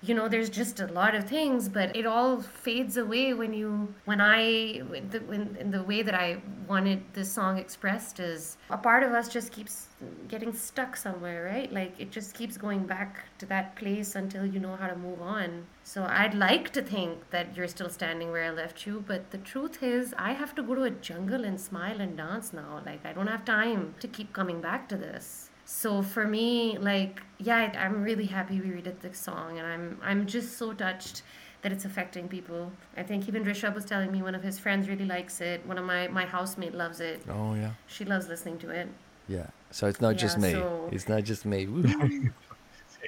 [0.00, 3.92] you know there's just a lot of things but it all fades away when you
[4.04, 4.80] when i
[5.10, 9.12] the, when, in the way that i wanted this song expressed is a part of
[9.12, 9.88] us just keeps
[10.28, 11.72] getting stuck somewhere right?
[11.72, 15.20] Like it just keeps going back to that place until you know how to move
[15.20, 15.66] on.
[15.82, 19.38] So i'd like to think that you're still standing where i left you but the
[19.38, 22.82] truth is i have to go to a jungle and smile and dance now.
[22.84, 27.20] Like i don't have time to keep coming back to this so for me like
[27.38, 31.22] yeah i'm really happy we redid this song and i'm i'm just so touched
[31.62, 32.70] that it's affecting people.
[32.96, 35.66] I think even Rishabh was telling me one of his friends really likes it.
[35.66, 37.20] One of my my housemate loves it.
[37.28, 37.72] Oh yeah.
[37.88, 38.86] She loves listening to it.
[39.26, 39.48] Yeah.
[39.72, 40.52] So it's not just me.
[40.52, 41.66] so- It's not just me.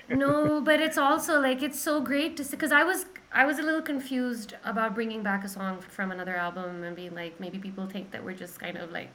[0.08, 3.60] No, but it's also like it's so great to see because I was I was
[3.60, 7.58] a little confused about bringing back a song from another album and being like maybe
[7.58, 9.10] people think that we're just kind of like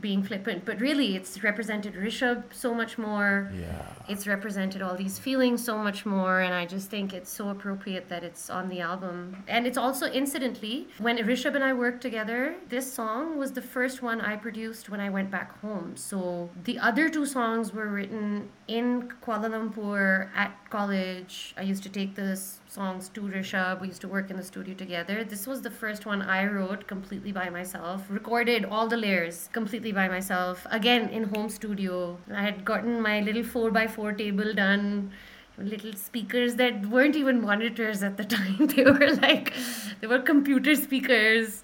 [0.00, 3.50] being flippant, but really it's represented Rishabh so much more.
[3.54, 3.86] yeah.
[4.08, 8.08] It's represented all these feelings so much more, and I just think it's so appropriate
[8.08, 9.44] that it's on the album.
[9.46, 14.02] And it's also incidentally, when Rishabh and I worked together, this song was the first
[14.02, 15.96] one I produced when I went back home.
[15.96, 21.54] So the other two songs were written in Kuala Lumpur at college.
[21.58, 23.80] I used to take the s- songs to Rishabh.
[23.80, 25.24] We used to work in the studio together.
[25.24, 29.90] This was the first one I wrote completely by myself, recorded all the layers completely
[29.90, 32.16] by myself, again in home studio.
[32.32, 35.10] I had gotten my little 4x4 table done
[35.58, 39.52] little speakers that weren't even monitors at the time they were like
[40.00, 41.62] they were computer speakers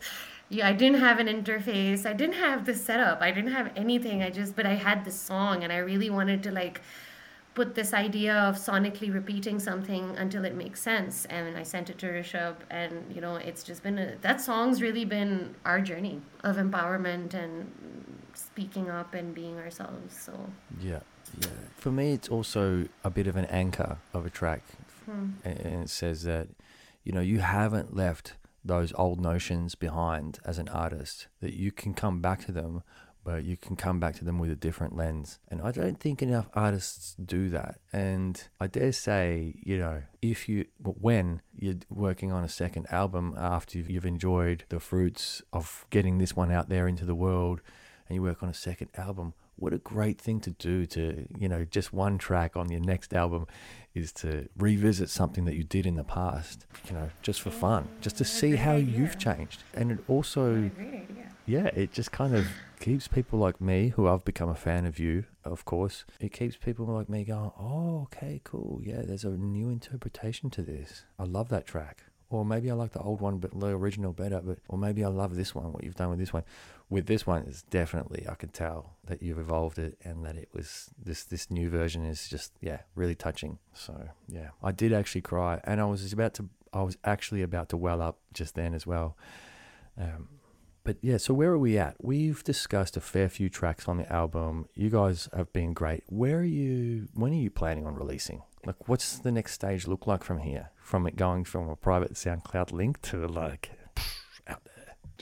[0.50, 4.22] yeah i didn't have an interface i didn't have the setup i didn't have anything
[4.22, 6.82] i just but i had this song and i really wanted to like
[7.56, 11.98] put this idea of sonically repeating something until it makes sense and i sent it
[12.02, 16.20] to rishabh and you know it's just been a, that song's really been our journey
[16.44, 17.52] of empowerment and
[18.34, 20.32] speaking up and being ourselves so
[20.80, 21.00] Yeah.
[21.40, 21.48] Yeah.
[21.76, 24.62] For me, it's also a bit of an anchor of a track,
[25.04, 25.30] hmm.
[25.44, 26.48] and and it says that
[27.04, 28.34] you know you haven't left
[28.64, 31.26] those old notions behind as an artist.
[31.40, 32.82] That you can come back to them,
[33.26, 35.40] but you can come back to them with a different lens.
[35.48, 37.80] And I don't think enough artists do that.
[37.92, 43.34] And I dare say, you know, if you when you're working on a second album
[43.36, 47.60] after you've- enjoyed the fruits of getting this one out there into the world,
[48.08, 49.34] and you work on a second album.
[49.56, 53.12] What a great thing to do to, you know, just one track on your next
[53.14, 53.46] album
[53.94, 57.88] is to revisit something that you did in the past, you know, just for fun,
[58.00, 59.64] just to see how you've changed.
[59.74, 60.70] And it also,
[61.46, 62.46] yeah, it just kind of
[62.80, 66.56] keeps people like me, who I've become a fan of you, of course, it keeps
[66.56, 68.80] people like me going, oh, okay, cool.
[68.82, 71.04] Yeah, there's a new interpretation to this.
[71.18, 72.04] I love that track.
[72.28, 74.40] Or maybe I like the old one, but the original better.
[74.44, 75.72] But or maybe I love this one.
[75.72, 76.42] What you've done with this one,
[76.90, 80.48] with this one is definitely I can tell that you've evolved it and that it
[80.52, 83.60] was this this new version is just yeah really touching.
[83.74, 87.68] So yeah, I did actually cry, and I was about to I was actually about
[87.68, 89.16] to well up just then as well.
[89.96, 90.28] Um,
[90.86, 91.96] but yeah, so where are we at?
[92.00, 94.68] We've discussed a fair few tracks on the album.
[94.74, 96.04] You guys have been great.
[96.06, 97.08] Where are you?
[97.12, 98.42] When are you planning on releasing?
[98.64, 100.70] Like, what's the next stage look like from here?
[100.76, 103.72] From it going from a private SoundCloud link to like.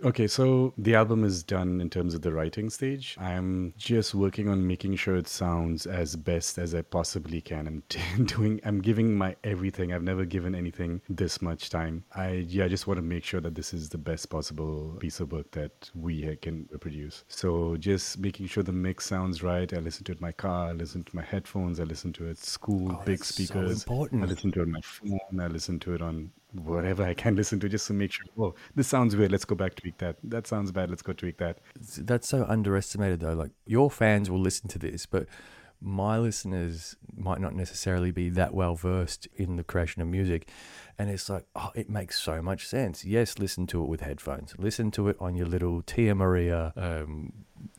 [0.03, 3.17] Okay, so the album is done in terms of the writing stage.
[3.21, 7.67] I'm just working on making sure it sounds as best as I possibly can.
[7.67, 9.93] I'm t- doing, I'm giving my everything.
[9.93, 12.05] I've never given anything this much time.
[12.15, 15.21] I, yeah, I just want to make sure that this is the best possible piece
[15.21, 17.25] of work that we can produce.
[17.29, 19.73] So just making sure the mix sounds right.
[19.73, 20.69] I listen to it in my car.
[20.71, 21.79] I listen to my headphones.
[21.79, 23.83] I listen to it at school, Oh, big that's so speakers.
[23.83, 24.23] important.
[24.25, 25.41] I listen to it on my phone.
[25.41, 28.55] I listen to it on whatever I can listen to just to make sure, oh,
[28.75, 29.33] this sounds weird.
[29.33, 30.17] Let's go back tweak that.
[30.25, 30.91] That sounds bad.
[30.91, 31.59] Let's go tweak that.
[31.99, 33.35] That's so underestimated though.
[33.35, 35.27] Like your fans will listen to this, but
[35.81, 40.49] my listeners might not necessarily be that well versed in the creation of music.
[40.99, 43.05] And it's like, oh, it makes so much sense.
[43.05, 44.55] Yes, listen to it with headphones.
[44.59, 47.33] Listen to it on your little Tia Maria um,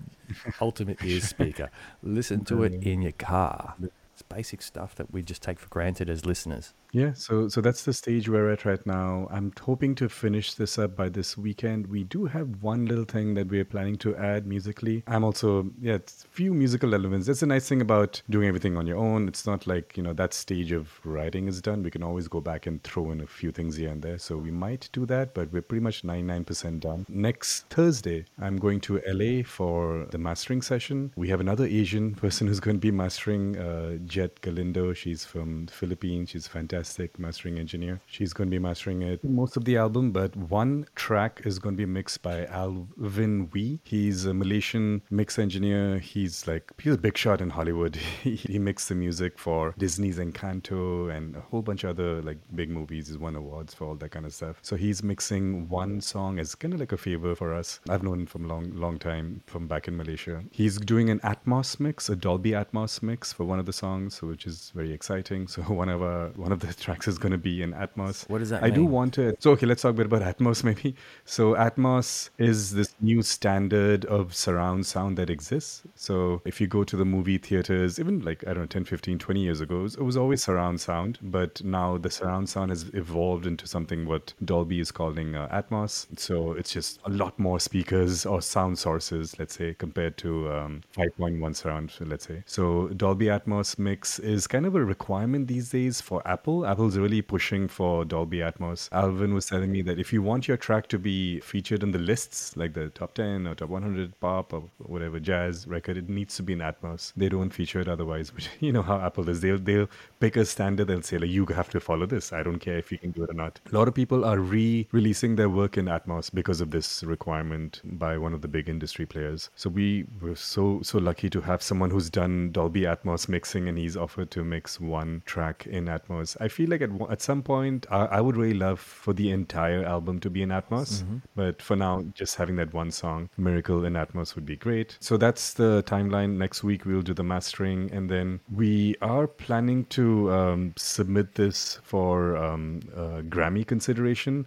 [0.62, 1.72] ultimate ear speaker.
[2.04, 3.76] Listen to it in your car.
[4.14, 6.74] It's basic stuff that we just take for granted as listeners.
[6.96, 9.28] Yeah, so so that's the stage we're at right now.
[9.30, 11.88] I'm hoping to finish this up by this weekend.
[11.88, 15.04] We do have one little thing that we're planning to add musically.
[15.06, 17.28] I'm also yeah, it's a few musical elements.
[17.28, 19.28] That's the nice thing about doing everything on your own.
[19.28, 21.84] It's not like you know that stage of writing is done.
[21.84, 24.18] We can always go back and throw in a few things here and there.
[24.18, 27.06] So we might do that, but we're pretty much 99% done.
[27.10, 31.12] Next Thursday, I'm going to LA for the mastering session.
[31.18, 34.94] We have another Asian person who's going to be mastering, uh, Jett Galindo.
[34.94, 36.30] She's from the Philippines.
[36.30, 36.85] She's fantastic
[37.18, 38.02] mastering engineer.
[38.06, 41.76] She's going to be mastering it most of the album, but one track is going
[41.76, 43.80] to be mixed by Alvin Wee.
[43.84, 46.00] He's a Malaysian mix engineer.
[46.00, 47.96] He's like he's a big shot in Hollywood.
[48.24, 52.70] he, mixed the music for Disney's Encanto and a whole bunch of other like big
[52.70, 53.08] movies.
[53.08, 54.58] He's won awards for all that kind of stuff.
[54.62, 57.80] So he's mixing one song as kind of like a favor for us.
[57.90, 60.44] I've known him from a long, long time from back in Malaysia.
[60.52, 64.48] He's doing an Atmos mix, a Dolby Atmos mix for one of the songs, which
[64.48, 65.48] is very exciting.
[65.48, 68.28] So one of our one of the tracks is going to be in Atmos.
[68.30, 69.36] What does that I do want to.
[69.40, 70.96] So, okay, let's talk a bit about Atmos maybe.
[71.26, 75.84] So, Atmos is this new standard of surround sound that exists.
[75.96, 79.20] So, if you go to the movie theaters, even like, I don't know, 10, 15,
[79.20, 81.20] 20 years ago, it was- it was always surround sound.
[81.22, 86.08] But now the surround sound has evolved into something what Dolby is calling uh, Atmos.
[86.20, 90.82] So, it's just a lot more speakers or sound sources, let's say, compared to um,
[90.98, 92.44] 5.1 surround, let's say.
[92.46, 96.65] So, Dolby Atmos mix is kind of a requirement these days for Apple.
[96.66, 98.90] Apple's really pushing for Dolby Atmos.
[98.92, 102.00] Alvin was telling me that if you want your track to be featured in the
[102.00, 106.36] lists, like the top 10 or top 100 pop or whatever jazz record, it needs
[106.36, 107.14] to be in Atmos.
[107.16, 108.32] They don't feature it otherwise.
[108.32, 109.42] But you know how Apple is.
[109.42, 109.90] They'll they'll
[110.20, 112.34] pick a standard and say like you have to follow this.
[112.34, 113.60] I don't care if you can do it or not.
[113.72, 118.18] A lot of people are re-releasing their work in Atmos because of this requirement by
[118.18, 119.50] one of the big industry players.
[119.56, 123.78] So we were so so lucky to have someone who's done Dolby Atmos mixing and
[123.78, 126.38] he's offered to mix one track in Atmos.
[126.48, 130.20] Feel like at at some point I, I would really love for the entire album
[130.22, 131.04] to be in Atmos,
[131.36, 134.98] but for now just having that one song Miracle in Atmos would be great.
[135.00, 136.38] So that's the timeline.
[136.38, 141.80] Next week we'll do the mastering and then we are planning to um, submit this
[141.84, 144.46] for um, uh, Grammy consideration.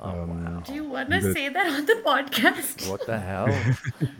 [0.00, 2.88] Um, Do you want to say that on the podcast?
[2.90, 3.48] What the hell?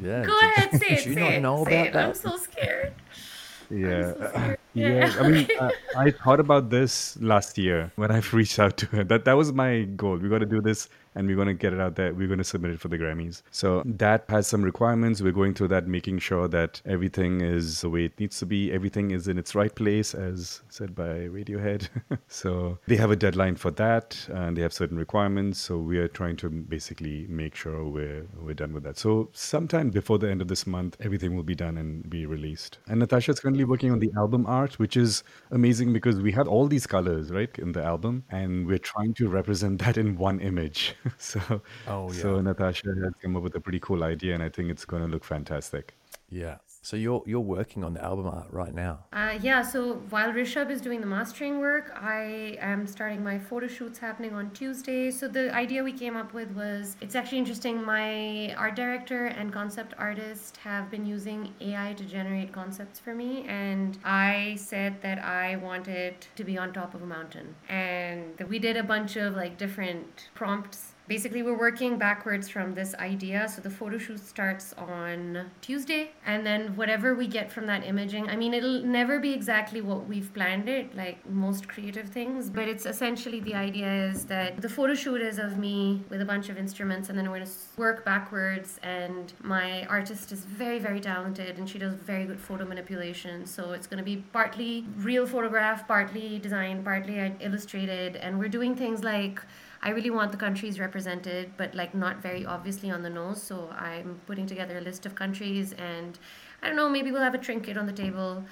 [0.03, 0.25] Yeah.
[0.25, 0.97] Go ahead, say it.
[0.97, 1.97] Did you say not it, know about it.
[1.97, 2.93] I'm so scared.
[3.71, 4.13] Yeah.
[4.13, 4.59] so scared.
[4.59, 8.77] Yeah, Yeah, I mean, uh, I thought about this last year when I've reached out
[8.79, 9.05] to her.
[9.05, 10.19] That that was my goal.
[10.19, 12.15] We got to do this, and we're going to get it out there.
[12.15, 13.43] We're going to submit it for the Grammys.
[13.51, 15.23] So that has some requirements.
[15.23, 18.71] We're going through that, making sure that everything is the way it needs to be.
[18.71, 21.89] Everything is in its right place, as said by Radiohead.
[22.29, 25.59] so they have a deadline for that, and they have certain requirements.
[25.59, 28.99] So we are trying to basically make sure we're we're done with that.
[28.99, 32.79] So sometime before the end of this month, everything will be done and be released.
[32.89, 36.47] And Natasha is currently working on the album art, which is amazing because we have
[36.47, 40.41] all these colors right in the album, and we're trying to represent that in one
[40.41, 40.95] image.
[41.19, 42.41] so Oh, so.
[42.41, 45.09] Natasha has come up with a pretty cool idea, and I think it's going to
[45.09, 45.95] look fantastic.
[46.31, 46.57] Yeah.
[46.87, 49.07] So you're you're working on the album art right now.
[49.13, 53.67] Uh, yeah, so while Rishabh is doing the mastering work, I am starting my photo
[53.67, 55.11] shoots happening on Tuesday.
[55.11, 57.83] So the idea we came up with was it's actually interesting.
[57.85, 63.45] My art director and concept artist have been using AI to generate concepts for me,
[63.49, 67.57] and I said that I wanted to be on top of a mountain.
[67.69, 72.95] And we did a bunch of like different prompts basically we're working backwards from this
[72.97, 73.49] idea.
[73.49, 78.29] So the photo shoot starts on tuesday and then whatever we get from that imaging
[78.29, 82.69] i mean it'll never be exactly what we've planned it like most creative things but
[82.69, 86.49] it's essentially the idea is that the photo shoot is of me with a bunch
[86.49, 91.01] of instruments and then we're going to work backwards and my artist is very very
[91.01, 93.47] talented and she does very good photo manipulation.
[93.47, 98.49] So it's going to be partly real photograph partly design partly uh, illustrated and we're
[98.49, 99.41] doing things like
[99.87, 103.41] I really want the countries represented, but like not very obviously on the nose.
[103.41, 106.19] So I'm putting together a list of countries, and
[106.61, 108.45] I don't know, maybe we'll have a trinket on the table.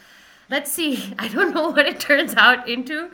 [0.49, 1.13] Let's see.
[1.19, 3.11] I don't know what it turns out into.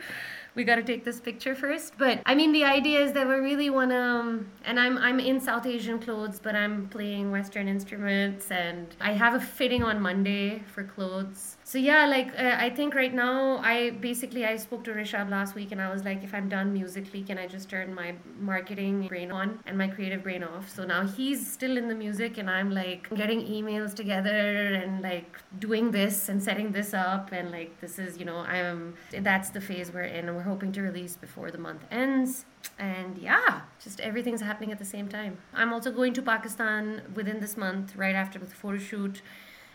[0.53, 3.33] We got to take this picture first, but I mean, the idea is that we
[3.33, 3.97] really want to.
[3.97, 9.13] Um, and I'm I'm in South Asian clothes, but I'm playing Western instruments, and I
[9.13, 11.57] have a fitting on Monday for clothes.
[11.71, 15.55] So yeah, like uh, I think right now, I basically I spoke to Rishabh last
[15.55, 19.07] week, and I was like, if I'm done musically, can I just turn my marketing
[19.07, 20.67] brain on and my creative brain off?
[20.69, 25.39] So now he's still in the music, and I'm like getting emails together and like
[25.59, 29.61] doing this and setting this up, and like this is you know I'm that's the
[29.61, 32.43] phase we're in, and we're hoping to release before the month ends.
[32.77, 35.37] And yeah, just everything's happening at the same time.
[35.53, 39.21] I'm also going to Pakistan within this month, right after the photo shoot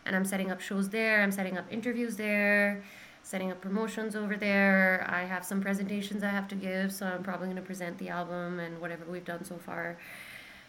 [0.07, 1.23] and I'm setting up shows there.
[1.23, 2.83] I'm setting up interviews there,
[3.23, 5.07] setting up promotions over there.
[5.09, 8.09] I have some presentations I have to give, so I'm probably going to present the
[8.09, 9.99] album and whatever we've done so far.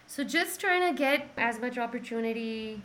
[0.07, 2.81] So just trying to get as much opportunity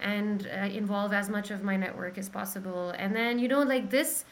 [0.00, 2.90] and uh, involve as much of my network as possible.
[2.90, 4.24] And then, you know, like this.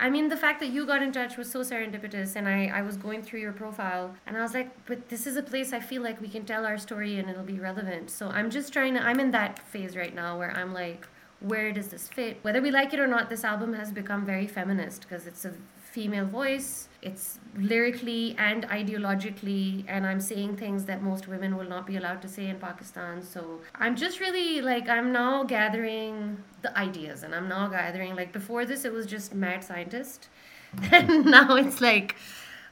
[0.00, 2.80] I mean, the fact that you got in touch was so serendipitous, and I, I
[2.80, 5.80] was going through your profile, and I was like, but this is a place I
[5.80, 8.10] feel like we can tell our story and it'll be relevant.
[8.10, 11.06] So I'm just trying to, I'm in that phase right now where I'm like,
[11.40, 12.38] where does this fit?
[12.40, 15.52] Whether we like it or not, this album has become very feminist because it's a
[15.90, 21.86] female voice, it's lyrically and ideologically, and I'm saying things that most women will not
[21.86, 23.22] be allowed to say in Pakistan.
[23.22, 28.32] So I'm just really like, I'm now gathering the ideas, and I'm now gathering, like,
[28.32, 30.28] before this, it was just mad scientist,
[30.92, 32.16] and now it's like,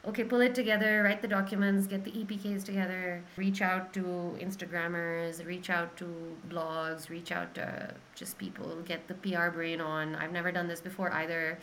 [0.06, 4.02] okay, pull it together, write the documents, get the EPKs together, reach out to
[4.40, 6.06] Instagrammers, reach out to
[6.48, 10.14] blogs, reach out to just people, get the PR brain on.
[10.14, 11.58] I've never done this before either.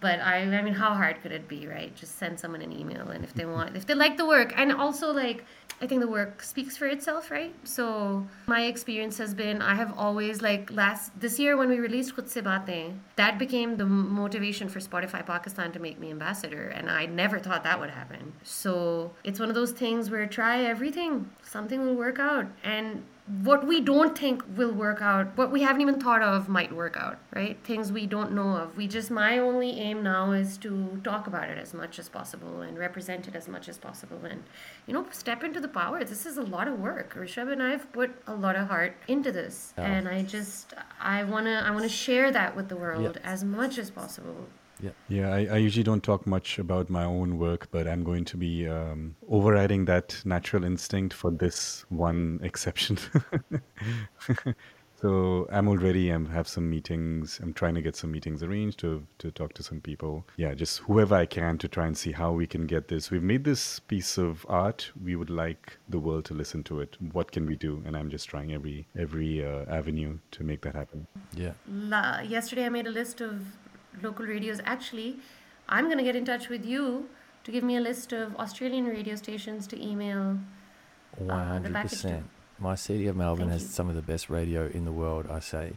[0.00, 1.94] But I, I mean, how hard could it be, right?
[1.94, 3.52] Just send someone an email, and if they mm-hmm.
[3.52, 5.44] want, if they like the work, and also like,
[5.80, 7.54] I think the work speaks for itself, right?
[7.64, 12.16] So my experience has been, I have always like last this year when we released
[12.16, 16.90] Khud Se Baatein, that became the motivation for Spotify Pakistan to make me ambassador, and
[16.90, 18.32] I never thought that would happen.
[18.42, 23.04] So it's one of those things where try everything, something will work out, and
[23.42, 26.96] what we don't think will work out, what we haven't even thought of might work
[26.96, 27.58] out, right?
[27.62, 28.76] Things we don't know of.
[28.76, 32.62] We just, my only aim now is to talk about it as much as possible
[32.62, 34.42] and represent it as much as possible and,
[34.86, 36.02] you know, step into the power.
[36.04, 37.14] This is a lot of work.
[37.14, 39.74] Rishabh and I have put a lot of heart into this.
[39.76, 39.84] Yeah.
[39.84, 43.44] And I just, I want to, I want to share that with the world as
[43.44, 44.48] much as possible.
[44.80, 44.90] Yeah.
[45.08, 48.36] Yeah, I, I, usually don't talk much about my own work, but I'm going to
[48.36, 52.98] be um, overriding that natural instinct for this one exception.
[55.00, 57.40] so I'm already I have some meetings.
[57.42, 60.24] I'm trying to get some meetings arranged to to talk to some people.
[60.36, 63.10] Yeah, just whoever I can to try and see how we can get this.
[63.10, 64.92] We've made this piece of art.
[65.02, 66.96] We would like the world to listen to it.
[67.12, 67.82] What can we do?
[67.84, 71.06] And I'm just trying every every uh, avenue to make that happen.
[71.34, 71.52] Yeah.
[71.68, 73.42] La- yesterday I made a list of
[74.02, 74.60] local radios.
[74.64, 75.16] Actually,
[75.68, 77.08] I'm going to get in touch with you
[77.44, 80.38] to give me a list of Australian radio stations to email.
[81.20, 82.24] Uh, One hundred percent.
[82.58, 83.68] My city of Melbourne Thank has you.
[83.68, 85.26] some of the best radio in the world.
[85.30, 85.72] I say.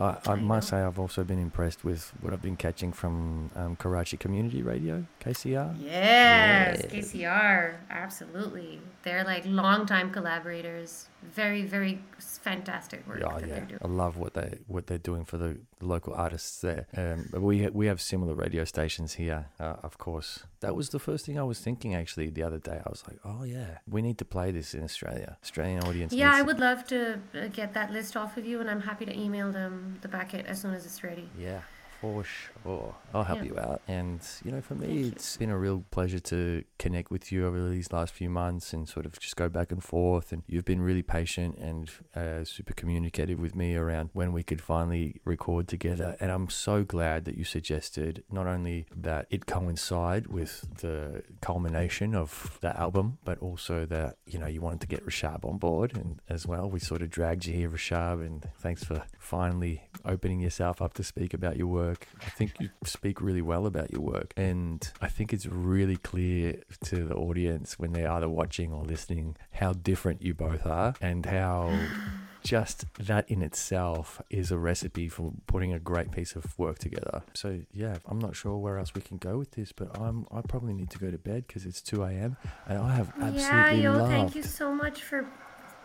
[0.00, 3.76] I, I, must say I've also been impressed with what I've been catching from um,
[3.76, 5.76] Karachi Community Radio, KCR.
[5.78, 6.90] Yes, yeah.
[6.90, 8.80] KCR, absolutely.
[9.02, 11.08] They're like long-time collaborators.
[11.22, 13.54] Very, very fantastic work oh, that yeah.
[13.54, 13.80] they're doing.
[13.84, 16.86] I love what they what they're doing for the local artists there.
[16.96, 20.44] Um, but we we have similar radio stations here, uh, of course.
[20.60, 22.80] That was the first thing I was thinking actually the other day.
[22.84, 25.36] I was like, oh yeah, we need to play this in Australia.
[25.42, 26.12] Australian audience.
[26.12, 29.04] Yeah, I would love to uh, get that list off of you, and I'm happy
[29.04, 31.28] to email them the packet as soon as it's ready.
[31.38, 31.60] Yeah.
[32.00, 32.94] For sure.
[33.12, 33.44] I'll help yeah.
[33.44, 33.82] you out.
[33.86, 35.40] And, you know, for me, Thank it's you.
[35.40, 39.04] been a real pleasure to connect with you over these last few months and sort
[39.04, 40.32] of just go back and forth.
[40.32, 44.62] And you've been really patient and uh, super communicative with me around when we could
[44.62, 46.16] finally record together.
[46.20, 52.14] And I'm so glad that you suggested not only that it coincide with the culmination
[52.14, 55.94] of the album, but also that, you know, you wanted to get Rishabh on board
[55.94, 56.70] and as well.
[56.70, 61.04] We sort of dragged you here, Rishabh, and thanks for finally opening yourself up to
[61.04, 62.06] speak about your work work.
[62.24, 64.32] I think you speak really well about your work.
[64.36, 69.36] And I think it's really clear to the audience when they're either watching or listening
[69.52, 71.78] how different you both are and how
[72.42, 77.22] just that in itself is a recipe for putting a great piece of work together.
[77.34, 80.40] So yeah, I'm not sure where else we can go with this, but I'm I
[80.42, 82.36] probably need to go to bed because it's 2 a.m.
[82.66, 84.10] and I have absolutely yeah, yo, loved.
[84.10, 85.26] thank you so much for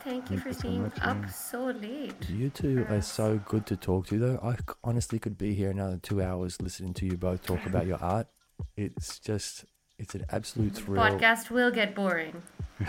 [0.06, 2.30] Thank you Thank for staying so up so late.
[2.30, 4.40] You two are so good to talk to, though.
[4.44, 7.98] I honestly could be here another two hours listening to you both talk about your
[7.98, 8.28] art.
[8.78, 9.66] It's just,
[9.98, 11.02] it's an absolute thrill.
[11.02, 12.44] Podcast will get boring.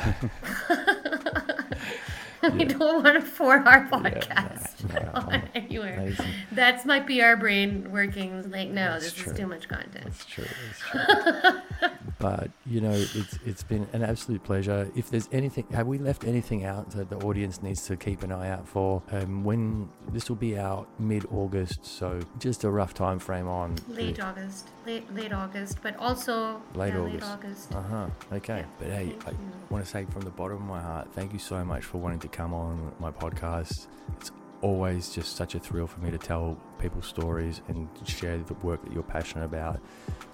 [2.54, 6.12] we don't want a four-hour podcast yeah, no, no, anywhere.
[6.52, 8.50] That's my PR brain working.
[8.50, 9.32] Like, no, That's this true.
[9.32, 10.04] is too much content.
[10.04, 10.44] That's true.
[10.92, 11.90] That's true.
[12.18, 14.90] but you know, it's it's been an absolute pleasure.
[14.94, 18.32] If there's anything, have we left anything out that the audience needs to keep an
[18.32, 19.02] eye out for?
[19.10, 24.16] Um, when this will be out mid-August, so just a rough time frame on late
[24.16, 27.26] the, August, late late August, but also late yeah, August.
[27.26, 27.74] August.
[27.74, 28.06] Uh huh.
[28.32, 28.64] Okay, yeah.
[28.78, 29.32] but hey, I
[29.68, 32.20] want to say from the bottom of my heart, thank you so much for wanting
[32.20, 33.86] to come on my podcast.
[34.20, 34.30] It's
[34.62, 38.82] always just such a thrill for me to tell people stories and share the work
[38.84, 39.80] that you're passionate about.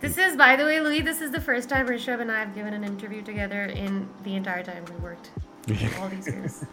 [0.01, 2.55] This is, by the way, Lui, this is the first time Rishabh and I have
[2.55, 5.31] given an interview together in the entire time we worked.
[5.99, 6.65] all these years.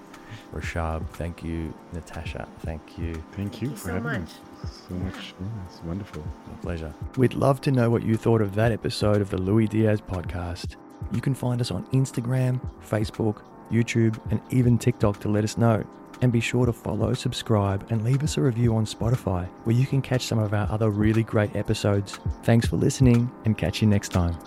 [0.54, 1.74] Rishabh, thank you.
[1.94, 3.14] Natasha, thank you.
[3.14, 4.30] Thank, thank you, for so having much.
[4.64, 5.34] So much.
[5.40, 6.24] Yeah, it's wonderful.
[6.48, 6.94] My pleasure.
[7.18, 10.76] We'd love to know what you thought of that episode of the Lui Diaz podcast.
[11.12, 15.84] You can find us on Instagram, Facebook, YouTube, and even TikTok to let us know.
[16.22, 19.86] And be sure to follow, subscribe, and leave us a review on Spotify, where you
[19.86, 22.20] can catch some of our other really great episodes.
[22.44, 24.38] Thanks for listening, and catch you next time.